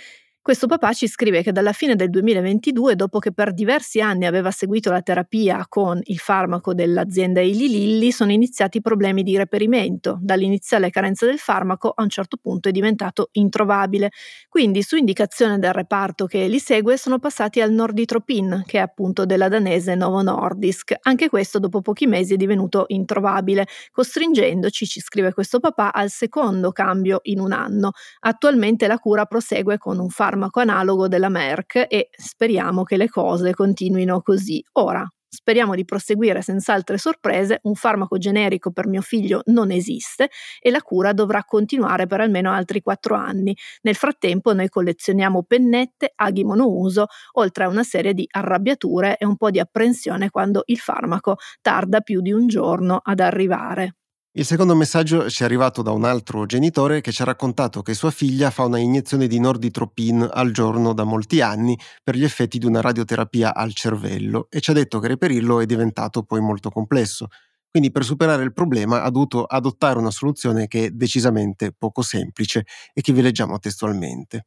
Questo 0.45 0.67
papà 0.67 0.93
ci 0.93 1.09
scrive 1.09 1.43
che 1.43 1.53
dalla 1.53 1.73
fine 1.73 1.97
del 1.97 2.11
2022, 2.11 2.97
dopo 2.97 3.19
che 3.19 3.33
per 3.33 3.55
diversi 3.55 4.03
anni 4.03 4.27
aveva 4.27 4.51
seguito 4.51 4.91
la 4.91 5.01
terapia 5.01 5.65
con 5.67 5.99
il 6.03 6.19
farmaco 6.19 6.75
dell'azienda 6.75 7.41
Eli 7.41 7.67
Lilly, 7.67 8.11
sono 8.11 8.31
iniziati 8.31 8.83
problemi 8.83 9.23
di 9.23 9.39
reperimento. 9.39 10.19
Dall'iniziale 10.21 10.91
carenza 10.91 11.25
del 11.25 11.39
farmaco 11.39 11.95
a 11.97 12.03
un 12.03 12.11
certo 12.11 12.37
punto 12.37 12.69
è 12.69 12.73
diventato 12.73 13.31
introvabile. 13.33 14.11
Quindi, 14.51 14.83
su 14.83 14.97
indicazione 14.97 15.59
del 15.59 15.73
reparto 15.73 16.27
che 16.27 16.47
li 16.47 16.59
segue, 16.59 16.99
sono 16.99 17.19
passati 17.19 17.63
al 17.63 17.73
Norditropin, 17.73 18.65
che 18.67 18.77
è 18.77 18.83
appunto 18.83 19.25
della 19.25 19.49
danese 19.49 19.95
Novo 19.95 20.21
Nordisk. 20.21 20.95
Anche 21.05 21.31
questo 21.31 21.59
dopo 21.59 21.81
pochi 21.81 22.07
mesi 22.07 22.35
è 22.35 22.37
divenuto 22.37 22.85
introvabile, 22.89 23.67
costringendoci, 23.91 24.85
ci 24.85 25.01
scrive 25.01 25.33
questo 25.33 25.59
papà, 25.59 25.91
al 25.91 26.11
secondo 26.11 26.71
cambio 26.71 27.21
in 27.23 27.41
un 27.41 27.53
anno. 27.53 27.93
Attualmente 28.21 28.87
la 28.87 28.99
cura 28.99 29.25
prosegue 29.25 29.79
con 29.79 29.99
un 29.99 30.11
farmaco 30.11 30.33
farmaco 30.35 30.59
analogo 30.59 31.07
della 31.07 31.29
Merck 31.29 31.87
e 31.89 32.09
speriamo 32.11 32.83
che 32.83 32.97
le 32.97 33.09
cose 33.09 33.55
continuino 33.55 34.21
così. 34.21 34.63
Ora, 34.73 35.09
Speriamo 35.35 35.75
di 35.75 35.85
proseguire 35.85 36.43
senza 36.43 36.75
altre 36.75 36.97
sorprese, 36.97 37.59
un 37.63 37.75
farmaco 37.75 38.19
generico 38.19 38.71
per 38.71 38.87
mio 38.87 39.01
figlio 39.01 39.43
non 39.47 39.73
esiste 39.73 40.31
e 40.61 40.71
la 40.71 40.81
cura 40.81 41.13
dovrà 41.13 41.43
continuare 41.43 42.07
per 42.07 42.21
almeno 42.21 42.53
altri 42.53 42.81
quattro 42.81 43.17
anni. 43.17 43.53
Nel 43.83 43.97
frattempo 43.97 44.55
noi 44.55 44.69
collezioniamo 44.69 45.43
pennette, 45.43 46.13
aghi 46.15 46.45
monouso, 46.45 47.07
oltre 47.33 47.65
a 47.65 47.69
una 47.69 47.83
serie 47.83 48.15
di 48.15 48.25
arrabbiature 48.31 49.17
e 49.17 49.27
un 49.27 49.37
po' 49.37 49.51
di 49.51 49.59
apprensione 49.59 50.31
quando 50.31 50.63
il 50.67 50.79
farmaco 50.79 51.35
tarda 51.61 52.01
più 52.01 52.21
di 52.21 52.31
un 52.31 52.47
giorno 52.47 53.01
ad 53.03 53.19
arrivare. 53.19 53.97
Il 54.37 54.45
secondo 54.45 54.75
messaggio 54.75 55.29
ci 55.31 55.43
è 55.43 55.45
arrivato 55.45 55.81
da 55.83 55.93
un 55.93 56.05
altro 56.05 56.45
genitore 56.47 57.01
che 57.01 57.13
ci 57.13 57.23
ha 57.23 57.25
raccontato 57.25 57.83
che 57.83 57.95
sua 57.95 58.11
figlia 58.11 58.51
fa 58.51 58.65
una 58.65 58.79
iniezione 58.79 59.27
di 59.29 59.39
norditropin 59.39 60.29
al 60.33 60.51
giorno 60.51 60.93
da 60.93 61.05
molti 61.05 61.41
anni 61.41 61.79
per 62.03 62.17
gli 62.17 62.25
effetti 62.25 62.59
di 62.59 62.67
una 62.67 62.81
radioterapia 62.81 63.55
al 63.55 63.73
cervello 63.75 64.49
e 64.51 64.61
ci 64.61 64.71
ha 64.71 64.75
detto 64.75 64.99
che 64.99 65.09
reperirlo 65.09 65.61
è 65.61 65.67
diventato 65.67 66.23
poi 66.25 66.41
molto 66.41 66.71
complesso. 66.71 67.29
Quindi 67.71 67.91
per 67.93 68.05
superare 68.05 68.43
il 68.43 68.53
problema 68.53 69.03
ha 69.03 69.11
dovuto 69.11 69.45
adottare 69.45 69.99
una 69.99 70.11
soluzione 70.11 70.67
che 70.67 70.87
è 70.87 70.91
decisamente 70.91 71.73
poco 71.73 72.03
semplice 72.03 72.65
e 72.93 73.01
che 73.03 73.13
vi 73.13 73.23
leggiamo 73.23 73.59
testualmente. 73.61 74.47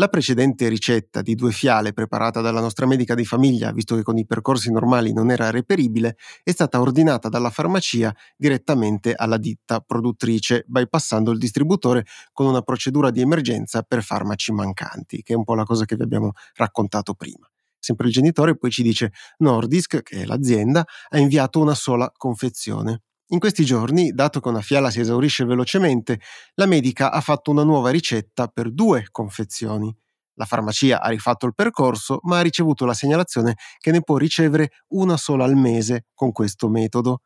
La 0.00 0.06
precedente 0.06 0.68
ricetta 0.68 1.22
di 1.22 1.34
due 1.34 1.50
fiale 1.50 1.92
preparata 1.92 2.40
dalla 2.40 2.60
nostra 2.60 2.86
medica 2.86 3.16
di 3.16 3.24
famiglia, 3.24 3.72
visto 3.72 3.96
che 3.96 4.04
con 4.04 4.16
i 4.16 4.24
percorsi 4.26 4.70
normali 4.70 5.12
non 5.12 5.28
era 5.28 5.50
reperibile, 5.50 6.16
è 6.44 6.52
stata 6.52 6.80
ordinata 6.80 7.28
dalla 7.28 7.50
farmacia 7.50 8.14
direttamente 8.36 9.12
alla 9.12 9.38
ditta 9.38 9.80
produttrice, 9.80 10.62
bypassando 10.68 11.32
il 11.32 11.38
distributore 11.38 12.04
con 12.32 12.46
una 12.46 12.62
procedura 12.62 13.10
di 13.10 13.22
emergenza 13.22 13.82
per 13.82 14.04
farmaci 14.04 14.52
mancanti, 14.52 15.22
che 15.24 15.32
è 15.32 15.36
un 15.36 15.42
po' 15.42 15.56
la 15.56 15.64
cosa 15.64 15.84
che 15.84 15.96
vi 15.96 16.02
abbiamo 16.02 16.30
raccontato 16.54 17.14
prima. 17.14 17.50
Sempre 17.76 18.06
il 18.06 18.12
genitore 18.12 18.56
poi 18.56 18.70
ci 18.70 18.84
dice 18.84 19.10
Nordisk, 19.38 20.02
che 20.02 20.22
è 20.22 20.24
l'azienda, 20.26 20.84
ha 21.08 21.18
inviato 21.18 21.58
una 21.58 21.74
sola 21.74 22.08
confezione. 22.16 23.02
In 23.30 23.38
questi 23.38 23.64
giorni, 23.64 24.12
dato 24.12 24.40
che 24.40 24.48
una 24.48 24.62
fiala 24.62 24.90
si 24.90 25.00
esaurisce 25.00 25.44
velocemente, 25.44 26.18
la 26.54 26.64
medica 26.64 27.12
ha 27.12 27.20
fatto 27.20 27.50
una 27.50 27.62
nuova 27.62 27.90
ricetta 27.90 28.46
per 28.48 28.72
due 28.72 29.08
confezioni. 29.10 29.94
La 30.34 30.46
farmacia 30.46 31.02
ha 31.02 31.08
rifatto 31.08 31.44
il 31.44 31.54
percorso, 31.54 32.20
ma 32.22 32.38
ha 32.38 32.42
ricevuto 32.42 32.86
la 32.86 32.94
segnalazione 32.94 33.56
che 33.78 33.90
ne 33.90 34.00
può 34.02 34.16
ricevere 34.16 34.70
una 34.88 35.16
sola 35.18 35.44
al 35.44 35.56
mese 35.56 36.06
con 36.14 36.32
questo 36.32 36.68
metodo. 36.70 37.20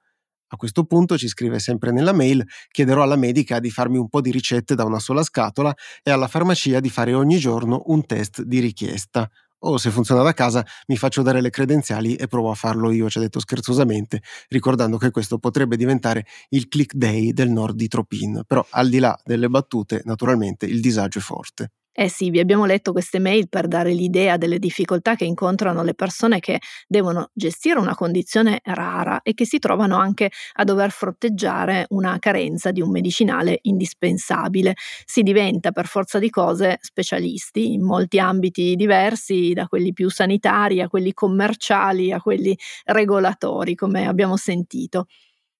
A 0.48 0.56
questo 0.56 0.84
punto 0.84 1.16
ci 1.16 1.28
scrive 1.28 1.60
sempre 1.60 1.92
nella 1.92 2.12
mail, 2.12 2.44
chiederò 2.68 3.02
alla 3.02 3.16
medica 3.16 3.60
di 3.60 3.70
farmi 3.70 3.96
un 3.96 4.08
po' 4.08 4.20
di 4.20 4.32
ricette 4.32 4.74
da 4.74 4.84
una 4.84 4.98
sola 4.98 5.22
scatola 5.22 5.72
e 6.02 6.10
alla 6.10 6.26
farmacia 6.26 6.80
di 6.80 6.90
fare 6.90 7.14
ogni 7.14 7.38
giorno 7.38 7.82
un 7.86 8.04
test 8.04 8.42
di 8.42 8.58
richiesta 8.58 9.30
o 9.64 9.76
se 9.76 9.90
funziona 9.90 10.22
da 10.22 10.32
casa 10.32 10.64
mi 10.86 10.96
faccio 10.96 11.22
dare 11.22 11.40
le 11.40 11.50
credenziali 11.50 12.14
e 12.14 12.26
provo 12.26 12.50
a 12.50 12.54
farlo 12.54 12.90
io, 12.90 13.10
ci 13.10 13.18
ha 13.18 13.20
detto 13.20 13.40
scherzosamente, 13.40 14.22
ricordando 14.48 14.96
che 14.96 15.10
questo 15.10 15.38
potrebbe 15.38 15.76
diventare 15.76 16.26
il 16.50 16.68
click 16.68 16.94
day 16.94 17.32
del 17.32 17.50
nord 17.50 17.76
di 17.76 17.88
Tropin, 17.88 18.42
però 18.46 18.64
al 18.70 18.88
di 18.88 18.98
là 18.98 19.18
delle 19.24 19.48
battute 19.48 20.02
naturalmente 20.04 20.66
il 20.66 20.80
disagio 20.80 21.18
è 21.18 21.22
forte. 21.22 21.72
Eh 21.94 22.08
sì, 22.08 22.30
vi 22.30 22.38
abbiamo 22.40 22.64
letto 22.64 22.92
queste 22.92 23.18
mail 23.18 23.50
per 23.50 23.68
dare 23.68 23.92
l'idea 23.92 24.38
delle 24.38 24.58
difficoltà 24.58 25.14
che 25.14 25.26
incontrano 25.26 25.82
le 25.82 25.92
persone 25.94 26.40
che 26.40 26.58
devono 26.88 27.28
gestire 27.34 27.78
una 27.78 27.94
condizione 27.94 28.60
rara 28.64 29.20
e 29.22 29.34
che 29.34 29.44
si 29.44 29.58
trovano 29.58 29.96
anche 29.98 30.30
a 30.54 30.64
dover 30.64 30.90
fronteggiare 30.90 31.84
una 31.90 32.18
carenza 32.18 32.70
di 32.70 32.80
un 32.80 32.90
medicinale 32.90 33.58
indispensabile. 33.62 34.74
Si 35.04 35.22
diventa 35.22 35.70
per 35.70 35.86
forza 35.86 36.18
di 36.18 36.30
cose 36.30 36.78
specialisti 36.80 37.74
in 37.74 37.82
molti 37.82 38.18
ambiti 38.18 38.74
diversi, 38.74 39.52
da 39.52 39.66
quelli 39.66 39.92
più 39.92 40.08
sanitari 40.08 40.80
a 40.80 40.88
quelli 40.88 41.12
commerciali 41.12 42.10
a 42.10 42.20
quelli 42.22 42.56
regolatori, 42.86 43.74
come 43.74 44.06
abbiamo 44.06 44.36
sentito. 44.38 45.06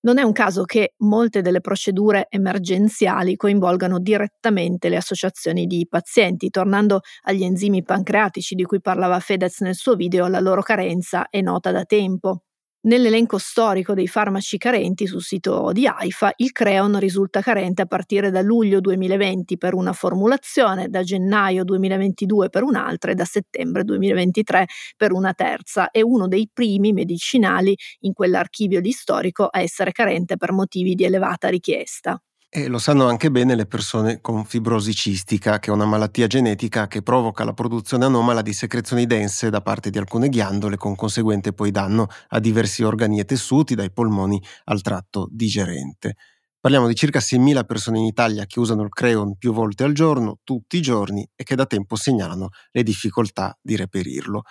Non 0.05 0.19
è 0.19 0.23
un 0.23 0.33
caso 0.33 0.65
che 0.65 0.95
molte 0.99 1.43
delle 1.43 1.61
procedure 1.61 2.27
emergenziali 2.29 3.37
coinvolgano 3.37 3.99
direttamente 4.01 4.89
le 4.89 4.97
associazioni 4.97 5.67
di 5.67 5.87
pazienti. 5.89 6.51
Tornando 6.51 7.01
agli 7.23 7.45
enzimi 7.45 7.83
pancreatici 7.85 8.55
di 8.57 8.65
cui 8.65 8.81
parlava 8.81 9.21
Fedez 9.21 9.61
nel 9.61 9.75
suo 9.77 9.95
video, 9.95 10.27
la 10.29 10.41
loro 10.41 10.63
carenza 10.63 11.29
è 11.29 11.41
nota 11.41 11.71
da 11.71 11.85
tempo. 11.85 12.43
Nell'elenco 12.85 13.39
storico 13.39 13.95
dei 13.95 14.09
farmaci 14.09 14.59
carenti 14.59 15.07
sul 15.07 15.23
sito 15.23 15.71
di 15.73 15.87
AIFA, 15.87 16.33
il 16.39 16.51
Creon 16.51 16.99
risulta 16.99 17.41
carente 17.41 17.83
a 17.83 17.87
partire 17.87 18.31
da 18.31 18.41
luglio 18.43 18.81
2020 18.81 19.57
per 19.57 19.75
una 19.75 19.93
formulazione, 19.93 20.89
da 20.89 21.03
gennaio 21.05 21.63
2022 21.63 22.49
per 22.51 22.65
un'altra 22.65 23.13
e 23.13 23.15
da 23.15 23.25
settembre 23.25 23.85
2023 23.85 24.67
per 24.97 25.13
una 25.13 25.33
terza. 25.33 25.91
È 25.93 26.01
uno 26.01 26.27
dei 26.27 26.51
primi 26.53 26.93
medicinali 26.93 27.77
in 28.01 28.13
quell'archivio 28.15 28.81
di 28.81 28.91
storico 28.91 29.47
a 29.47 29.61
essere 29.61 29.93
carente 29.93 30.37
per 30.37 30.51
motivi 30.51 30.95
di 30.97 31.05
elevata 31.05 31.49
richiesta. 31.49 32.21
E 32.55 32.69
lo 32.69 32.79
sanno 32.79 33.07
anche 33.09 33.31
bene 33.31 33.55
le 33.55 33.65
persone 33.65 34.21
con 34.21 34.45
fibrosi 34.45 34.93
cistica, 34.95 35.59
che 35.59 35.71
è 35.71 35.73
una 35.73 35.87
malattia 35.87 36.27
genetica 36.27 36.87
che 36.87 37.01
provoca 37.01 37.45
la 37.45 37.55
produzione 37.55 38.05
anomala 38.05 38.43
di 38.43 38.53
secrezioni 38.53 39.07
dense 39.07 39.49
da 39.49 39.63
parte 39.63 39.89
di 39.89 39.97
alcune 39.97 40.29
ghiandole, 40.29 40.77
con 40.77 40.95
conseguente 40.95 41.55
poi 41.55 41.71
danno 41.71 42.09
a 42.29 42.41
diversi 42.41 42.83
organi 42.83 43.21
e 43.21 43.25
tessuti, 43.25 43.75
dai 43.75 43.91
polmoni 43.91 44.39
al 44.65 44.83
tratto 44.83 45.29
digerente. 45.31 46.17
Parliamo 46.61 46.89
di 46.89 46.95
circa 46.95 47.21
6.000 47.21 47.65
persone 47.65 47.99
in 48.01 48.05
Italia 48.05 48.45
che 48.45 48.61
usano 48.61 48.83
il 48.83 48.91
Creon 48.91 49.37
più 49.39 49.55
volte 49.55 49.85
al 49.85 49.95
giorno, 49.95 50.39
tutti 50.45 50.77
i 50.77 50.83
giorni, 50.83 51.27
e 51.35 51.45
che 51.45 51.55
da 51.57 51.65
tempo 51.65 51.97
segnalano 51.97 52.51
le 52.71 52.83
difficoltà 52.83 53.57
di 53.63 53.77
reperirlo. 53.77 54.43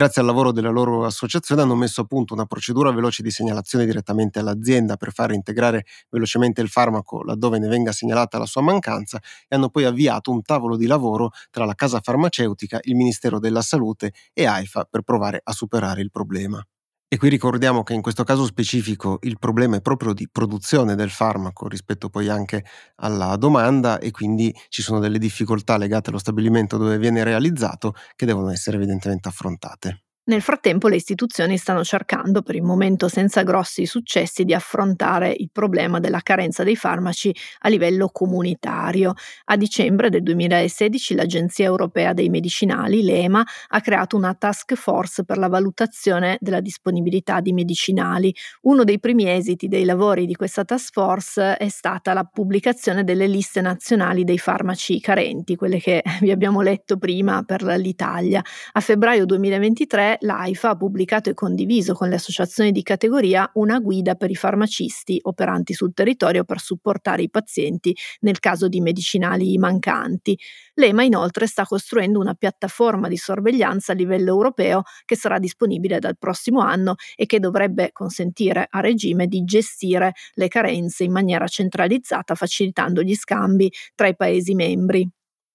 Grazie 0.00 0.22
al 0.22 0.28
lavoro 0.28 0.50
della 0.50 0.70
loro 0.70 1.04
associazione 1.04 1.60
hanno 1.60 1.74
messo 1.74 2.00
a 2.00 2.04
punto 2.04 2.32
una 2.32 2.46
procedura 2.46 2.90
veloce 2.90 3.22
di 3.22 3.30
segnalazione 3.30 3.84
direttamente 3.84 4.38
all'azienda 4.38 4.96
per 4.96 5.12
far 5.12 5.32
integrare 5.32 5.84
velocemente 6.08 6.62
il 6.62 6.70
farmaco 6.70 7.22
laddove 7.22 7.58
ne 7.58 7.68
venga 7.68 7.92
segnalata 7.92 8.38
la 8.38 8.46
sua 8.46 8.62
mancanza 8.62 9.20
e 9.46 9.56
hanno 9.56 9.68
poi 9.68 9.84
avviato 9.84 10.30
un 10.30 10.40
tavolo 10.40 10.78
di 10.78 10.86
lavoro 10.86 11.32
tra 11.50 11.66
la 11.66 11.74
casa 11.74 12.00
farmaceutica, 12.02 12.78
il 12.84 12.94
Ministero 12.94 13.38
della 13.38 13.60
Salute 13.60 14.14
e 14.32 14.46
AIFA 14.46 14.86
per 14.88 15.02
provare 15.02 15.38
a 15.44 15.52
superare 15.52 16.00
il 16.00 16.10
problema. 16.10 16.66
E 17.12 17.16
qui 17.18 17.28
ricordiamo 17.28 17.82
che 17.82 17.92
in 17.94 18.02
questo 18.02 18.22
caso 18.22 18.44
specifico 18.46 19.18
il 19.22 19.38
problema 19.38 19.76
è 19.76 19.80
proprio 19.80 20.12
di 20.12 20.28
produzione 20.30 20.94
del 20.94 21.10
farmaco 21.10 21.66
rispetto 21.66 22.08
poi 22.08 22.28
anche 22.28 22.64
alla 22.96 23.34
domanda 23.36 23.98
e 23.98 24.12
quindi 24.12 24.54
ci 24.68 24.80
sono 24.80 25.00
delle 25.00 25.18
difficoltà 25.18 25.76
legate 25.76 26.10
allo 26.10 26.18
stabilimento 26.18 26.76
dove 26.76 26.98
viene 26.98 27.24
realizzato 27.24 27.94
che 28.14 28.26
devono 28.26 28.50
essere 28.50 28.76
evidentemente 28.76 29.26
affrontate. 29.28 30.02
Nel 30.30 30.42
frattempo 30.42 30.86
le 30.86 30.94
istituzioni 30.94 31.58
stanno 31.58 31.82
cercando, 31.82 32.42
per 32.42 32.54
il 32.54 32.62
momento 32.62 33.08
senza 33.08 33.42
grossi 33.42 33.84
successi, 33.84 34.44
di 34.44 34.54
affrontare 34.54 35.34
il 35.36 35.50
problema 35.50 35.98
della 35.98 36.20
carenza 36.20 36.62
dei 36.62 36.76
farmaci 36.76 37.34
a 37.62 37.68
livello 37.68 38.10
comunitario. 38.12 39.14
A 39.46 39.56
dicembre 39.56 40.08
del 40.08 40.22
2016 40.22 41.16
l'Agenzia 41.16 41.64
Europea 41.64 42.12
dei 42.12 42.28
Medicinali, 42.28 43.02
l'EMA, 43.02 43.44
ha 43.70 43.80
creato 43.80 44.16
una 44.16 44.32
task 44.34 44.74
force 44.74 45.24
per 45.24 45.36
la 45.36 45.48
valutazione 45.48 46.38
della 46.40 46.60
disponibilità 46.60 47.40
di 47.40 47.52
medicinali. 47.52 48.32
Uno 48.62 48.84
dei 48.84 49.00
primi 49.00 49.28
esiti 49.28 49.66
dei 49.66 49.84
lavori 49.84 50.26
di 50.26 50.36
questa 50.36 50.64
task 50.64 50.92
force 50.92 51.56
è 51.56 51.68
stata 51.68 52.12
la 52.12 52.22
pubblicazione 52.22 53.02
delle 53.02 53.26
liste 53.26 53.60
nazionali 53.60 54.22
dei 54.22 54.38
farmaci 54.38 55.00
carenti, 55.00 55.56
quelle 55.56 55.80
che 55.80 56.04
vi 56.22 56.30
abbiamo 56.30 56.60
letto 56.60 56.98
prima 56.98 57.42
per 57.42 57.64
l'Italia. 57.64 58.40
A 58.74 58.80
febbraio 58.80 59.26
2023 59.26 60.18
l'AIFA 60.20 60.70
ha 60.70 60.76
pubblicato 60.76 61.30
e 61.30 61.34
condiviso 61.34 61.94
con 61.94 62.08
le 62.08 62.14
associazioni 62.14 62.72
di 62.72 62.82
categoria 62.82 63.50
una 63.54 63.78
guida 63.78 64.14
per 64.14 64.30
i 64.30 64.34
farmacisti 64.34 65.18
operanti 65.22 65.72
sul 65.72 65.92
territorio 65.92 66.44
per 66.44 66.60
supportare 66.60 67.22
i 67.22 67.30
pazienti 67.30 67.96
nel 68.20 68.38
caso 68.38 68.68
di 68.68 68.80
medicinali 68.80 69.56
mancanti. 69.58 70.38
L'EMA 70.74 71.02
inoltre 71.02 71.46
sta 71.46 71.64
costruendo 71.64 72.18
una 72.18 72.34
piattaforma 72.34 73.08
di 73.08 73.16
sorveglianza 73.16 73.92
a 73.92 73.94
livello 73.94 74.30
europeo 74.30 74.82
che 75.04 75.16
sarà 75.16 75.38
disponibile 75.38 75.98
dal 75.98 76.16
prossimo 76.18 76.60
anno 76.60 76.94
e 77.16 77.26
che 77.26 77.38
dovrebbe 77.38 77.90
consentire 77.92 78.66
a 78.68 78.80
regime 78.80 79.26
di 79.26 79.44
gestire 79.44 80.12
le 80.34 80.48
carenze 80.48 81.04
in 81.04 81.12
maniera 81.12 81.46
centralizzata 81.46 82.34
facilitando 82.34 83.02
gli 83.02 83.14
scambi 83.14 83.70
tra 83.94 84.06
i 84.06 84.16
Paesi 84.16 84.54
membri. 84.54 85.08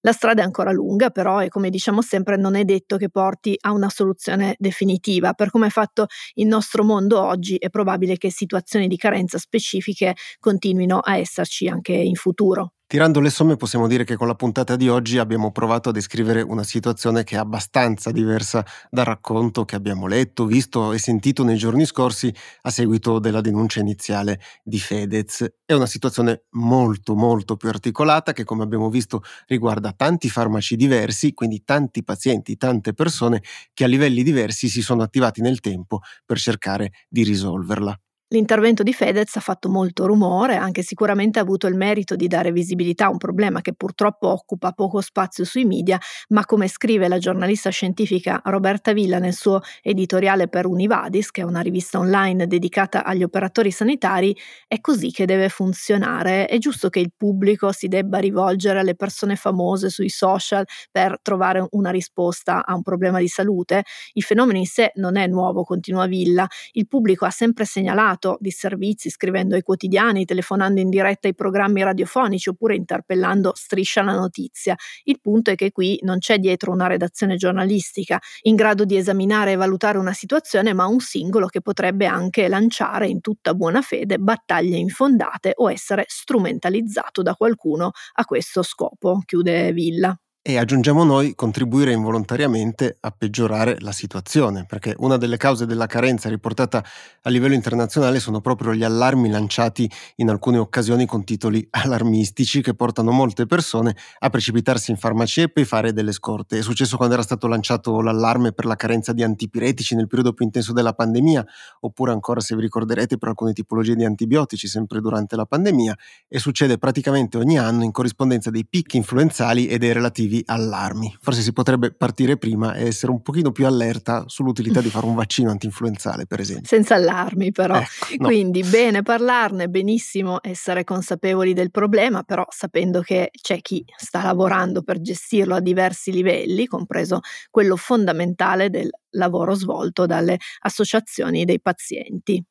La 0.06 0.12
strada 0.12 0.40
è 0.42 0.44
ancora 0.44 0.70
lunga, 0.70 1.10
però, 1.10 1.42
e 1.42 1.48
come 1.48 1.68
diciamo 1.68 2.00
sempre, 2.00 2.36
non 2.36 2.54
è 2.54 2.62
detto 2.64 2.96
che 2.96 3.10
porti 3.10 3.56
a 3.62 3.72
una 3.72 3.88
soluzione 3.88 4.54
definitiva. 4.56 5.32
Per 5.32 5.50
come 5.50 5.66
è 5.66 5.70
fatto 5.70 6.06
il 6.34 6.46
nostro 6.46 6.84
mondo 6.84 7.20
oggi, 7.20 7.56
è 7.56 7.70
probabile 7.70 8.16
che 8.16 8.30
situazioni 8.30 8.86
di 8.86 8.96
carenza 8.96 9.36
specifiche 9.38 10.14
continuino 10.38 11.00
a 11.00 11.16
esserci 11.16 11.66
anche 11.66 11.92
in 11.92 12.14
futuro. 12.14 12.74
Tirando 12.88 13.18
le 13.20 13.30
somme 13.30 13.56
possiamo 13.56 13.88
dire 13.88 14.04
che 14.04 14.14
con 14.14 14.28
la 14.28 14.36
puntata 14.36 14.76
di 14.76 14.88
oggi 14.88 15.18
abbiamo 15.18 15.50
provato 15.50 15.88
a 15.88 15.92
descrivere 15.92 16.40
una 16.40 16.62
situazione 16.62 17.24
che 17.24 17.34
è 17.34 17.38
abbastanza 17.38 18.12
diversa 18.12 18.64
dal 18.90 19.04
racconto 19.04 19.64
che 19.64 19.74
abbiamo 19.74 20.06
letto, 20.06 20.46
visto 20.46 20.92
e 20.92 20.98
sentito 21.00 21.42
nei 21.42 21.56
giorni 21.56 21.84
scorsi 21.84 22.32
a 22.62 22.70
seguito 22.70 23.18
della 23.18 23.40
denuncia 23.40 23.80
iniziale 23.80 24.38
di 24.62 24.78
Fedez. 24.78 25.44
È 25.64 25.72
una 25.72 25.86
situazione 25.86 26.44
molto 26.50 27.16
molto 27.16 27.56
più 27.56 27.68
articolata 27.68 28.32
che 28.32 28.44
come 28.44 28.62
abbiamo 28.62 28.88
visto 28.88 29.22
riguarda 29.46 29.92
tanti 29.92 30.30
farmaci 30.30 30.76
diversi, 30.76 31.34
quindi 31.34 31.64
tanti 31.64 32.04
pazienti, 32.04 32.56
tante 32.56 32.92
persone 32.94 33.42
che 33.74 33.82
a 33.82 33.88
livelli 33.88 34.22
diversi 34.22 34.68
si 34.68 34.80
sono 34.80 35.02
attivati 35.02 35.40
nel 35.40 35.58
tempo 35.58 36.02
per 36.24 36.38
cercare 36.38 36.92
di 37.08 37.24
risolverla. 37.24 37.98
L'intervento 38.30 38.82
di 38.82 38.92
Fedez 38.92 39.36
ha 39.36 39.40
fatto 39.40 39.68
molto 39.68 40.04
rumore, 40.04 40.56
anche 40.56 40.82
sicuramente 40.82 41.38
ha 41.38 41.42
avuto 41.42 41.68
il 41.68 41.76
merito 41.76 42.16
di 42.16 42.26
dare 42.26 42.50
visibilità 42.50 43.04
a 43.06 43.10
un 43.10 43.18
problema 43.18 43.60
che 43.60 43.72
purtroppo 43.72 44.26
occupa 44.26 44.72
poco 44.72 45.00
spazio 45.00 45.44
sui 45.44 45.64
media, 45.64 45.96
ma 46.30 46.44
come 46.44 46.66
scrive 46.66 47.06
la 47.06 47.18
giornalista 47.18 47.70
scientifica 47.70 48.40
Roberta 48.46 48.92
Villa 48.92 49.20
nel 49.20 49.32
suo 49.32 49.60
editoriale 49.80 50.48
per 50.48 50.66
Univadis, 50.66 51.30
che 51.30 51.42
è 51.42 51.44
una 51.44 51.60
rivista 51.60 52.00
online 52.00 52.48
dedicata 52.48 53.04
agli 53.04 53.22
operatori 53.22 53.70
sanitari, 53.70 54.36
è 54.66 54.80
così 54.80 55.12
che 55.12 55.24
deve 55.24 55.48
funzionare. 55.48 56.46
È 56.46 56.58
giusto 56.58 56.88
che 56.88 56.98
il 56.98 57.12
pubblico 57.16 57.70
si 57.70 57.86
debba 57.86 58.18
rivolgere 58.18 58.80
alle 58.80 58.96
persone 58.96 59.36
famose 59.36 59.88
sui 59.88 60.08
social 60.10 60.64
per 60.90 61.20
trovare 61.22 61.64
una 61.70 61.90
risposta 61.90 62.64
a 62.66 62.74
un 62.74 62.82
problema 62.82 63.20
di 63.20 63.28
salute. 63.28 63.84
Il 64.14 64.24
fenomeno 64.24 64.58
in 64.58 64.66
sé 64.66 64.90
non 64.96 65.16
è 65.16 65.28
nuovo, 65.28 65.62
continua 65.62 66.06
Villa. 66.06 66.44
Il 66.72 66.88
pubblico 66.88 67.24
ha 67.24 67.30
sempre 67.30 67.64
segnalato 67.64 68.14
parlato 68.16 68.38
di 68.40 68.50
servizi 68.50 69.10
scrivendo 69.10 69.54
ai 69.54 69.62
quotidiani, 69.62 70.24
telefonando 70.24 70.80
in 70.80 70.88
diretta 70.88 71.28
ai 71.28 71.34
programmi 71.34 71.82
radiofonici 71.82 72.48
oppure 72.48 72.74
interpellando 72.74 73.52
Striscia 73.54 74.02
la 74.02 74.14
notizia. 74.14 74.74
Il 75.04 75.20
punto 75.20 75.50
è 75.50 75.54
che 75.54 75.70
qui 75.70 75.98
non 76.02 76.18
c'è 76.18 76.38
dietro 76.38 76.72
una 76.72 76.86
redazione 76.86 77.36
giornalistica 77.36 78.18
in 78.42 78.56
grado 78.56 78.84
di 78.84 78.96
esaminare 78.96 79.52
e 79.52 79.56
valutare 79.56 79.98
una 79.98 80.12
situazione, 80.12 80.72
ma 80.72 80.86
un 80.86 81.00
singolo 81.00 81.46
che 81.46 81.60
potrebbe 81.60 82.06
anche 82.06 82.48
lanciare 82.48 83.06
in 83.06 83.20
tutta 83.20 83.54
buona 83.54 83.82
fede 83.82 84.18
battaglie 84.18 84.76
infondate 84.76 85.52
o 85.56 85.70
essere 85.70 86.04
strumentalizzato 86.08 87.22
da 87.22 87.34
qualcuno 87.34 87.92
a 88.14 88.24
questo 88.24 88.62
scopo, 88.62 89.20
chiude 89.24 89.72
Villa 89.72 90.18
e 90.48 90.58
aggiungiamo 90.58 91.02
noi 91.02 91.34
contribuire 91.34 91.90
involontariamente 91.90 92.98
a 93.00 93.10
peggiorare 93.10 93.78
la 93.80 93.90
situazione, 93.90 94.64
perché 94.64 94.94
una 94.98 95.16
delle 95.16 95.38
cause 95.38 95.66
della 95.66 95.86
carenza 95.86 96.28
riportata 96.28 96.84
a 97.22 97.30
livello 97.30 97.54
internazionale 97.54 98.20
sono 98.20 98.40
proprio 98.40 98.72
gli 98.72 98.84
allarmi 98.84 99.28
lanciati 99.28 99.90
in 100.16 100.30
alcune 100.30 100.58
occasioni 100.58 101.04
con 101.04 101.24
titoli 101.24 101.66
allarmistici 101.72 102.62
che 102.62 102.74
portano 102.74 103.10
molte 103.10 103.44
persone 103.46 103.96
a 104.20 104.30
precipitarsi 104.30 104.92
in 104.92 104.98
farmacie 104.98 105.42
e 105.42 105.48
poi 105.48 105.64
fare 105.64 105.92
delle 105.92 106.12
scorte. 106.12 106.58
È 106.58 106.62
successo 106.62 106.96
quando 106.96 107.14
era 107.14 107.24
stato 107.24 107.48
lanciato 107.48 108.00
l'allarme 108.00 108.52
per 108.52 108.66
la 108.66 108.76
carenza 108.76 109.12
di 109.12 109.24
antipiretici 109.24 109.96
nel 109.96 110.06
periodo 110.06 110.32
più 110.32 110.44
intenso 110.44 110.72
della 110.72 110.92
pandemia, 110.92 111.44
oppure 111.80 112.12
ancora 112.12 112.38
se 112.38 112.54
vi 112.54 112.60
ricorderete 112.60 113.18
per 113.18 113.30
alcune 113.30 113.52
tipologie 113.52 113.96
di 113.96 114.04
antibiotici 114.04 114.68
sempre 114.68 115.00
durante 115.00 115.34
la 115.34 115.44
pandemia, 115.44 115.98
e 116.28 116.38
succede 116.38 116.78
praticamente 116.78 117.36
ogni 117.36 117.58
anno 117.58 117.82
in 117.82 117.90
corrispondenza 117.90 118.50
dei 118.50 118.64
picchi 118.64 118.96
influenzali 118.96 119.66
e 119.66 119.78
dei 119.78 119.92
relativi 119.92 120.34
relativi 120.36 120.42
allarmi. 120.46 121.16
Forse 121.20 121.40
si 121.40 121.52
potrebbe 121.52 121.92
partire 121.92 122.36
prima 122.36 122.74
e 122.74 122.86
essere 122.86 123.12
un 123.12 123.22
pochino 123.22 123.52
più 123.52 123.66
allerta 123.66 124.24
sull'utilità 124.26 124.80
di 124.80 124.90
fare 124.90 125.06
un 125.06 125.14
vaccino 125.14 125.50
antinfluenzale, 125.50 126.26
per 126.26 126.40
esempio. 126.40 126.66
Senza 126.66 126.96
allarmi, 126.96 127.52
però. 127.52 127.76
Ecco, 127.76 128.16
no. 128.18 128.26
Quindi 128.26 128.62
bene 128.62 129.02
parlarne, 129.02 129.68
benissimo 129.68 130.38
essere 130.42 130.84
consapevoli 130.84 131.52
del 131.54 131.70
problema, 131.70 132.22
però 132.22 132.44
sapendo 132.50 133.00
che 133.00 133.30
c'è 133.30 133.60
chi 133.60 133.84
sta 133.96 134.22
lavorando 134.22 134.82
per 134.82 135.00
gestirlo 135.00 135.54
a 135.54 135.60
diversi 135.60 136.12
livelli, 136.12 136.66
compreso 136.66 137.20
quello 137.50 137.76
fondamentale 137.76 138.70
del 138.70 138.90
lavoro 139.10 139.54
svolto 139.54 140.06
dalle 140.06 140.38
associazioni 140.60 141.44
dei 141.44 141.60
pazienti. 141.60 142.44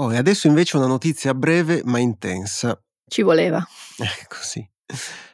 Oh, 0.00 0.12
e 0.12 0.16
adesso 0.16 0.46
invece 0.46 0.76
una 0.76 0.86
notizia 0.86 1.34
breve 1.34 1.82
ma 1.84 1.98
intensa. 1.98 2.80
Ci 3.08 3.22
voleva. 3.22 3.58
Eh, 3.98 4.26
così. 4.28 4.66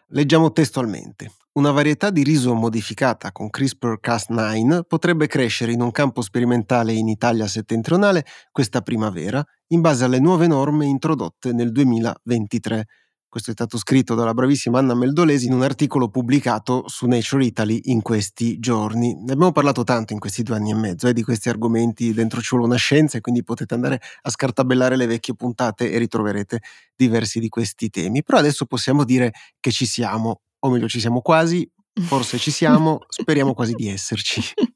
Leggiamo 0.08 0.52
testualmente. 0.52 1.32
Una 1.54 1.70
varietà 1.70 2.10
di 2.10 2.24
riso 2.24 2.52
modificata 2.54 3.30
con 3.30 3.48
CRISPR-Cas9 3.48 4.82
potrebbe 4.88 5.28
crescere 5.28 5.70
in 5.70 5.80
un 5.80 5.92
campo 5.92 6.20
sperimentale 6.20 6.92
in 6.92 7.08
Italia 7.08 7.46
settentrionale 7.46 8.24
questa 8.50 8.80
primavera 8.80 9.44
in 9.68 9.80
base 9.80 10.04
alle 10.04 10.18
nuove 10.18 10.48
norme 10.48 10.86
introdotte 10.86 11.52
nel 11.52 11.70
2023 11.70 12.86
questo 13.34 13.50
è 13.50 13.54
stato 13.54 13.78
scritto 13.78 14.14
dalla 14.14 14.32
bravissima 14.32 14.78
Anna 14.78 14.94
Meldolesi 14.94 15.46
in 15.46 15.54
un 15.54 15.62
articolo 15.62 16.08
pubblicato 16.08 16.84
su 16.86 17.06
Nature 17.06 17.44
Italy 17.44 17.80
in 17.86 18.00
questi 18.00 18.60
giorni. 18.60 19.12
Ne 19.12 19.32
abbiamo 19.32 19.50
parlato 19.50 19.82
tanto 19.82 20.12
in 20.12 20.20
questi 20.20 20.44
due 20.44 20.54
anni 20.54 20.70
e 20.70 20.74
mezzo 20.74 21.08
eh, 21.08 21.12
di 21.12 21.24
questi 21.24 21.48
argomenti, 21.48 22.14
dentro 22.14 22.40
ci 22.40 22.50
vuole 22.50 22.66
una 22.66 22.76
scienza 22.76 23.18
e 23.18 23.20
quindi 23.20 23.42
potete 23.42 23.74
andare 23.74 24.00
a 24.22 24.30
scartabellare 24.30 24.94
le 24.94 25.06
vecchie 25.06 25.34
puntate 25.34 25.90
e 25.90 25.98
ritroverete 25.98 26.60
diversi 26.94 27.40
di 27.40 27.48
questi 27.48 27.90
temi. 27.90 28.22
Però 28.22 28.38
adesso 28.38 28.66
possiamo 28.66 29.02
dire 29.02 29.32
che 29.58 29.72
ci 29.72 29.84
siamo, 29.84 30.42
o 30.60 30.70
meglio 30.70 30.86
ci 30.86 31.00
siamo 31.00 31.20
quasi, 31.20 31.68
forse 32.02 32.38
ci 32.38 32.52
siamo, 32.52 33.00
speriamo 33.08 33.52
quasi 33.52 33.72
di 33.72 33.88
esserci. 33.88 34.40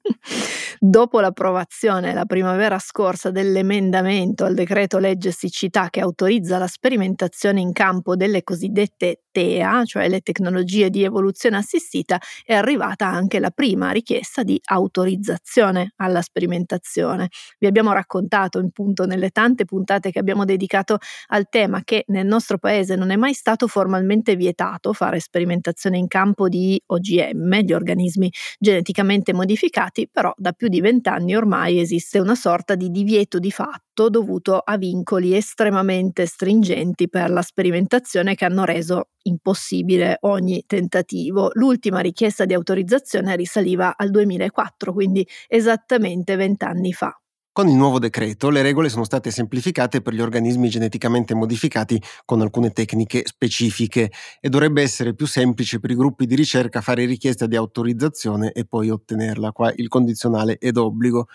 Dopo 0.80 1.18
l'approvazione 1.20 2.14
la 2.14 2.24
primavera 2.24 2.78
scorsa 2.78 3.30
dell'emendamento 3.32 4.44
al 4.44 4.54
decreto 4.54 4.98
legge 4.98 5.32
siccità 5.32 5.88
che 5.90 6.00
autorizza 6.00 6.56
la 6.58 6.68
sperimentazione 6.68 7.60
in 7.60 7.72
campo 7.72 8.14
delle 8.14 8.44
cosiddette 8.44 9.22
TEA, 9.38 9.84
cioè 9.84 10.08
le 10.08 10.20
tecnologie 10.20 10.90
di 10.90 11.04
evoluzione 11.04 11.58
assistita, 11.58 12.20
è 12.44 12.54
arrivata 12.54 13.06
anche 13.06 13.38
la 13.38 13.50
prima 13.50 13.92
richiesta 13.92 14.42
di 14.42 14.60
autorizzazione 14.64 15.92
alla 15.96 16.22
sperimentazione. 16.22 17.28
Vi 17.58 17.68
abbiamo 17.68 17.92
raccontato 17.92 18.58
in 18.58 18.70
punto 18.70 19.06
nelle 19.06 19.30
tante 19.30 19.64
puntate 19.64 20.10
che 20.10 20.18
abbiamo 20.18 20.44
dedicato 20.44 20.98
al 21.28 21.48
tema 21.48 21.82
che 21.84 22.02
nel 22.08 22.26
nostro 22.26 22.58
paese 22.58 22.96
non 22.96 23.10
è 23.10 23.16
mai 23.16 23.32
stato 23.32 23.68
formalmente 23.68 24.34
vietato 24.34 24.92
fare 24.92 25.20
sperimentazione 25.20 25.98
in 25.98 26.08
campo 26.08 26.48
di 26.48 26.80
OGM, 26.86 27.60
gli 27.60 27.72
organismi 27.72 28.30
geneticamente 28.58 29.32
modificati, 29.32 30.08
però 30.10 30.32
da 30.36 30.50
più 30.50 30.66
di 30.66 30.80
vent'anni 30.80 31.36
ormai 31.36 31.78
esiste 31.78 32.18
una 32.18 32.34
sorta 32.34 32.74
di 32.74 32.90
divieto 32.90 33.38
di 33.38 33.52
fatto 33.52 34.08
dovuto 34.08 34.58
a 34.58 34.76
vincoli 34.76 35.34
estremamente 35.34 36.26
stringenti 36.26 37.08
per 37.08 37.30
la 37.30 37.42
sperimentazione 37.42 38.34
che 38.34 38.44
hanno 38.44 38.64
reso 38.64 39.08
impossibile 39.28 40.18
ogni 40.22 40.64
tentativo. 40.66 41.50
L'ultima 41.52 42.00
richiesta 42.00 42.44
di 42.44 42.54
autorizzazione 42.54 43.36
risaliva 43.36 43.96
al 43.96 44.10
2004, 44.10 44.92
quindi 44.92 45.26
esattamente 45.46 46.34
vent'anni 46.36 46.92
fa. 46.92 47.16
Con 47.58 47.66
il 47.66 47.74
nuovo 47.74 47.98
decreto 47.98 48.50
le 48.50 48.62
regole 48.62 48.88
sono 48.88 49.02
state 49.02 49.32
semplificate 49.32 50.00
per 50.00 50.14
gli 50.14 50.20
organismi 50.20 50.68
geneticamente 50.68 51.34
modificati 51.34 52.00
con 52.24 52.40
alcune 52.40 52.70
tecniche 52.70 53.22
specifiche 53.24 54.12
e 54.40 54.48
dovrebbe 54.48 54.80
essere 54.80 55.12
più 55.12 55.26
semplice 55.26 55.80
per 55.80 55.90
i 55.90 55.96
gruppi 55.96 56.26
di 56.26 56.36
ricerca 56.36 56.80
fare 56.80 57.04
richiesta 57.04 57.46
di 57.46 57.56
autorizzazione 57.56 58.52
e 58.52 58.64
poi 58.64 58.90
ottenerla. 58.90 59.50
Qua 59.50 59.72
il 59.74 59.88
condizionale 59.88 60.56
è 60.58 60.70
d'obbligo. 60.70 61.26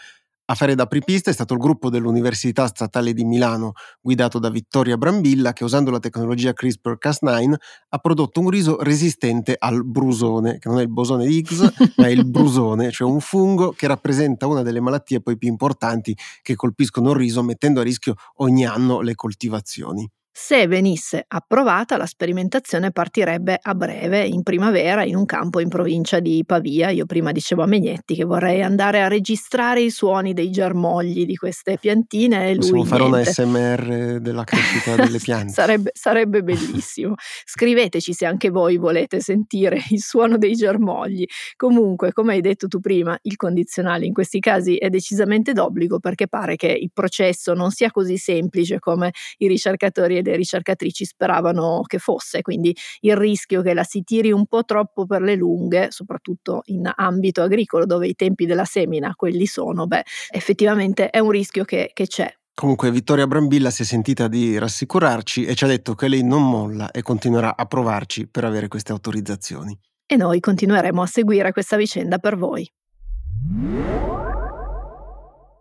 A 0.45 0.55
fare 0.55 0.75
da 0.75 0.83
apripista 0.83 1.29
è 1.29 1.33
stato 1.33 1.53
il 1.53 1.59
gruppo 1.59 1.89
dell'Università 1.89 2.67
Statale 2.67 3.13
di 3.13 3.23
Milano, 3.23 3.71
guidato 4.01 4.39
da 4.39 4.49
Vittoria 4.49 4.97
Brambilla, 4.97 5.53
che 5.53 5.63
usando 5.63 5.89
la 5.89 5.99
tecnologia 5.99 6.51
CRISPR-Cas9 6.51 7.53
ha 7.87 7.97
prodotto 7.99 8.41
un 8.41 8.49
riso 8.49 8.83
resistente 8.83 9.55
al 9.57 9.85
brusone, 9.85 10.59
che 10.59 10.67
non 10.67 10.79
è 10.79 10.81
il 10.81 10.89
bosone 10.89 11.27
di 11.27 11.37
Higgs, 11.37 11.61
ma 11.95 12.07
è 12.07 12.09
il 12.09 12.27
brusone, 12.29 12.91
cioè 12.91 13.09
un 13.09 13.21
fungo 13.21 13.71
che 13.71 13.87
rappresenta 13.87 14.45
una 14.45 14.63
delle 14.63 14.81
malattie 14.81 15.21
poi 15.21 15.37
più 15.37 15.47
importanti 15.47 16.13
che 16.41 16.55
colpiscono 16.55 17.11
il 17.11 17.15
riso, 17.15 17.41
mettendo 17.41 17.79
a 17.79 17.83
rischio 17.83 18.15
ogni 18.35 18.65
anno 18.65 18.99
le 18.99 19.15
coltivazioni. 19.15 20.11
Se 20.35 20.65
venisse 20.65 21.23
approvata, 21.27 21.95
la 21.95 22.07
sperimentazione 22.07 22.91
partirebbe 22.91 23.59
a 23.61 23.75
breve, 23.75 24.25
in 24.25 24.41
primavera, 24.41 25.03
in 25.03 25.15
un 25.15 25.25
campo 25.25 25.59
in 25.59 25.69
provincia 25.69 26.19
di 26.19 26.43
Pavia. 26.43 26.89
Io 26.89 27.05
prima 27.05 27.31
dicevo 27.31 27.61
a 27.61 27.67
Megnetti 27.67 28.15
che 28.15 28.23
vorrei 28.23 28.63
andare 28.63 29.03
a 29.03 29.07
registrare 29.07 29.81
i 29.81 29.91
suoni 29.91 30.33
dei 30.33 30.49
germogli 30.49 31.27
di 31.27 31.35
queste 31.35 31.77
piantine. 31.79 32.49
E 32.49 32.55
Possiamo 32.55 32.79
lui 32.79 32.87
fare 32.87 33.03
niente. 33.07 33.19
una 33.19 33.31
SMR 33.31 34.19
della 34.21 34.43
crescita 34.43 34.95
delle 34.95 35.19
piante. 35.21 35.53
sarebbe, 35.53 35.91
sarebbe 35.93 36.41
bellissimo. 36.41 37.13
Scriveteci 37.45 38.11
se 38.13 38.25
anche 38.25 38.49
voi 38.49 38.77
volete 38.77 39.19
sentire 39.19 39.79
il 39.91 40.01
suono 40.01 40.39
dei 40.39 40.55
germogli. 40.55 41.25
Comunque, 41.55 42.11
come 42.11 42.33
hai 42.33 42.41
detto 42.41 42.67
tu 42.67 42.79
prima, 42.79 43.15
il 43.21 43.35
condizionale 43.35 44.07
in 44.07 44.13
questi 44.13 44.39
casi 44.39 44.77
è 44.77 44.89
decisamente 44.89 45.53
d'obbligo 45.53 45.99
perché 45.99 46.27
pare 46.27 46.55
che 46.55 46.71
il 46.71 46.89
processo 46.91 47.53
non 47.53 47.69
sia 47.69 47.91
così 47.91 48.17
semplice 48.17 48.79
come 48.79 49.11
i 49.37 49.47
ricercatori 49.47 50.17
e 50.17 50.21
le 50.23 50.37
ricercatrici 50.37 51.05
speravano 51.05 51.81
che 51.85 51.97
fosse, 51.99 52.41
quindi 52.41 52.75
il 53.01 53.15
rischio 53.15 53.61
che 53.61 53.73
la 53.73 53.83
si 53.83 54.03
tiri 54.03 54.31
un 54.31 54.45
po' 54.45 54.63
troppo 54.63 55.05
per 55.05 55.21
le 55.21 55.35
lunghe, 55.35 55.87
soprattutto 55.89 56.61
in 56.65 56.89
ambito 56.93 57.41
agricolo 57.41 57.85
dove 57.85 58.07
i 58.07 58.15
tempi 58.15 58.45
della 58.45 58.65
semina 58.65 59.13
quelli 59.15 59.45
sono, 59.45 59.87
beh, 59.87 60.03
effettivamente 60.31 61.09
è 61.09 61.19
un 61.19 61.31
rischio 61.31 61.63
che, 61.63 61.91
che 61.93 62.07
c'è. 62.07 62.33
Comunque 62.55 62.91
Vittoria 62.91 63.25
Brambilla 63.25 63.71
si 63.71 63.81
è 63.81 63.85
sentita 63.85 64.27
di 64.27 64.59
rassicurarci 64.59 65.45
e 65.45 65.55
ci 65.55 65.63
ha 65.63 65.67
detto 65.67 65.95
che 65.95 66.07
lei 66.07 66.23
non 66.23 66.47
molla 66.47 66.91
e 66.91 67.01
continuerà 67.01 67.57
a 67.57 67.65
provarci 67.65 68.27
per 68.27 68.43
avere 68.43 68.67
queste 68.67 68.91
autorizzazioni. 68.91 69.77
E 70.05 70.15
noi 70.17 70.39
continueremo 70.39 71.01
a 71.01 71.07
seguire 71.07 71.51
questa 71.51 71.77
vicenda 71.77 72.19
per 72.19 72.37
voi. 72.37 72.69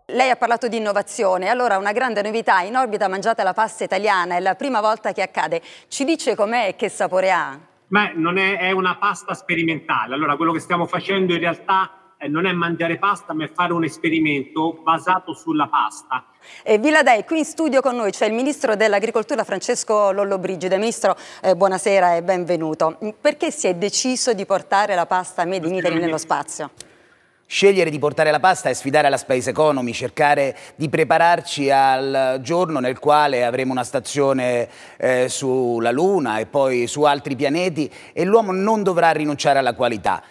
Lei 0.07 0.29
ha 0.29 0.35
parlato 0.35 0.67
di 0.67 0.75
innovazione, 0.75 1.47
allora 1.47 1.77
una 1.77 1.93
grande 1.93 2.21
novità, 2.21 2.59
in 2.59 2.75
orbita 2.75 3.07
mangiata 3.07 3.41
la 3.41 3.53
pasta 3.53 3.85
italiana, 3.85 4.35
è 4.35 4.41
la 4.41 4.55
prima 4.55 4.81
volta 4.81 5.13
che 5.13 5.21
accade. 5.21 5.61
Ci 5.87 6.03
dice 6.03 6.35
com'è 6.35 6.67
e 6.67 6.75
che 6.75 6.89
sapore 6.89 7.31
ha? 7.31 7.57
Ma 7.87 8.11
non 8.13 8.37
è, 8.37 8.57
è 8.57 8.71
una 8.71 8.97
pasta 8.97 9.33
sperimentale, 9.33 10.13
allora 10.13 10.35
quello 10.35 10.51
che 10.51 10.59
stiamo 10.59 10.87
facendo 10.87 11.31
in 11.31 11.39
realtà 11.39 12.15
eh, 12.17 12.27
non 12.27 12.45
è 12.45 12.51
mangiare 12.51 12.97
pasta, 12.97 13.33
ma 13.33 13.45
è 13.45 13.49
fare 13.53 13.71
un 13.71 13.85
esperimento 13.85 14.73
basato 14.83 15.33
sulla 15.33 15.67
pasta. 15.67 16.25
E 16.63 16.79
Villadei, 16.79 17.23
qui 17.23 17.37
in 17.37 17.45
studio 17.45 17.79
con 17.79 17.95
noi 17.95 18.11
c'è 18.11 18.25
il 18.25 18.33
Ministro 18.33 18.75
dell'Agricoltura 18.75 19.45
Francesco 19.45 20.11
Lollobrigida. 20.11 20.75
Ministro, 20.75 21.15
eh, 21.41 21.55
buonasera 21.55 22.17
e 22.17 22.23
benvenuto. 22.23 22.97
Perché 23.21 23.51
si 23.51 23.67
è 23.67 23.75
deciso 23.75 24.33
di 24.33 24.45
portare 24.45 24.95
la 24.95 25.05
pasta 25.05 25.45
Made 25.45 25.65
in 25.65 25.75
Italy 25.75 25.97
nello 25.97 26.17
spazio? 26.17 26.71
Scegliere 27.53 27.91
di 27.91 27.99
portare 27.99 28.31
la 28.31 28.39
pasta 28.39 28.69
è 28.69 28.73
sfidare 28.73 29.09
la 29.09 29.17
space 29.17 29.51
economy, 29.51 29.93
cercare 29.93 30.57
di 30.75 30.89
prepararci 30.89 31.69
al 31.69 32.39
giorno 32.41 32.79
nel 32.79 32.97
quale 32.97 33.45
avremo 33.45 33.73
una 33.73 33.83
stazione 33.83 34.67
eh, 34.97 35.29
sulla 35.29 35.91
Luna 35.91 36.39
e 36.39 36.47
poi 36.47 36.87
su 36.87 37.03
altri 37.03 37.35
pianeti 37.35 37.87
e 38.11 38.23
l'uomo 38.23 38.53
non 38.53 38.81
dovrà 38.81 39.11
rinunciare 39.11 39.59
alla 39.59 39.75
qualità. 39.75 40.23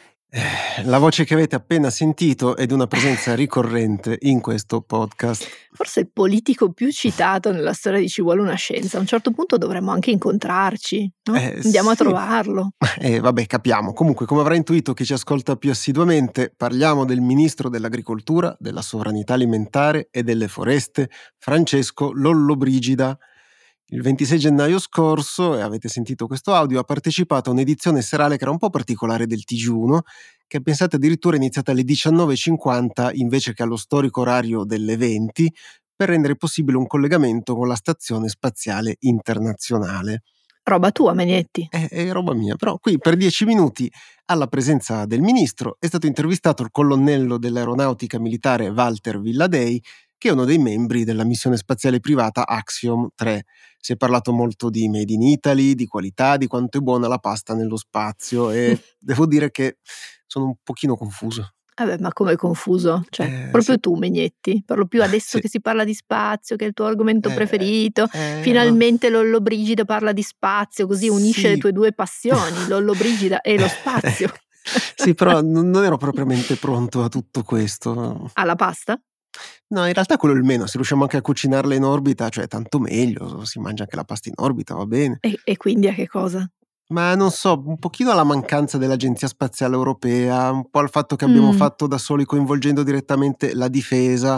La 0.85 0.97
voce 0.97 1.25
che 1.25 1.35
avete 1.35 1.57
appena 1.57 1.91
sentito 1.91 2.57
è 2.57 2.65
di 2.65 2.73
una 2.73 2.87
presenza 2.87 3.35
ricorrente 3.37 4.17
in 4.23 4.41
questo 4.41 4.81
podcast. 4.81 5.47
Forse 5.73 6.01
il 6.01 6.11
politico 6.11 6.73
più 6.73 6.91
citato 6.91 7.53
nella 7.53 7.75
storia 7.75 8.01
di 8.01 8.09
Ci 8.09 8.23
vuole 8.23 8.41
una 8.41 8.55
scienza. 8.55 8.97
A 8.97 9.01
un 9.01 9.07
certo 9.07 9.31
punto 9.33 9.59
dovremmo 9.59 9.91
anche 9.91 10.11
incontrarci, 10.11 11.13
no? 11.25 11.35
Eh, 11.35 11.61
Andiamo 11.63 11.91
a 11.91 11.95
sì. 11.95 12.03
trovarlo. 12.03 12.71
Eh, 13.03 13.19
vabbè, 13.21 13.47
capiamo. 13.47 13.93
Comunque, 13.93 14.27
come 14.27 14.43
avrà 14.43 14.55
intuito 14.55 14.95
chi 14.95 15.05
ci 15.05 15.13
ascolta 15.13 15.57
più 15.57 15.71
assiduamente, 15.71 16.53
parliamo 16.57 17.05
del 17.05 17.21
ministro 17.21 17.69
dell'Agricoltura, 17.69 18.57
della 18.61 18.81
Sovranità 18.81 19.35
Alimentare 19.35 20.09
e 20.11 20.23
delle 20.23 20.47
Foreste, 20.47 21.11
Francesco 21.37 22.13
Lollobrigida. 22.13 23.19
Il 23.93 24.01
26 24.01 24.39
gennaio 24.39 24.79
scorso, 24.79 25.55
e 25.55 25.61
avete 25.61 25.87
sentito 25.87 26.27
questo 26.27 26.55
audio, 26.55 26.81
ha 26.81 26.83
partecipato 26.83 27.51
a 27.51 27.53
un'edizione 27.53 28.01
serale 28.01 28.39
che 28.39 28.45
era 28.45 28.51
un 28.51 28.57
po' 28.57 28.71
particolare 28.71 29.27
del 29.27 29.43
TG1, 29.47 29.99
che 30.47 30.63
pensate 30.63 30.97
addirittura 30.97 31.37
è 31.37 31.39
iniziata 31.39 31.73
alle 31.73 31.83
19.50 31.83 33.11
invece 33.17 33.53
che 33.53 33.63
allo 33.63 33.77
storico 33.77 34.23
orario 34.23 34.65
delle 34.65 34.97
20, 34.97 35.53
per 35.95 36.09
rendere 36.09 36.37
possibile 36.37 36.79
un 36.79 36.87
collegamento 36.87 37.55
con 37.55 37.69
la 37.69 37.75
Stazione 37.75 38.31
Spaziale 38.31 38.97
Internazionale. 39.01 40.23
Roba 40.63 40.91
tua, 40.91 41.13
Megnetti. 41.13 41.67
È, 41.69 41.89
è 41.91 42.11
roba 42.13 42.33
mia, 42.33 42.57
però 42.57 42.79
qui 42.79 42.97
per 42.97 43.17
dieci 43.17 43.45
minuti, 43.45 43.93
alla 44.25 44.47
presenza 44.47 45.05
del 45.05 45.21
ministro, 45.21 45.77
è 45.79 45.87
stato 45.87 46.07
intervistato 46.07 46.63
il 46.63 46.71
colonnello 46.71 47.37
dell'aeronautica 47.37 48.19
militare 48.19 48.71
Walter 48.71 49.21
Villadei, 49.21 49.83
che 50.23 50.29
è 50.29 50.33
uno 50.33 50.45
dei 50.45 50.59
membri 50.59 51.03
della 51.03 51.25
missione 51.25 51.57
spaziale 51.57 51.99
privata 51.99 52.47
Axiom 52.47 53.09
3. 53.13 53.43
Si 53.81 53.93
è 53.93 53.97
parlato 53.97 54.31
molto 54.33 54.71
di 54.71 54.89
Made 54.89 55.13
in 55.13 55.23
Italy, 55.23 55.75
di 55.75 55.87
qualità, 55.87 56.37
di 56.37 56.47
quanto 56.47 56.79
è 56.79 56.81
buona 56.81 57.09
la 57.09 57.19
pasta 57.19 57.55
nello 57.55 57.77
spazio 57.77 58.53
e 58.53 58.79
devo 59.01 59.27
dire 59.27 59.51
che 59.51 59.79
sono 60.25 60.45
un 60.45 60.55
pochino 60.63 60.95
confuso. 60.95 61.55
Vabbè, 61.75 61.99
ma 61.99 62.13
come 62.13 62.37
confuso? 62.37 63.03
Cioè, 63.11 63.27
Eh, 63.27 63.49
proprio 63.51 63.75
sì. 63.75 63.81
tu, 63.81 63.95
Megnetti. 63.97 64.63
Parlo 64.65 64.87
più 64.87 65.03
adesso 65.03 65.39
Sì. 65.39 65.41
che 65.41 65.49
si 65.49 65.61
parla 65.61 65.83
di 65.83 65.95
spazio, 65.95 66.55
che 66.55 66.67
è 66.67 66.69
il 66.69 66.75
tuo 66.75 66.85
argomento 66.87 67.29
Eh, 67.31 67.35
preferito. 67.35 68.07
eh, 68.13 68.39
Finalmente 68.43 69.09
Lollobrigida 69.11 69.85
parla 69.85 70.13
di 70.13 70.23
spazio, 70.23 70.87
così 70.87 71.09
unisce 71.09 71.41
Sì. 71.41 71.49
le 71.49 71.57
tue 71.57 71.73
due 71.73 71.93
passioni, 71.93 72.37
Lollobrigida 72.69 73.41
e 73.41 73.59
lo 73.59 73.67
spazio. 73.67 74.31
sì, 74.95 75.15
però 75.15 75.41
non 75.43 75.75
ero 75.83 75.97
propriamente 75.97 76.55
pronto 76.55 77.03
a 77.03 77.09
tutto 77.09 77.43
questo. 77.43 78.31
Alla 78.35 78.55
pasta? 78.55 78.97
No, 79.73 79.87
in 79.87 79.95
realtà 79.95 80.19
quello 80.19 80.35
è 80.35 80.39
il 80.39 80.45
meno, 80.45 80.67
se 80.67 80.73
riusciamo 80.75 81.03
anche 81.03 81.17
a 81.17 81.23
cucinarla 81.23 81.75
in 81.75 81.83
orbita, 81.85 82.29
cioè 82.29 82.47
tanto 82.47 82.79
meglio, 82.79 83.43
si 83.47 83.59
mangia 83.59 83.85
anche 83.85 83.97
la 83.97 84.05
pasta 84.05 84.29
in 84.29 84.35
orbita, 84.37 84.75
va 84.75 84.85
bene. 84.85 85.17
E, 85.21 85.41
e 85.43 85.57
quindi 85.57 85.89
a 85.89 85.95
che 85.95 86.07
cosa? 86.07 86.47
Ma 86.89 87.15
non 87.15 87.31
so, 87.31 87.63
un 87.65 87.79
pochino 87.79 88.11
alla 88.11 88.23
mancanza 88.25 88.77
dell'Agenzia 88.77 89.27
Spaziale 89.29 89.75
Europea, 89.75 90.51
un 90.51 90.69
po' 90.69 90.81
al 90.81 90.91
fatto 90.91 91.17
che 91.17 91.25
abbiamo 91.25 91.53
Mm. 91.53 91.57
fatto 91.57 91.87
da 91.87 91.97
soli 91.97 92.27
coinvolgendo 92.27 92.83
direttamente 92.83 93.55
la 93.55 93.69
difesa, 93.69 94.35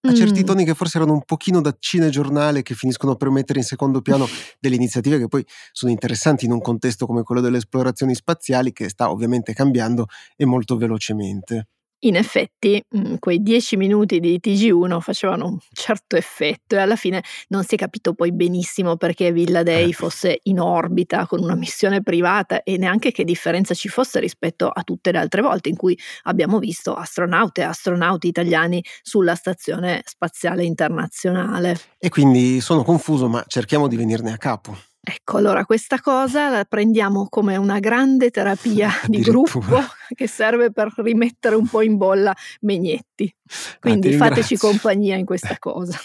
a 0.00 0.12
certi 0.14 0.40
Mm. 0.40 0.44
toni 0.44 0.64
che 0.64 0.74
forse 0.74 0.96
erano 0.96 1.12
un 1.12 1.22
pochino 1.24 1.60
da 1.60 1.74
cinegiornale 1.78 2.62
che 2.62 2.74
finiscono 2.74 3.16
per 3.16 3.28
mettere 3.28 3.58
in 3.58 3.66
secondo 3.66 4.00
piano 4.00 4.24
delle 4.58 4.76
iniziative 4.76 5.18
che 5.18 5.28
poi 5.28 5.44
sono 5.72 5.92
interessanti 5.92 6.46
in 6.46 6.52
un 6.52 6.62
contesto 6.62 7.04
come 7.04 7.22
quello 7.24 7.42
delle 7.42 7.58
esplorazioni 7.58 8.14
spaziali 8.14 8.72
che 8.72 8.88
sta 8.88 9.10
ovviamente 9.10 9.52
cambiando 9.52 10.06
e 10.34 10.46
molto 10.46 10.78
velocemente. 10.78 11.66
In 12.02 12.14
effetti, 12.14 12.80
mh, 12.88 13.14
quei 13.18 13.42
dieci 13.42 13.76
minuti 13.76 14.20
di 14.20 14.38
TG1 14.40 15.00
facevano 15.00 15.46
un 15.46 15.58
certo 15.72 16.14
effetto 16.14 16.76
e 16.76 16.78
alla 16.78 16.94
fine 16.94 17.24
non 17.48 17.64
si 17.64 17.74
è 17.74 17.78
capito 17.78 18.14
poi 18.14 18.32
benissimo 18.32 18.96
perché 18.96 19.32
Villa 19.32 19.64
Dei 19.64 19.88
Eh. 19.88 19.92
fosse 19.92 20.38
in 20.44 20.60
orbita 20.60 21.26
con 21.26 21.42
una 21.42 21.56
missione 21.56 22.00
privata 22.00 22.62
e 22.62 22.76
neanche 22.76 23.10
che 23.10 23.24
differenza 23.24 23.74
ci 23.74 23.88
fosse 23.88 24.20
rispetto 24.20 24.68
a 24.68 24.82
tutte 24.84 25.10
le 25.10 25.18
altre 25.18 25.42
volte 25.42 25.70
in 25.70 25.76
cui 25.76 25.98
abbiamo 26.22 26.60
visto 26.60 26.94
astronaute 26.94 27.62
e 27.62 27.64
astronauti 27.64 28.28
italiani 28.28 28.80
sulla 29.02 29.34
stazione 29.34 30.02
spaziale 30.04 30.64
internazionale. 30.64 31.78
E 31.98 32.10
quindi 32.10 32.60
sono 32.60 32.84
confuso, 32.84 33.28
ma 33.28 33.42
cerchiamo 33.48 33.88
di 33.88 33.96
venirne 33.96 34.32
a 34.32 34.36
capo. 34.36 34.78
Ecco, 35.00 35.38
allora 35.38 35.64
questa 35.64 36.00
cosa 36.00 36.50
la 36.50 36.64
prendiamo 36.64 37.28
come 37.30 37.56
una 37.56 37.78
grande 37.78 38.30
terapia 38.30 38.90
di 39.06 39.20
gruppo 39.20 39.82
che 40.14 40.26
serve 40.26 40.70
per 40.70 40.92
rimettere 40.96 41.54
un 41.54 41.66
po' 41.66 41.80
in 41.82 41.96
bolla 41.96 42.34
Megnetti. 42.60 43.34
Quindi 43.80 44.12
ah, 44.14 44.18
fateci 44.18 44.56
compagnia 44.58 45.16
in 45.16 45.24
questa 45.24 45.56
cosa. 45.60 45.98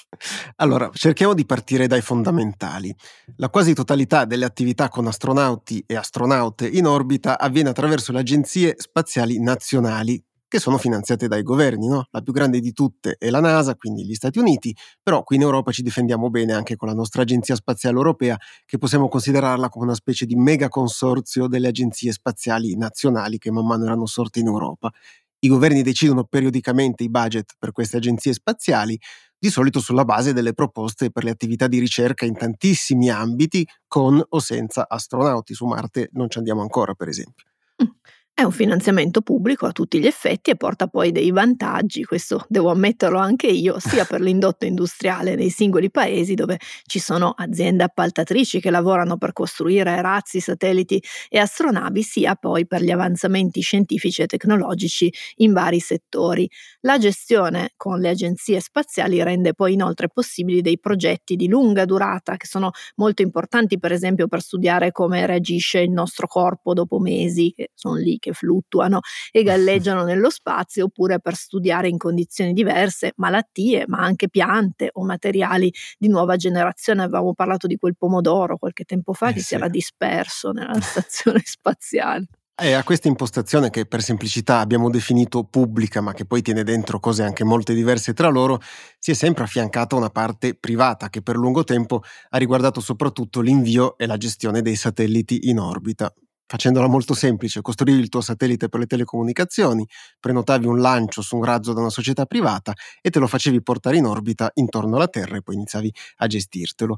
Allora, 0.58 0.90
cerchiamo 0.94 1.34
di 1.34 1.46
partire 1.46 1.88
dai 1.88 2.02
fondamentali. 2.02 2.96
La 3.38 3.50
quasi 3.50 3.74
totalità 3.74 4.26
delle 4.26 4.46
attività 4.46 4.88
con 4.88 5.08
astronauti 5.08 5.84
e 5.86 5.96
astronaute 5.96 6.68
in 6.68 6.86
orbita 6.86 7.38
avviene 7.38 7.70
attraverso 7.70 8.14
le 8.14 8.20
agenzie 8.20 8.76
spaziali 8.78 9.42
nazionali 9.42 10.24
che 10.54 10.60
sono 10.60 10.78
finanziate 10.78 11.28
dai 11.28 11.42
governi. 11.42 11.88
No? 11.88 12.06
La 12.12 12.22
più 12.22 12.32
grande 12.32 12.60
di 12.60 12.74
tutte 12.74 13.16
è 13.18 13.32
la 13.32 13.40
NASA, 13.40 13.76
quindi 13.76 14.06
gli 14.06 14.14
Stati 14.14 14.38
Uniti, 14.38 14.76
però 15.02 15.24
qui 15.24 15.38
in 15.38 15.42
Europa 15.42 15.72
ci 15.72 15.82
difendiamo 15.82 16.30
bene 16.30 16.54
anche 16.54 16.76
con 16.76 16.88
la 16.88 16.94
nostra 16.94 17.24
Agenzia 17.24 17.56
Spaziale 17.56 17.98
Europea, 17.98 18.38
che 18.64 18.78
possiamo 18.78 19.08
considerarla 19.08 19.70
come 19.70 19.86
una 19.86 19.96
specie 19.96 20.28
di 20.28 20.36
mega 20.36 20.68
consorzio 20.68 21.48
delle 21.48 21.70
agenzie 21.70 22.12
spaziali 22.12 22.78
nazionali 22.78 23.40
che 23.40 23.50
man 23.50 23.66
mano 23.66 23.86
erano 23.86 24.06
sorte 24.06 24.42
in 24.42 24.46
Europa. 24.46 24.92
I 25.40 25.48
governi 25.48 25.82
decidono 25.82 26.24
periodicamente 26.24 27.04
i 27.04 27.10
budget 27.10 27.56
per 27.58 27.72
queste 27.72 27.98
agenzie 27.98 28.34
spaziali, 28.34 28.96
di 29.36 29.50
solito 29.50 29.80
sulla 29.80 30.06
base 30.06 30.34
delle 30.34 30.54
proposte 30.54 31.10
per 31.10 31.24
le 31.24 31.32
attività 31.32 31.66
di 31.66 31.80
ricerca 31.80 32.26
in 32.26 32.38
tantissimi 32.38 33.10
ambiti, 33.10 33.68
con 33.88 34.24
o 34.24 34.40
senza 34.40 34.86
astronauti. 34.88 35.56
Su 35.56 35.66
Marte 35.66 36.10
non 36.12 36.30
ci 36.30 36.38
andiamo 36.38 36.62
ancora, 36.62 36.94
per 36.94 37.08
esempio. 37.08 37.48
Mm. 37.84 37.88
È 38.36 38.42
un 38.42 38.52
finanziamento 38.52 39.22
pubblico 39.22 39.68
a 39.68 39.72
tutti 39.72 40.00
gli 40.00 40.08
effetti 40.08 40.50
e 40.50 40.56
porta 40.56 40.88
poi 40.88 41.12
dei 41.12 41.30
vantaggi, 41.30 42.04
questo 42.04 42.44
devo 42.50 42.72
ammetterlo 42.72 43.20
anche 43.20 43.46
io, 43.46 43.78
sia 43.80 44.06
per 44.06 44.22
l'indotto 44.22 44.66
industriale 44.66 45.36
nei 45.36 45.52
singoli 45.52 45.92
paesi 45.92 46.34
dove 46.34 46.58
ci 46.88 46.98
sono 46.98 47.30
aziende 47.30 47.84
appaltatrici 47.84 48.60
che 48.60 48.72
lavorano 48.72 49.18
per 49.18 49.34
costruire 49.34 50.02
razzi, 50.02 50.40
satelliti 50.40 51.02
e 51.30 51.38
astronavi, 51.38 52.02
sia 52.02 52.34
poi 52.34 52.66
per 52.66 52.82
gli 52.82 52.90
avanzamenti 52.90 53.62
scientifici 53.62 54.24
e 54.24 54.26
tecnologici 54.26 55.14
in 55.36 55.54
vari 55.54 55.80
settori. 55.80 56.50
La 56.82 56.98
gestione 56.98 57.74
con 57.78 58.00
le 58.00 58.10
agenzie 58.10 58.60
spaziali 58.60 59.22
rende 59.24 59.54
poi 59.54 59.74
inoltre 59.74 60.08
possibili 60.10 60.62
dei 60.62 60.80
progetti 60.80 61.36
di 61.36 61.48
lunga 61.48 61.86
durata 61.86 62.36
che 62.38 62.48
sono 62.48 62.72
molto 62.96 63.22
importanti 63.22 63.78
per 63.80 63.92
esempio 63.92 64.28
per 64.28 64.42
studiare 64.42 64.92
come 64.92 65.26
reagisce 65.26 65.80
il 65.80 65.92
nostro 65.92 66.28
corpo 66.28 66.74
dopo 66.74 67.00
mesi, 67.00 67.54
che 67.56 67.70
sono 67.74 67.96
lì 67.96 68.18
che 68.24 68.32
fluttuano 68.32 69.02
e 69.32 69.44
galleggiano 69.44 70.04
nello 70.04 70.30
spazio, 70.30 70.86
oppure 70.86 71.20
per 71.20 71.36
studiare 71.36 71.90
in 71.90 71.98
condizioni 71.98 72.54
diverse 72.54 73.12
malattie, 73.18 73.84
ma 73.88 74.00
anche 74.00 74.30
piante 74.30 74.90
o 74.94 75.04
materiali 75.04 75.72
di 75.98 76.08
nuova 76.08 76.38
generazione. 76.38 77.04
Avevamo 77.04 77.34
parlato 77.34 77.68
di 77.68 77.76
quel 77.76 77.98
pomodoro 77.98 78.58
qualche 78.58 78.86
tempo 78.86 79.12
fa 79.12 79.30
eh 79.30 79.34
che 79.34 79.40
sì. 79.40 79.48
si 79.48 79.56
era 79.56 79.68
disperso 79.68 80.52
nella 80.52 80.80
stazione 80.80 81.42
spaziale. 81.44 82.28
È 82.56 82.72
a 82.72 82.84
questa 82.84 83.08
impostazione 83.08 83.72
che 83.72 83.88
per 83.88 84.04
semplicità 84.04 84.60
abbiamo 84.60 84.92
definito 84.92 85.44
pubblica, 85.44 86.02
ma 86.02 86.14
che 86.14 86.26
poi 86.26 86.44
tiene 86.44 86.64
dentro 86.64 87.00
cose 87.00 87.24
anche 87.24 87.44
molto 87.44 87.74
diverse 87.74 88.14
tra 88.14 88.30
loro, 88.30 88.62
si 89.00 89.10
è 89.10 89.16
sempre 89.16 89.44
affiancata 89.44 89.96
una 89.96 90.12
parte 90.12 90.54
privata 90.54 91.10
che 91.10 91.24
per 91.24 91.36
lungo 91.36 91.64
tempo 91.64 92.04
ha 92.30 92.38
riguardato 92.38 92.80
soprattutto 92.80 93.42
l'invio 93.42 93.98
e 93.98 94.06
la 94.06 94.18
gestione 94.18 94.62
dei 94.62 94.76
satelliti 94.76 95.50
in 95.50 95.58
orbita. 95.58 96.14
Facendola 96.46 96.88
molto 96.88 97.14
semplice, 97.16 97.62
costruivi 97.62 98.00
il 98.00 98.10
tuo 98.10 98.22
satellite 98.22 98.70
per 98.70 98.80
le 98.82 98.86
telecomunicazioni, 98.86 99.88
prenotavi 100.20 100.68
un 100.68 100.80
lancio 100.80 101.22
su 101.22 101.38
un 101.38 101.44
razzo 101.44 101.74
da 101.74 101.80
una 101.80 101.90
società 101.90 102.26
privata 102.26 102.74
e 103.02 103.10
te 103.10 103.18
lo 103.20 103.28
facevi 103.28 103.64
portare 103.64 103.98
in 103.98 104.06
orbita 104.06 104.52
intorno 104.56 104.96
alla 104.98 105.08
Terra 105.08 105.38
e 105.38 105.42
poi 105.42 105.56
iniziavi 105.56 105.92
a 106.18 106.28
gestirtelo. 106.28 106.98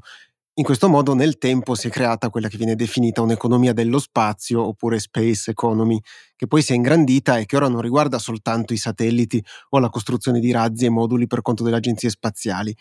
In 0.58 0.64
questo 0.64 0.88
modo 0.88 1.14
nel 1.14 1.38
tempo 1.38 1.74
si 1.74 1.88
è 1.88 1.90
creata 1.90 2.30
quella 2.30 2.48
che 2.48 2.58
viene 2.58 2.76
definita 2.76 3.22
un'economia 3.22 3.72
dello 3.72 3.98
spazio 4.00 4.66
oppure 4.66 4.98
space 4.98 5.52
economy, 5.52 6.00
che 6.36 6.46
poi 6.46 6.62
si 6.62 6.72
è 6.72 6.76
ingrandita 6.76 7.38
e 7.38 7.46
che 7.46 7.56
ora 7.56 7.68
non 7.68 7.80
riguarda 7.82 8.18
soltanto 8.18 8.72
i 8.74 8.78
satelliti 8.78 9.42
o 9.70 9.78
la 9.78 9.90
costruzione 9.90 10.40
di 10.40 10.50
razzi 10.52 10.86
e 10.86 10.90
moduli 10.90 11.26
per 11.26 11.42
conto 11.42 11.62
delle 11.64 11.76
agenzie 11.76 12.10
spaziali, 12.10 12.74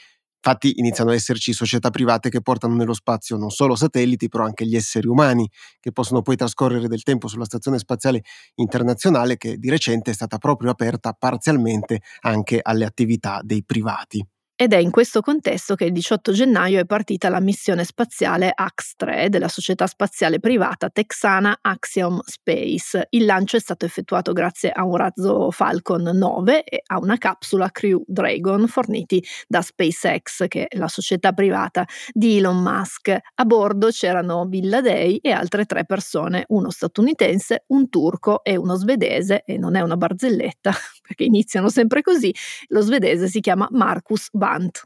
Infatti 0.45 0.73
iniziano 0.77 1.09
ad 1.09 1.15
esserci 1.15 1.53
società 1.53 1.89
private 1.89 2.29
che 2.29 2.39
portano 2.39 2.75
nello 2.75 2.93
spazio 2.93 3.35
non 3.35 3.49
solo 3.49 3.75
satelliti, 3.75 4.29
però 4.29 4.43
anche 4.45 4.67
gli 4.67 4.75
esseri 4.75 5.07
umani, 5.07 5.49
che 5.79 5.91
possono 5.91 6.21
poi 6.21 6.35
trascorrere 6.35 6.87
del 6.87 7.01
tempo 7.01 7.27
sulla 7.27 7.45
Stazione 7.45 7.79
Spaziale 7.79 8.21
Internazionale, 8.55 9.37
che 9.37 9.57
di 9.57 9.69
recente 9.71 10.11
è 10.11 10.13
stata 10.13 10.37
proprio 10.37 10.69
aperta 10.69 11.13
parzialmente 11.13 12.01
anche 12.21 12.59
alle 12.61 12.85
attività 12.85 13.41
dei 13.43 13.63
privati. 13.63 14.23
Ed 14.57 14.71
è 14.71 14.77
in 14.77 14.89
questo 14.89 15.19
contesto 15.19 15.75
che 15.75 15.83
il 15.83 15.91
18 15.91 16.31
gennaio 16.31 16.79
è 16.79 16.85
partita 16.85 17.27
la 17.27 17.41
missione 17.41 17.83
spaziale 17.83 18.53
AX-3 18.55 19.27
della 19.27 19.49
società 19.49 19.85
spaziale 19.85 20.39
privata 20.39 20.89
texana 20.89 21.57
Axiom 21.59 22.21
Space. 22.23 23.07
Il 23.09 23.25
lancio 23.25 23.57
è 23.57 23.59
stato 23.59 23.83
effettuato 23.83 24.31
grazie 24.31 24.71
a 24.71 24.85
un 24.85 24.95
razzo 24.95 25.51
Falcon 25.51 26.03
9 26.03 26.63
e 26.63 26.83
a 26.85 26.99
una 26.99 27.17
capsula 27.17 27.69
Crew 27.69 28.01
Dragon 28.07 28.65
forniti 28.67 29.21
da 29.45 29.61
SpaceX, 29.61 30.47
che 30.47 30.67
è 30.67 30.77
la 30.77 30.87
società 30.87 31.33
privata 31.33 31.85
di 32.13 32.37
Elon 32.37 32.61
Musk. 32.61 33.09
A 33.09 33.43
bordo 33.43 33.89
c'erano 33.89 34.45
Bill 34.45 34.79
Day 34.79 35.17
e 35.17 35.31
altre 35.31 35.65
tre 35.65 35.83
persone, 35.83 36.45
uno 36.47 36.69
statunitense, 36.69 37.65
un 37.67 37.89
turco 37.89 38.41
e 38.41 38.55
uno 38.55 38.75
svedese, 38.75 39.43
e 39.45 39.57
non 39.57 39.75
è 39.75 39.81
una 39.81 39.97
barzelletta 39.97 40.71
perché 41.05 41.25
iniziano 41.25 41.67
sempre 41.67 42.01
così. 42.01 42.33
Lo 42.67 42.79
svedese 42.79 43.27
si 43.27 43.41
chiama 43.41 43.67
Marcus 43.71 44.29
Vant. 44.45 44.83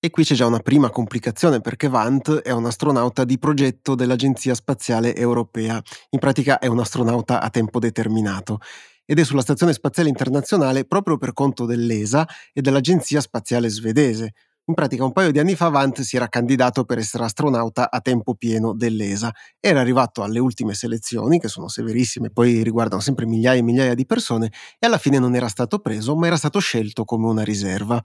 E 0.00 0.10
qui 0.10 0.24
c'è 0.24 0.34
già 0.34 0.46
una 0.46 0.58
prima 0.58 0.90
complicazione 0.90 1.60
perché 1.60 1.88
Vant 1.88 2.40
è 2.40 2.50
un 2.50 2.66
astronauta 2.66 3.22
di 3.22 3.38
progetto 3.38 3.94
dell'Agenzia 3.94 4.52
Spaziale 4.52 5.14
Europea. 5.14 5.80
In 6.10 6.18
pratica 6.18 6.58
è 6.58 6.66
un 6.66 6.80
astronauta 6.80 7.40
a 7.40 7.48
tempo 7.48 7.78
determinato 7.78 8.58
ed 9.04 9.20
è 9.20 9.24
sulla 9.24 9.42
Stazione 9.42 9.72
Spaziale 9.72 10.08
Internazionale 10.08 10.86
proprio 10.86 11.18
per 11.18 11.34
conto 11.34 11.66
dell'ESA 11.66 12.26
e 12.52 12.60
dell'Agenzia 12.60 13.20
Spaziale 13.20 13.68
Svedese. 13.68 14.32
In 14.64 14.74
pratica 14.74 15.04
un 15.04 15.12
paio 15.12 15.30
di 15.30 15.38
anni 15.38 15.54
fa 15.54 15.68
Vant 15.68 16.00
si 16.00 16.16
era 16.16 16.26
candidato 16.26 16.84
per 16.84 16.98
essere 16.98 17.22
astronauta 17.22 17.88
a 17.88 18.00
tempo 18.00 18.34
pieno 18.34 18.74
dell'ESA. 18.74 19.32
Era 19.60 19.78
arrivato 19.78 20.24
alle 20.24 20.40
ultime 20.40 20.74
selezioni, 20.74 21.38
che 21.38 21.46
sono 21.46 21.68
severissime, 21.68 22.30
poi 22.30 22.64
riguardano 22.64 23.00
sempre 23.00 23.26
migliaia 23.26 23.60
e 23.60 23.62
migliaia 23.62 23.94
di 23.94 24.04
persone, 24.04 24.50
e 24.80 24.86
alla 24.88 24.98
fine 24.98 25.20
non 25.20 25.36
era 25.36 25.46
stato 25.46 25.78
preso, 25.78 26.16
ma 26.16 26.26
era 26.26 26.36
stato 26.36 26.58
scelto 26.58 27.04
come 27.04 27.28
una 27.28 27.44
riserva. 27.44 28.02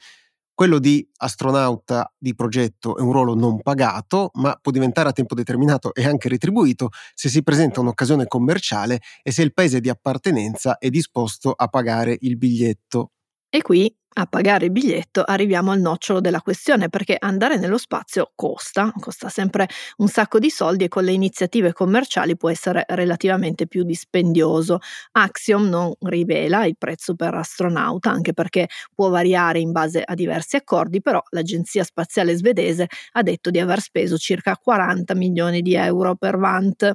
Quello 0.54 0.78
di 0.80 1.08
astronauta 1.18 2.14
di 2.18 2.36
progetto 2.36 2.96
è 2.98 3.02
un 3.02 3.12
ruolo 3.12 3.34
non 3.34 3.62
pagato, 3.62 4.30
ma 4.36 4.56
può 4.62 4.72
diventare 4.72 5.10
a 5.10 5.12
tempo 5.12 5.34
determinato 5.34 5.94
e 5.94 6.06
anche 6.06 6.30
retribuito 6.30 6.90
se 7.16 7.30
si 7.30 7.42
presenta 7.42 7.80
un'occasione 7.80 8.28
commerciale 8.28 9.00
e 9.24 9.32
se 9.32 9.42
il 9.42 9.54
paese 9.54 9.80
di 9.80 9.90
appartenenza 9.90 10.78
è 10.78 10.90
disposto 10.90 11.52
a 11.52 11.68
pagare 11.68 12.16
il 12.22 12.38
biglietto. 12.38 13.11
E 13.54 13.62
qui 13.62 13.94
a 14.14 14.26
pagare 14.26 14.66
il 14.66 14.72
biglietto 14.72 15.24
arriviamo 15.24 15.72
al 15.72 15.80
nocciolo 15.80 16.20
della 16.20 16.42
questione 16.42 16.90
perché 16.90 17.16
andare 17.18 17.58
nello 17.58 17.78
spazio 17.78 18.32
costa, 18.36 18.92
costa 19.00 19.30
sempre 19.30 19.70
un 19.98 20.10
sacco 20.10 20.38
di 20.38 20.50
soldi 20.50 20.84
e 20.84 20.88
con 20.90 21.04
le 21.06 21.14
iniziative 21.14 21.72
commerciali 21.72 22.36
può 22.36 22.50
essere 22.50 22.84
relativamente 22.90 23.68
più 23.68 23.84
dispendioso. 23.84 24.80
Axiom 25.14 25.68
non 25.70 25.94
rivela 26.02 26.66
il 26.66 26.76
prezzo 26.78 27.16
per 27.16 27.34
astronauta 27.36 28.10
anche 28.12 28.34
perché 28.34 28.68
può 28.94 29.10
variare 29.10 29.60
in 29.60 29.72
base 29.72 30.02
a 30.04 30.14
diversi 30.14 30.58
accordi, 30.58 31.02
però 31.02 31.22
l'Agenzia 31.30 31.84
Spaziale 31.86 32.36
Svedese 32.36 32.88
ha 33.14 33.22
detto 33.22 33.50
di 33.50 33.60
aver 33.60 33.80
speso 33.80 34.18
circa 34.18 34.58
40 34.58 35.14
milioni 35.16 35.62
di 35.62 35.74
euro 35.76 36.16
per 36.16 36.38
Vant. 36.38 36.94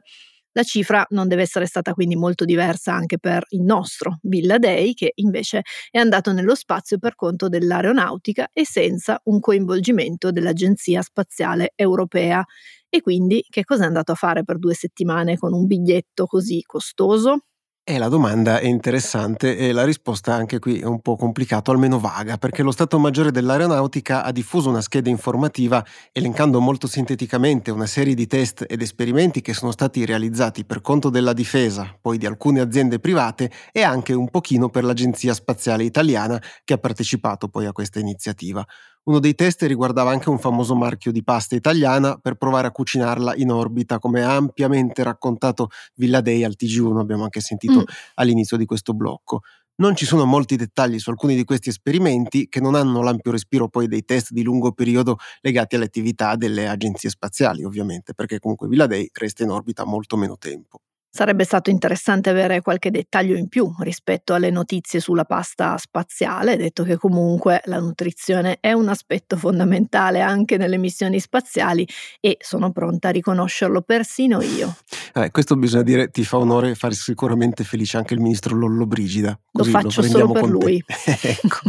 La 0.57 0.63
cifra 0.63 1.05
non 1.11 1.29
deve 1.29 1.43
essere 1.43 1.67
stata 1.67 1.93
quindi 1.93 2.17
molto 2.17 2.47
diversa 2.47 2.95
anche 2.95 3.19
per 3.19 3.45
il 3.51 3.61
nostro 3.63 4.19
Villa 4.23 4.59
Day, 4.59 4.95
che 4.95 5.13
invece 5.17 5.63
è 5.91 5.99
andato 5.99 6.33
nello 6.33 6.55
spazio 6.55 6.99
per 6.99 7.15
conto 7.15 7.49
dell'aeronautica 7.49 8.49
e 8.53 8.65
senza 8.65 9.21
un 9.25 9.39
coinvolgimento 9.41 10.31
dell'Agenzia 10.31 11.03
Spaziale 11.03 11.73
Europea. 11.75 12.43
E 12.89 13.03
quindi 13.03 13.45
che 13.51 13.65
cosa 13.65 13.85
è 13.85 13.87
andato 13.87 14.13
a 14.13 14.15
fare 14.15 14.45
per 14.45 14.59
due 14.59 14.73
settimane 14.75 15.37
con 15.37 15.53
un 15.53 15.67
biglietto 15.67 16.25
così 16.27 16.63
costoso? 16.65 17.41
E 17.89 17.99
la 17.99 18.09
domanda 18.09 18.59
è 18.59 18.67
interessante 18.67 19.57
e 19.57 19.71
la 19.71 19.85
risposta 19.85 20.35
anche 20.35 20.59
qui 20.59 20.81
è 20.81 20.85
un 20.85 21.01
po' 21.01 21.15
complicato, 21.15 21.71
almeno 21.71 22.01
vaga, 22.01 22.37
perché 22.37 22.65
lo 22.65 22.73
Stato 22.73 22.99
Maggiore 22.99 23.31
dell'Aeronautica 23.31 24.25
ha 24.25 24.33
diffuso 24.33 24.71
una 24.71 24.81
scheda 24.81 25.09
informativa 25.09 25.87
elencando 26.11 26.59
molto 26.61 26.89
sinteticamente 26.89 27.71
una 27.71 27.87
serie 27.87 28.15
di 28.15 28.27
test 28.27 28.65
ed 28.69 28.83
esperimenti 28.83 29.41
che 29.41 29.55
sono 29.55 29.71
stati 29.71 30.05
realizzati 30.05 30.65
per 30.65 30.81
conto 30.81 31.11
della 31.11 31.33
difesa, 31.33 31.97
poi 32.01 32.19
di 32.19 32.27
alcune 32.27 32.59
aziende 32.59 32.99
private 32.99 33.53
e 33.71 33.83
anche 33.83 34.13
un 34.15 34.31
pochino 34.31 34.69
per 34.69 34.83
l'Agenzia 34.83 35.33
Spaziale 35.33 35.85
Italiana 35.85 36.43
che 36.65 36.73
ha 36.75 36.79
partecipato 36.79 37.47
poi 37.47 37.67
a 37.67 37.73
questa 37.73 38.01
iniziativa. 38.01 38.67
Uno 39.09 39.21
dei 39.21 39.37
test 39.37 39.63
riguardava 39.63 40.11
anche 40.11 40.31
un 40.31 40.39
famoso 40.41 40.75
marchio 40.75 41.13
di 41.13 41.23
pasta 41.23 41.55
italiana 41.55 42.17
per 42.17 42.35
provare 42.35 42.67
a 42.67 42.73
cucinarla 42.73 43.37
in 43.37 43.53
orbita, 43.53 44.01
come 44.01 44.25
ha 44.25 44.35
ampiamente 44.35 45.05
raccontato 45.05 45.69
Villa 45.95 46.21
Day 46.21 46.43
al 46.43 46.57
TG1, 46.59 46.99
abbiamo 46.99 47.23
anche 47.23 47.41
sentito 47.41 47.81
mm. 47.81 47.85
all'inizio 48.15 48.57
di 48.57 48.65
questo 48.65 48.95
blocco. 48.95 49.43
Non 49.77 49.95
ci 49.95 50.07
sono 50.07 50.25
molti 50.25 50.57
dettagli 50.57 50.99
su 50.99 51.11
alcuni 51.11 51.37
di 51.37 51.45
questi 51.45 51.69
esperimenti 51.69 52.49
che 52.49 52.61
non 52.61 52.75
hanno 52.75 53.01
l'ampio 53.01 53.31
respiro 53.31 53.69
poi 53.69 53.87
dei 53.87 54.05
test 54.05 54.33
di 54.33 54.43
lungo 54.43 54.73
periodo 54.73 55.19
legati 55.41 55.77
alle 55.77 55.85
attività 55.85 56.35
delle 56.35 56.67
agenzie 56.67 57.09
spaziali, 57.09 57.63
ovviamente, 57.63 58.13
perché 58.13 58.41
comunque 58.41 58.67
Villa 58.67 58.89
Day 58.89 59.09
resta 59.13 59.45
in 59.45 59.51
orbita 59.51 59.85
molto 59.85 60.17
meno 60.17 60.37
tempo. 60.37 60.81
Sarebbe 61.11 61.45
stato 61.45 61.71
interessante 61.71 62.29
avere 62.29 62.61
qualche 62.61 62.91
dettaglio 62.91 63.37
in 63.37 63.49
più 63.49 63.73
rispetto 63.79 64.35
alle 64.35 64.51
notizie 64.51 65.01
sulla 65.01 65.25
pasta 65.25 65.77
spaziale, 65.79 66.57
detto 66.57 66.85
che 66.85 66.97
comunque 66.97 67.63
la 67.65 67.79
nutrizione 67.79 68.59
è 68.61 68.73
un 68.73 68.89
aspetto 68.89 69.37
fondamentale 69.37 70.21
anche 70.21 70.59
nelle 70.59 70.77
missioni 70.77 71.19
spaziali 71.19 71.87
e 72.21 72.37
sono 72.41 72.71
pronta 72.71 73.09
a 73.09 73.13
riconoscerlo 73.13 73.81
persino 73.81 74.43
io. 74.43 74.77
Eh, 75.15 75.31
questo 75.31 75.57
bisogna 75.57 75.83
dire, 75.83 76.11
ti 76.11 76.23
fa 76.25 76.37
onore 76.37 76.75
fare 76.75 76.95
sicuramente 76.95 77.65
felice 77.65 77.97
anche 77.97 78.13
il 78.13 78.21
ministro 78.21 78.55
Lollobrigida. 78.55 79.39
Lo 79.53 79.65
faccio 79.65 80.03
lo 80.03 80.09
solo 80.09 80.33
per 80.33 80.45
lui. 80.45 80.85
ecco. 81.23 81.61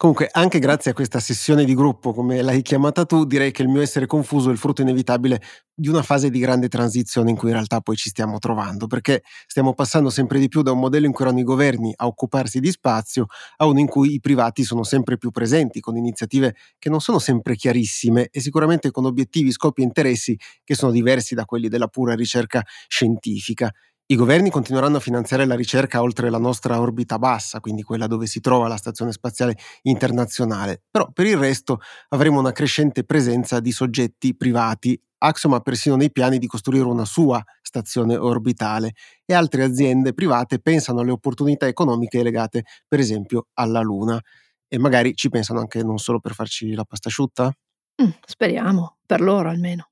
Comunque, 0.00 0.30
anche 0.32 0.58
grazie 0.60 0.92
a 0.92 0.94
questa 0.94 1.20
sessione 1.20 1.62
di 1.66 1.74
gruppo, 1.74 2.14
come 2.14 2.40
l'hai 2.40 2.62
chiamata 2.62 3.04
tu, 3.04 3.26
direi 3.26 3.50
che 3.52 3.60
il 3.60 3.68
mio 3.68 3.82
essere 3.82 4.06
confuso 4.06 4.48
è 4.48 4.52
il 4.52 4.56
frutto 4.56 4.80
inevitabile 4.80 5.42
di 5.74 5.88
una 5.88 6.02
fase 6.02 6.30
di 6.30 6.38
grande 6.38 6.68
transizione 6.68 7.28
in 7.28 7.36
cui 7.36 7.48
in 7.48 7.54
realtà 7.56 7.82
poi 7.82 7.96
ci 7.96 8.08
stiamo 8.08 8.38
trovando, 8.38 8.86
perché 8.86 9.22
stiamo 9.46 9.74
passando 9.74 10.08
sempre 10.08 10.38
di 10.38 10.48
più 10.48 10.62
da 10.62 10.72
un 10.72 10.78
modello 10.78 11.04
in 11.04 11.12
cui 11.12 11.24
erano 11.26 11.40
i 11.40 11.42
governi 11.44 11.92
a 11.94 12.06
occuparsi 12.06 12.60
di 12.60 12.70
spazio 12.70 13.26
a 13.58 13.66
uno 13.66 13.78
in 13.78 13.88
cui 13.88 14.14
i 14.14 14.20
privati 14.20 14.64
sono 14.64 14.84
sempre 14.84 15.18
più 15.18 15.30
presenti, 15.32 15.80
con 15.80 15.98
iniziative 15.98 16.54
che 16.78 16.88
non 16.88 17.00
sono 17.02 17.18
sempre 17.18 17.54
chiarissime 17.54 18.28
e 18.30 18.40
sicuramente 18.40 18.90
con 18.90 19.04
obiettivi, 19.04 19.52
scopi 19.52 19.82
e 19.82 19.84
interessi 19.84 20.34
che 20.64 20.74
sono 20.74 20.92
diversi 20.92 21.34
da 21.34 21.44
quelli 21.44 21.68
della 21.68 21.88
pura 21.88 22.14
ricerca 22.14 22.62
scientifica. 22.88 23.70
I 24.10 24.16
governi 24.16 24.50
continueranno 24.50 24.96
a 24.96 25.00
finanziare 25.00 25.44
la 25.44 25.54
ricerca 25.54 26.02
oltre 26.02 26.30
la 26.30 26.38
nostra 26.38 26.80
orbita 26.80 27.16
bassa, 27.16 27.60
quindi 27.60 27.84
quella 27.84 28.08
dove 28.08 28.26
si 28.26 28.40
trova 28.40 28.66
la 28.66 28.76
Stazione 28.76 29.12
Spaziale 29.12 29.56
Internazionale, 29.82 30.82
però 30.90 31.12
per 31.12 31.26
il 31.26 31.36
resto 31.36 31.78
avremo 32.08 32.40
una 32.40 32.50
crescente 32.50 33.04
presenza 33.04 33.60
di 33.60 33.70
soggetti 33.70 34.34
privati. 34.34 35.00
Axiom 35.18 35.52
ha 35.52 35.60
persino 35.60 35.94
nei 35.94 36.10
piani 36.10 36.38
di 36.38 36.48
costruire 36.48 36.86
una 36.86 37.04
sua 37.04 37.40
stazione 37.62 38.16
orbitale 38.16 38.94
e 39.24 39.32
altre 39.32 39.62
aziende 39.62 40.12
private 40.12 40.58
pensano 40.58 41.02
alle 41.02 41.12
opportunità 41.12 41.68
economiche 41.68 42.20
legate, 42.24 42.64
per 42.88 42.98
esempio, 42.98 43.46
alla 43.54 43.80
Luna. 43.80 44.20
E 44.66 44.76
magari 44.76 45.14
ci 45.14 45.28
pensano 45.28 45.60
anche 45.60 45.84
non 45.84 45.98
solo 45.98 46.18
per 46.18 46.34
farci 46.34 46.74
la 46.74 46.84
pasta 46.84 47.08
asciutta? 47.08 47.56
Mm, 48.02 48.10
speriamo, 48.26 48.96
per 49.06 49.20
loro 49.20 49.50
almeno. 49.50 49.88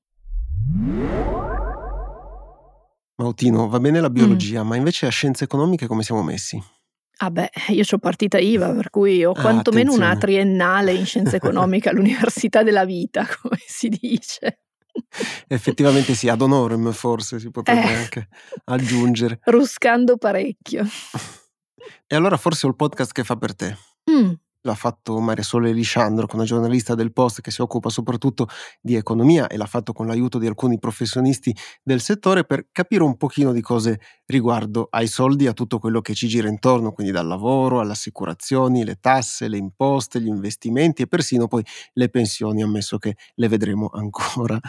Mautino, 3.19 3.67
va 3.67 3.81
bene 3.81 3.99
la 3.99 4.09
biologia, 4.09 4.63
mm. 4.63 4.67
ma 4.67 4.75
invece 4.77 5.05
a 5.05 5.09
scienze 5.09 5.43
economiche 5.43 5.87
come 5.87 6.03
siamo 6.03 6.23
messi? 6.23 6.61
Ah 7.17 7.29
beh, 7.29 7.49
io 7.67 7.83
ho 7.89 7.97
partita 7.97 8.37
IVA, 8.37 8.71
per 8.71 8.89
cui 8.89 9.25
ho 9.25 9.31
ah, 9.31 9.41
quantomeno 9.41 9.91
attenzione. 9.91 10.11
una 10.11 10.17
triennale 10.17 10.93
in 10.93 11.05
scienze 11.05 11.35
economiche 11.37 11.89
all'Università 11.89 12.63
della 12.63 12.85
Vita, 12.85 13.27
come 13.41 13.59
si 13.65 13.89
dice. 13.89 14.61
Effettivamente 15.47 16.13
sì, 16.13 16.29
ad 16.29 16.41
honorem 16.41 16.93
forse 16.93 17.39
si 17.39 17.51
potrebbe 17.51 17.91
eh, 17.91 17.95
anche 17.95 18.27
aggiungere. 18.65 19.39
Ruscando 19.43 20.15
parecchio. 20.15 20.85
E 22.07 22.15
allora 22.15 22.37
forse 22.37 22.67
ho 22.67 22.69
il 22.69 22.75
podcast 22.77 23.11
che 23.11 23.25
fa 23.25 23.35
per 23.35 23.53
te. 23.53 23.77
Mm 24.09 24.31
l'ha 24.69 24.75
fatto 24.75 25.19
Maria 25.19 25.43
Sole 25.43 25.71
Lisciandro, 25.71 26.25
che 26.25 26.33
è 26.33 26.35
una 26.35 26.45
giornalista 26.45 26.95
del 26.95 27.11
Post 27.11 27.41
che 27.41 27.51
si 27.51 27.61
occupa 27.61 27.89
soprattutto 27.89 28.47
di 28.79 28.95
economia 28.95 29.47
e 29.47 29.57
l'ha 29.57 29.65
fatto 29.65 29.93
con 29.93 30.07
l'aiuto 30.07 30.37
di 30.37 30.47
alcuni 30.47 30.79
professionisti 30.79 31.55
del 31.83 32.01
settore 32.01 32.45
per 32.45 32.67
capire 32.71 33.03
un 33.03 33.17
pochino 33.17 33.51
di 33.51 33.61
cose 33.61 33.99
riguardo 34.25 34.87
ai 34.91 35.07
soldi, 35.07 35.47
a 35.47 35.53
tutto 35.53 35.79
quello 35.79 36.01
che 36.01 36.13
ci 36.13 36.27
gira 36.27 36.47
intorno, 36.47 36.91
quindi 36.91 37.11
dal 37.11 37.27
lavoro 37.27 37.79
alle 37.79 37.93
assicurazioni, 37.93 38.85
le 38.85 38.97
tasse, 38.99 39.47
le 39.47 39.57
imposte, 39.57 40.21
gli 40.21 40.27
investimenti 40.27 41.01
e 41.01 41.07
persino 41.07 41.47
poi 41.47 41.65
le 41.93 42.09
pensioni, 42.09 42.61
ammesso 42.61 42.97
che 42.97 43.15
le 43.35 43.47
vedremo 43.47 43.89
ancora. 43.93 44.59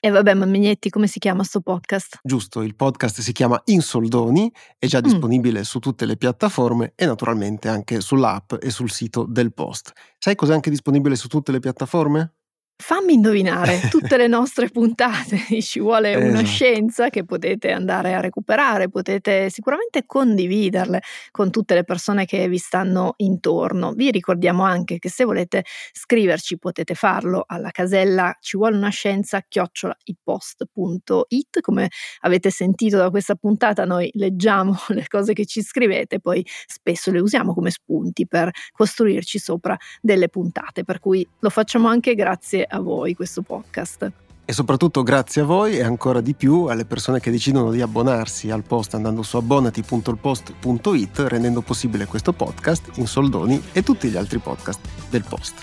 E 0.00 0.10
vabbè, 0.10 0.34
ma 0.34 0.44
Mignetti, 0.44 0.88
come 0.88 1.08
si 1.08 1.18
chiama 1.18 1.42
sto 1.42 1.60
podcast? 1.60 2.20
Giusto, 2.22 2.62
il 2.62 2.76
podcast 2.76 3.20
si 3.20 3.32
chiama 3.32 3.60
In 3.66 3.82
Soldoni, 3.82 4.50
è 4.78 4.86
già 4.86 4.98
mm. 4.98 5.02
disponibile 5.02 5.64
su 5.64 5.80
tutte 5.80 6.06
le 6.06 6.16
piattaforme 6.16 6.92
e 6.94 7.04
naturalmente 7.04 7.68
anche 7.68 8.00
sull'app 8.00 8.54
e 8.60 8.70
sul 8.70 8.90
sito 8.90 9.24
del 9.28 9.47
post. 9.52 9.92
Sai 10.18 10.34
cos'è 10.34 10.52
anche 10.54 10.70
disponibile 10.70 11.16
su 11.16 11.28
tutte 11.28 11.52
le 11.52 11.60
piattaforme? 11.60 12.37
Fammi 12.80 13.14
indovinare 13.14 13.80
tutte 13.90 14.16
le 14.16 14.28
nostre 14.28 14.68
puntate, 14.68 15.36
ci 15.60 15.80
vuole 15.80 16.12
esatto. 16.12 16.26
una 16.26 16.44
scienza 16.44 17.10
che 17.10 17.24
potete 17.24 17.72
andare 17.72 18.14
a 18.14 18.20
recuperare, 18.20 18.88
potete 18.88 19.50
sicuramente 19.50 20.04
condividerle 20.06 21.02
con 21.32 21.50
tutte 21.50 21.74
le 21.74 21.82
persone 21.82 22.24
che 22.24 22.46
vi 22.48 22.56
stanno 22.56 23.14
intorno. 23.16 23.94
Vi 23.94 24.12
ricordiamo 24.12 24.62
anche 24.62 25.00
che 25.00 25.08
se 25.08 25.24
volete 25.24 25.64
scriverci 25.92 26.56
potete 26.58 26.94
farlo 26.94 27.42
alla 27.48 27.72
casella 27.72 28.32
ci 28.40 28.56
vuole 28.56 28.76
una 28.76 28.90
scienza 28.90 29.42
chiocciolaipost.it. 29.46 31.60
Come 31.60 31.88
avete 32.20 32.50
sentito 32.50 32.96
da 32.96 33.10
questa 33.10 33.34
puntata 33.34 33.84
noi 33.86 34.08
leggiamo 34.12 34.78
le 34.94 35.06
cose 35.08 35.32
che 35.32 35.46
ci 35.46 35.62
scrivete, 35.62 36.20
poi 36.20 36.46
spesso 36.66 37.10
le 37.10 37.18
usiamo 37.18 37.54
come 37.54 37.70
spunti 37.70 38.28
per 38.28 38.50
costruirci 38.70 39.40
sopra 39.40 39.76
delle 40.00 40.28
puntate, 40.28 40.84
per 40.84 41.00
cui 41.00 41.28
lo 41.40 41.50
facciamo 41.50 41.88
anche 41.88 42.14
grazie 42.14 42.66
a 42.68 42.80
voi 42.80 43.14
questo 43.14 43.42
podcast. 43.42 44.12
E 44.44 44.52
soprattutto 44.54 45.02
grazie 45.02 45.42
a 45.42 45.44
voi 45.44 45.76
e 45.76 45.82
ancora 45.82 46.22
di 46.22 46.32
più 46.32 46.64
alle 46.64 46.86
persone 46.86 47.20
che 47.20 47.30
decidono 47.30 47.70
di 47.70 47.82
abbonarsi 47.82 48.50
al 48.50 48.62
post 48.62 48.94
andando 48.94 49.22
su 49.22 49.36
abbonati.ilpost.it 49.36 51.18
rendendo 51.28 51.60
possibile 51.60 52.06
questo 52.06 52.32
podcast 52.32 52.92
in 52.94 53.06
soldoni 53.06 53.62
e 53.72 53.82
tutti 53.82 54.08
gli 54.08 54.16
altri 54.16 54.38
podcast 54.38 54.80
del 55.10 55.24
post. 55.28 55.60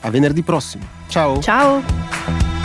A 0.00 0.10
venerdì 0.10 0.42
prossimo. 0.42 0.84
Ciao! 1.08 1.40
Ciao! 1.40 2.55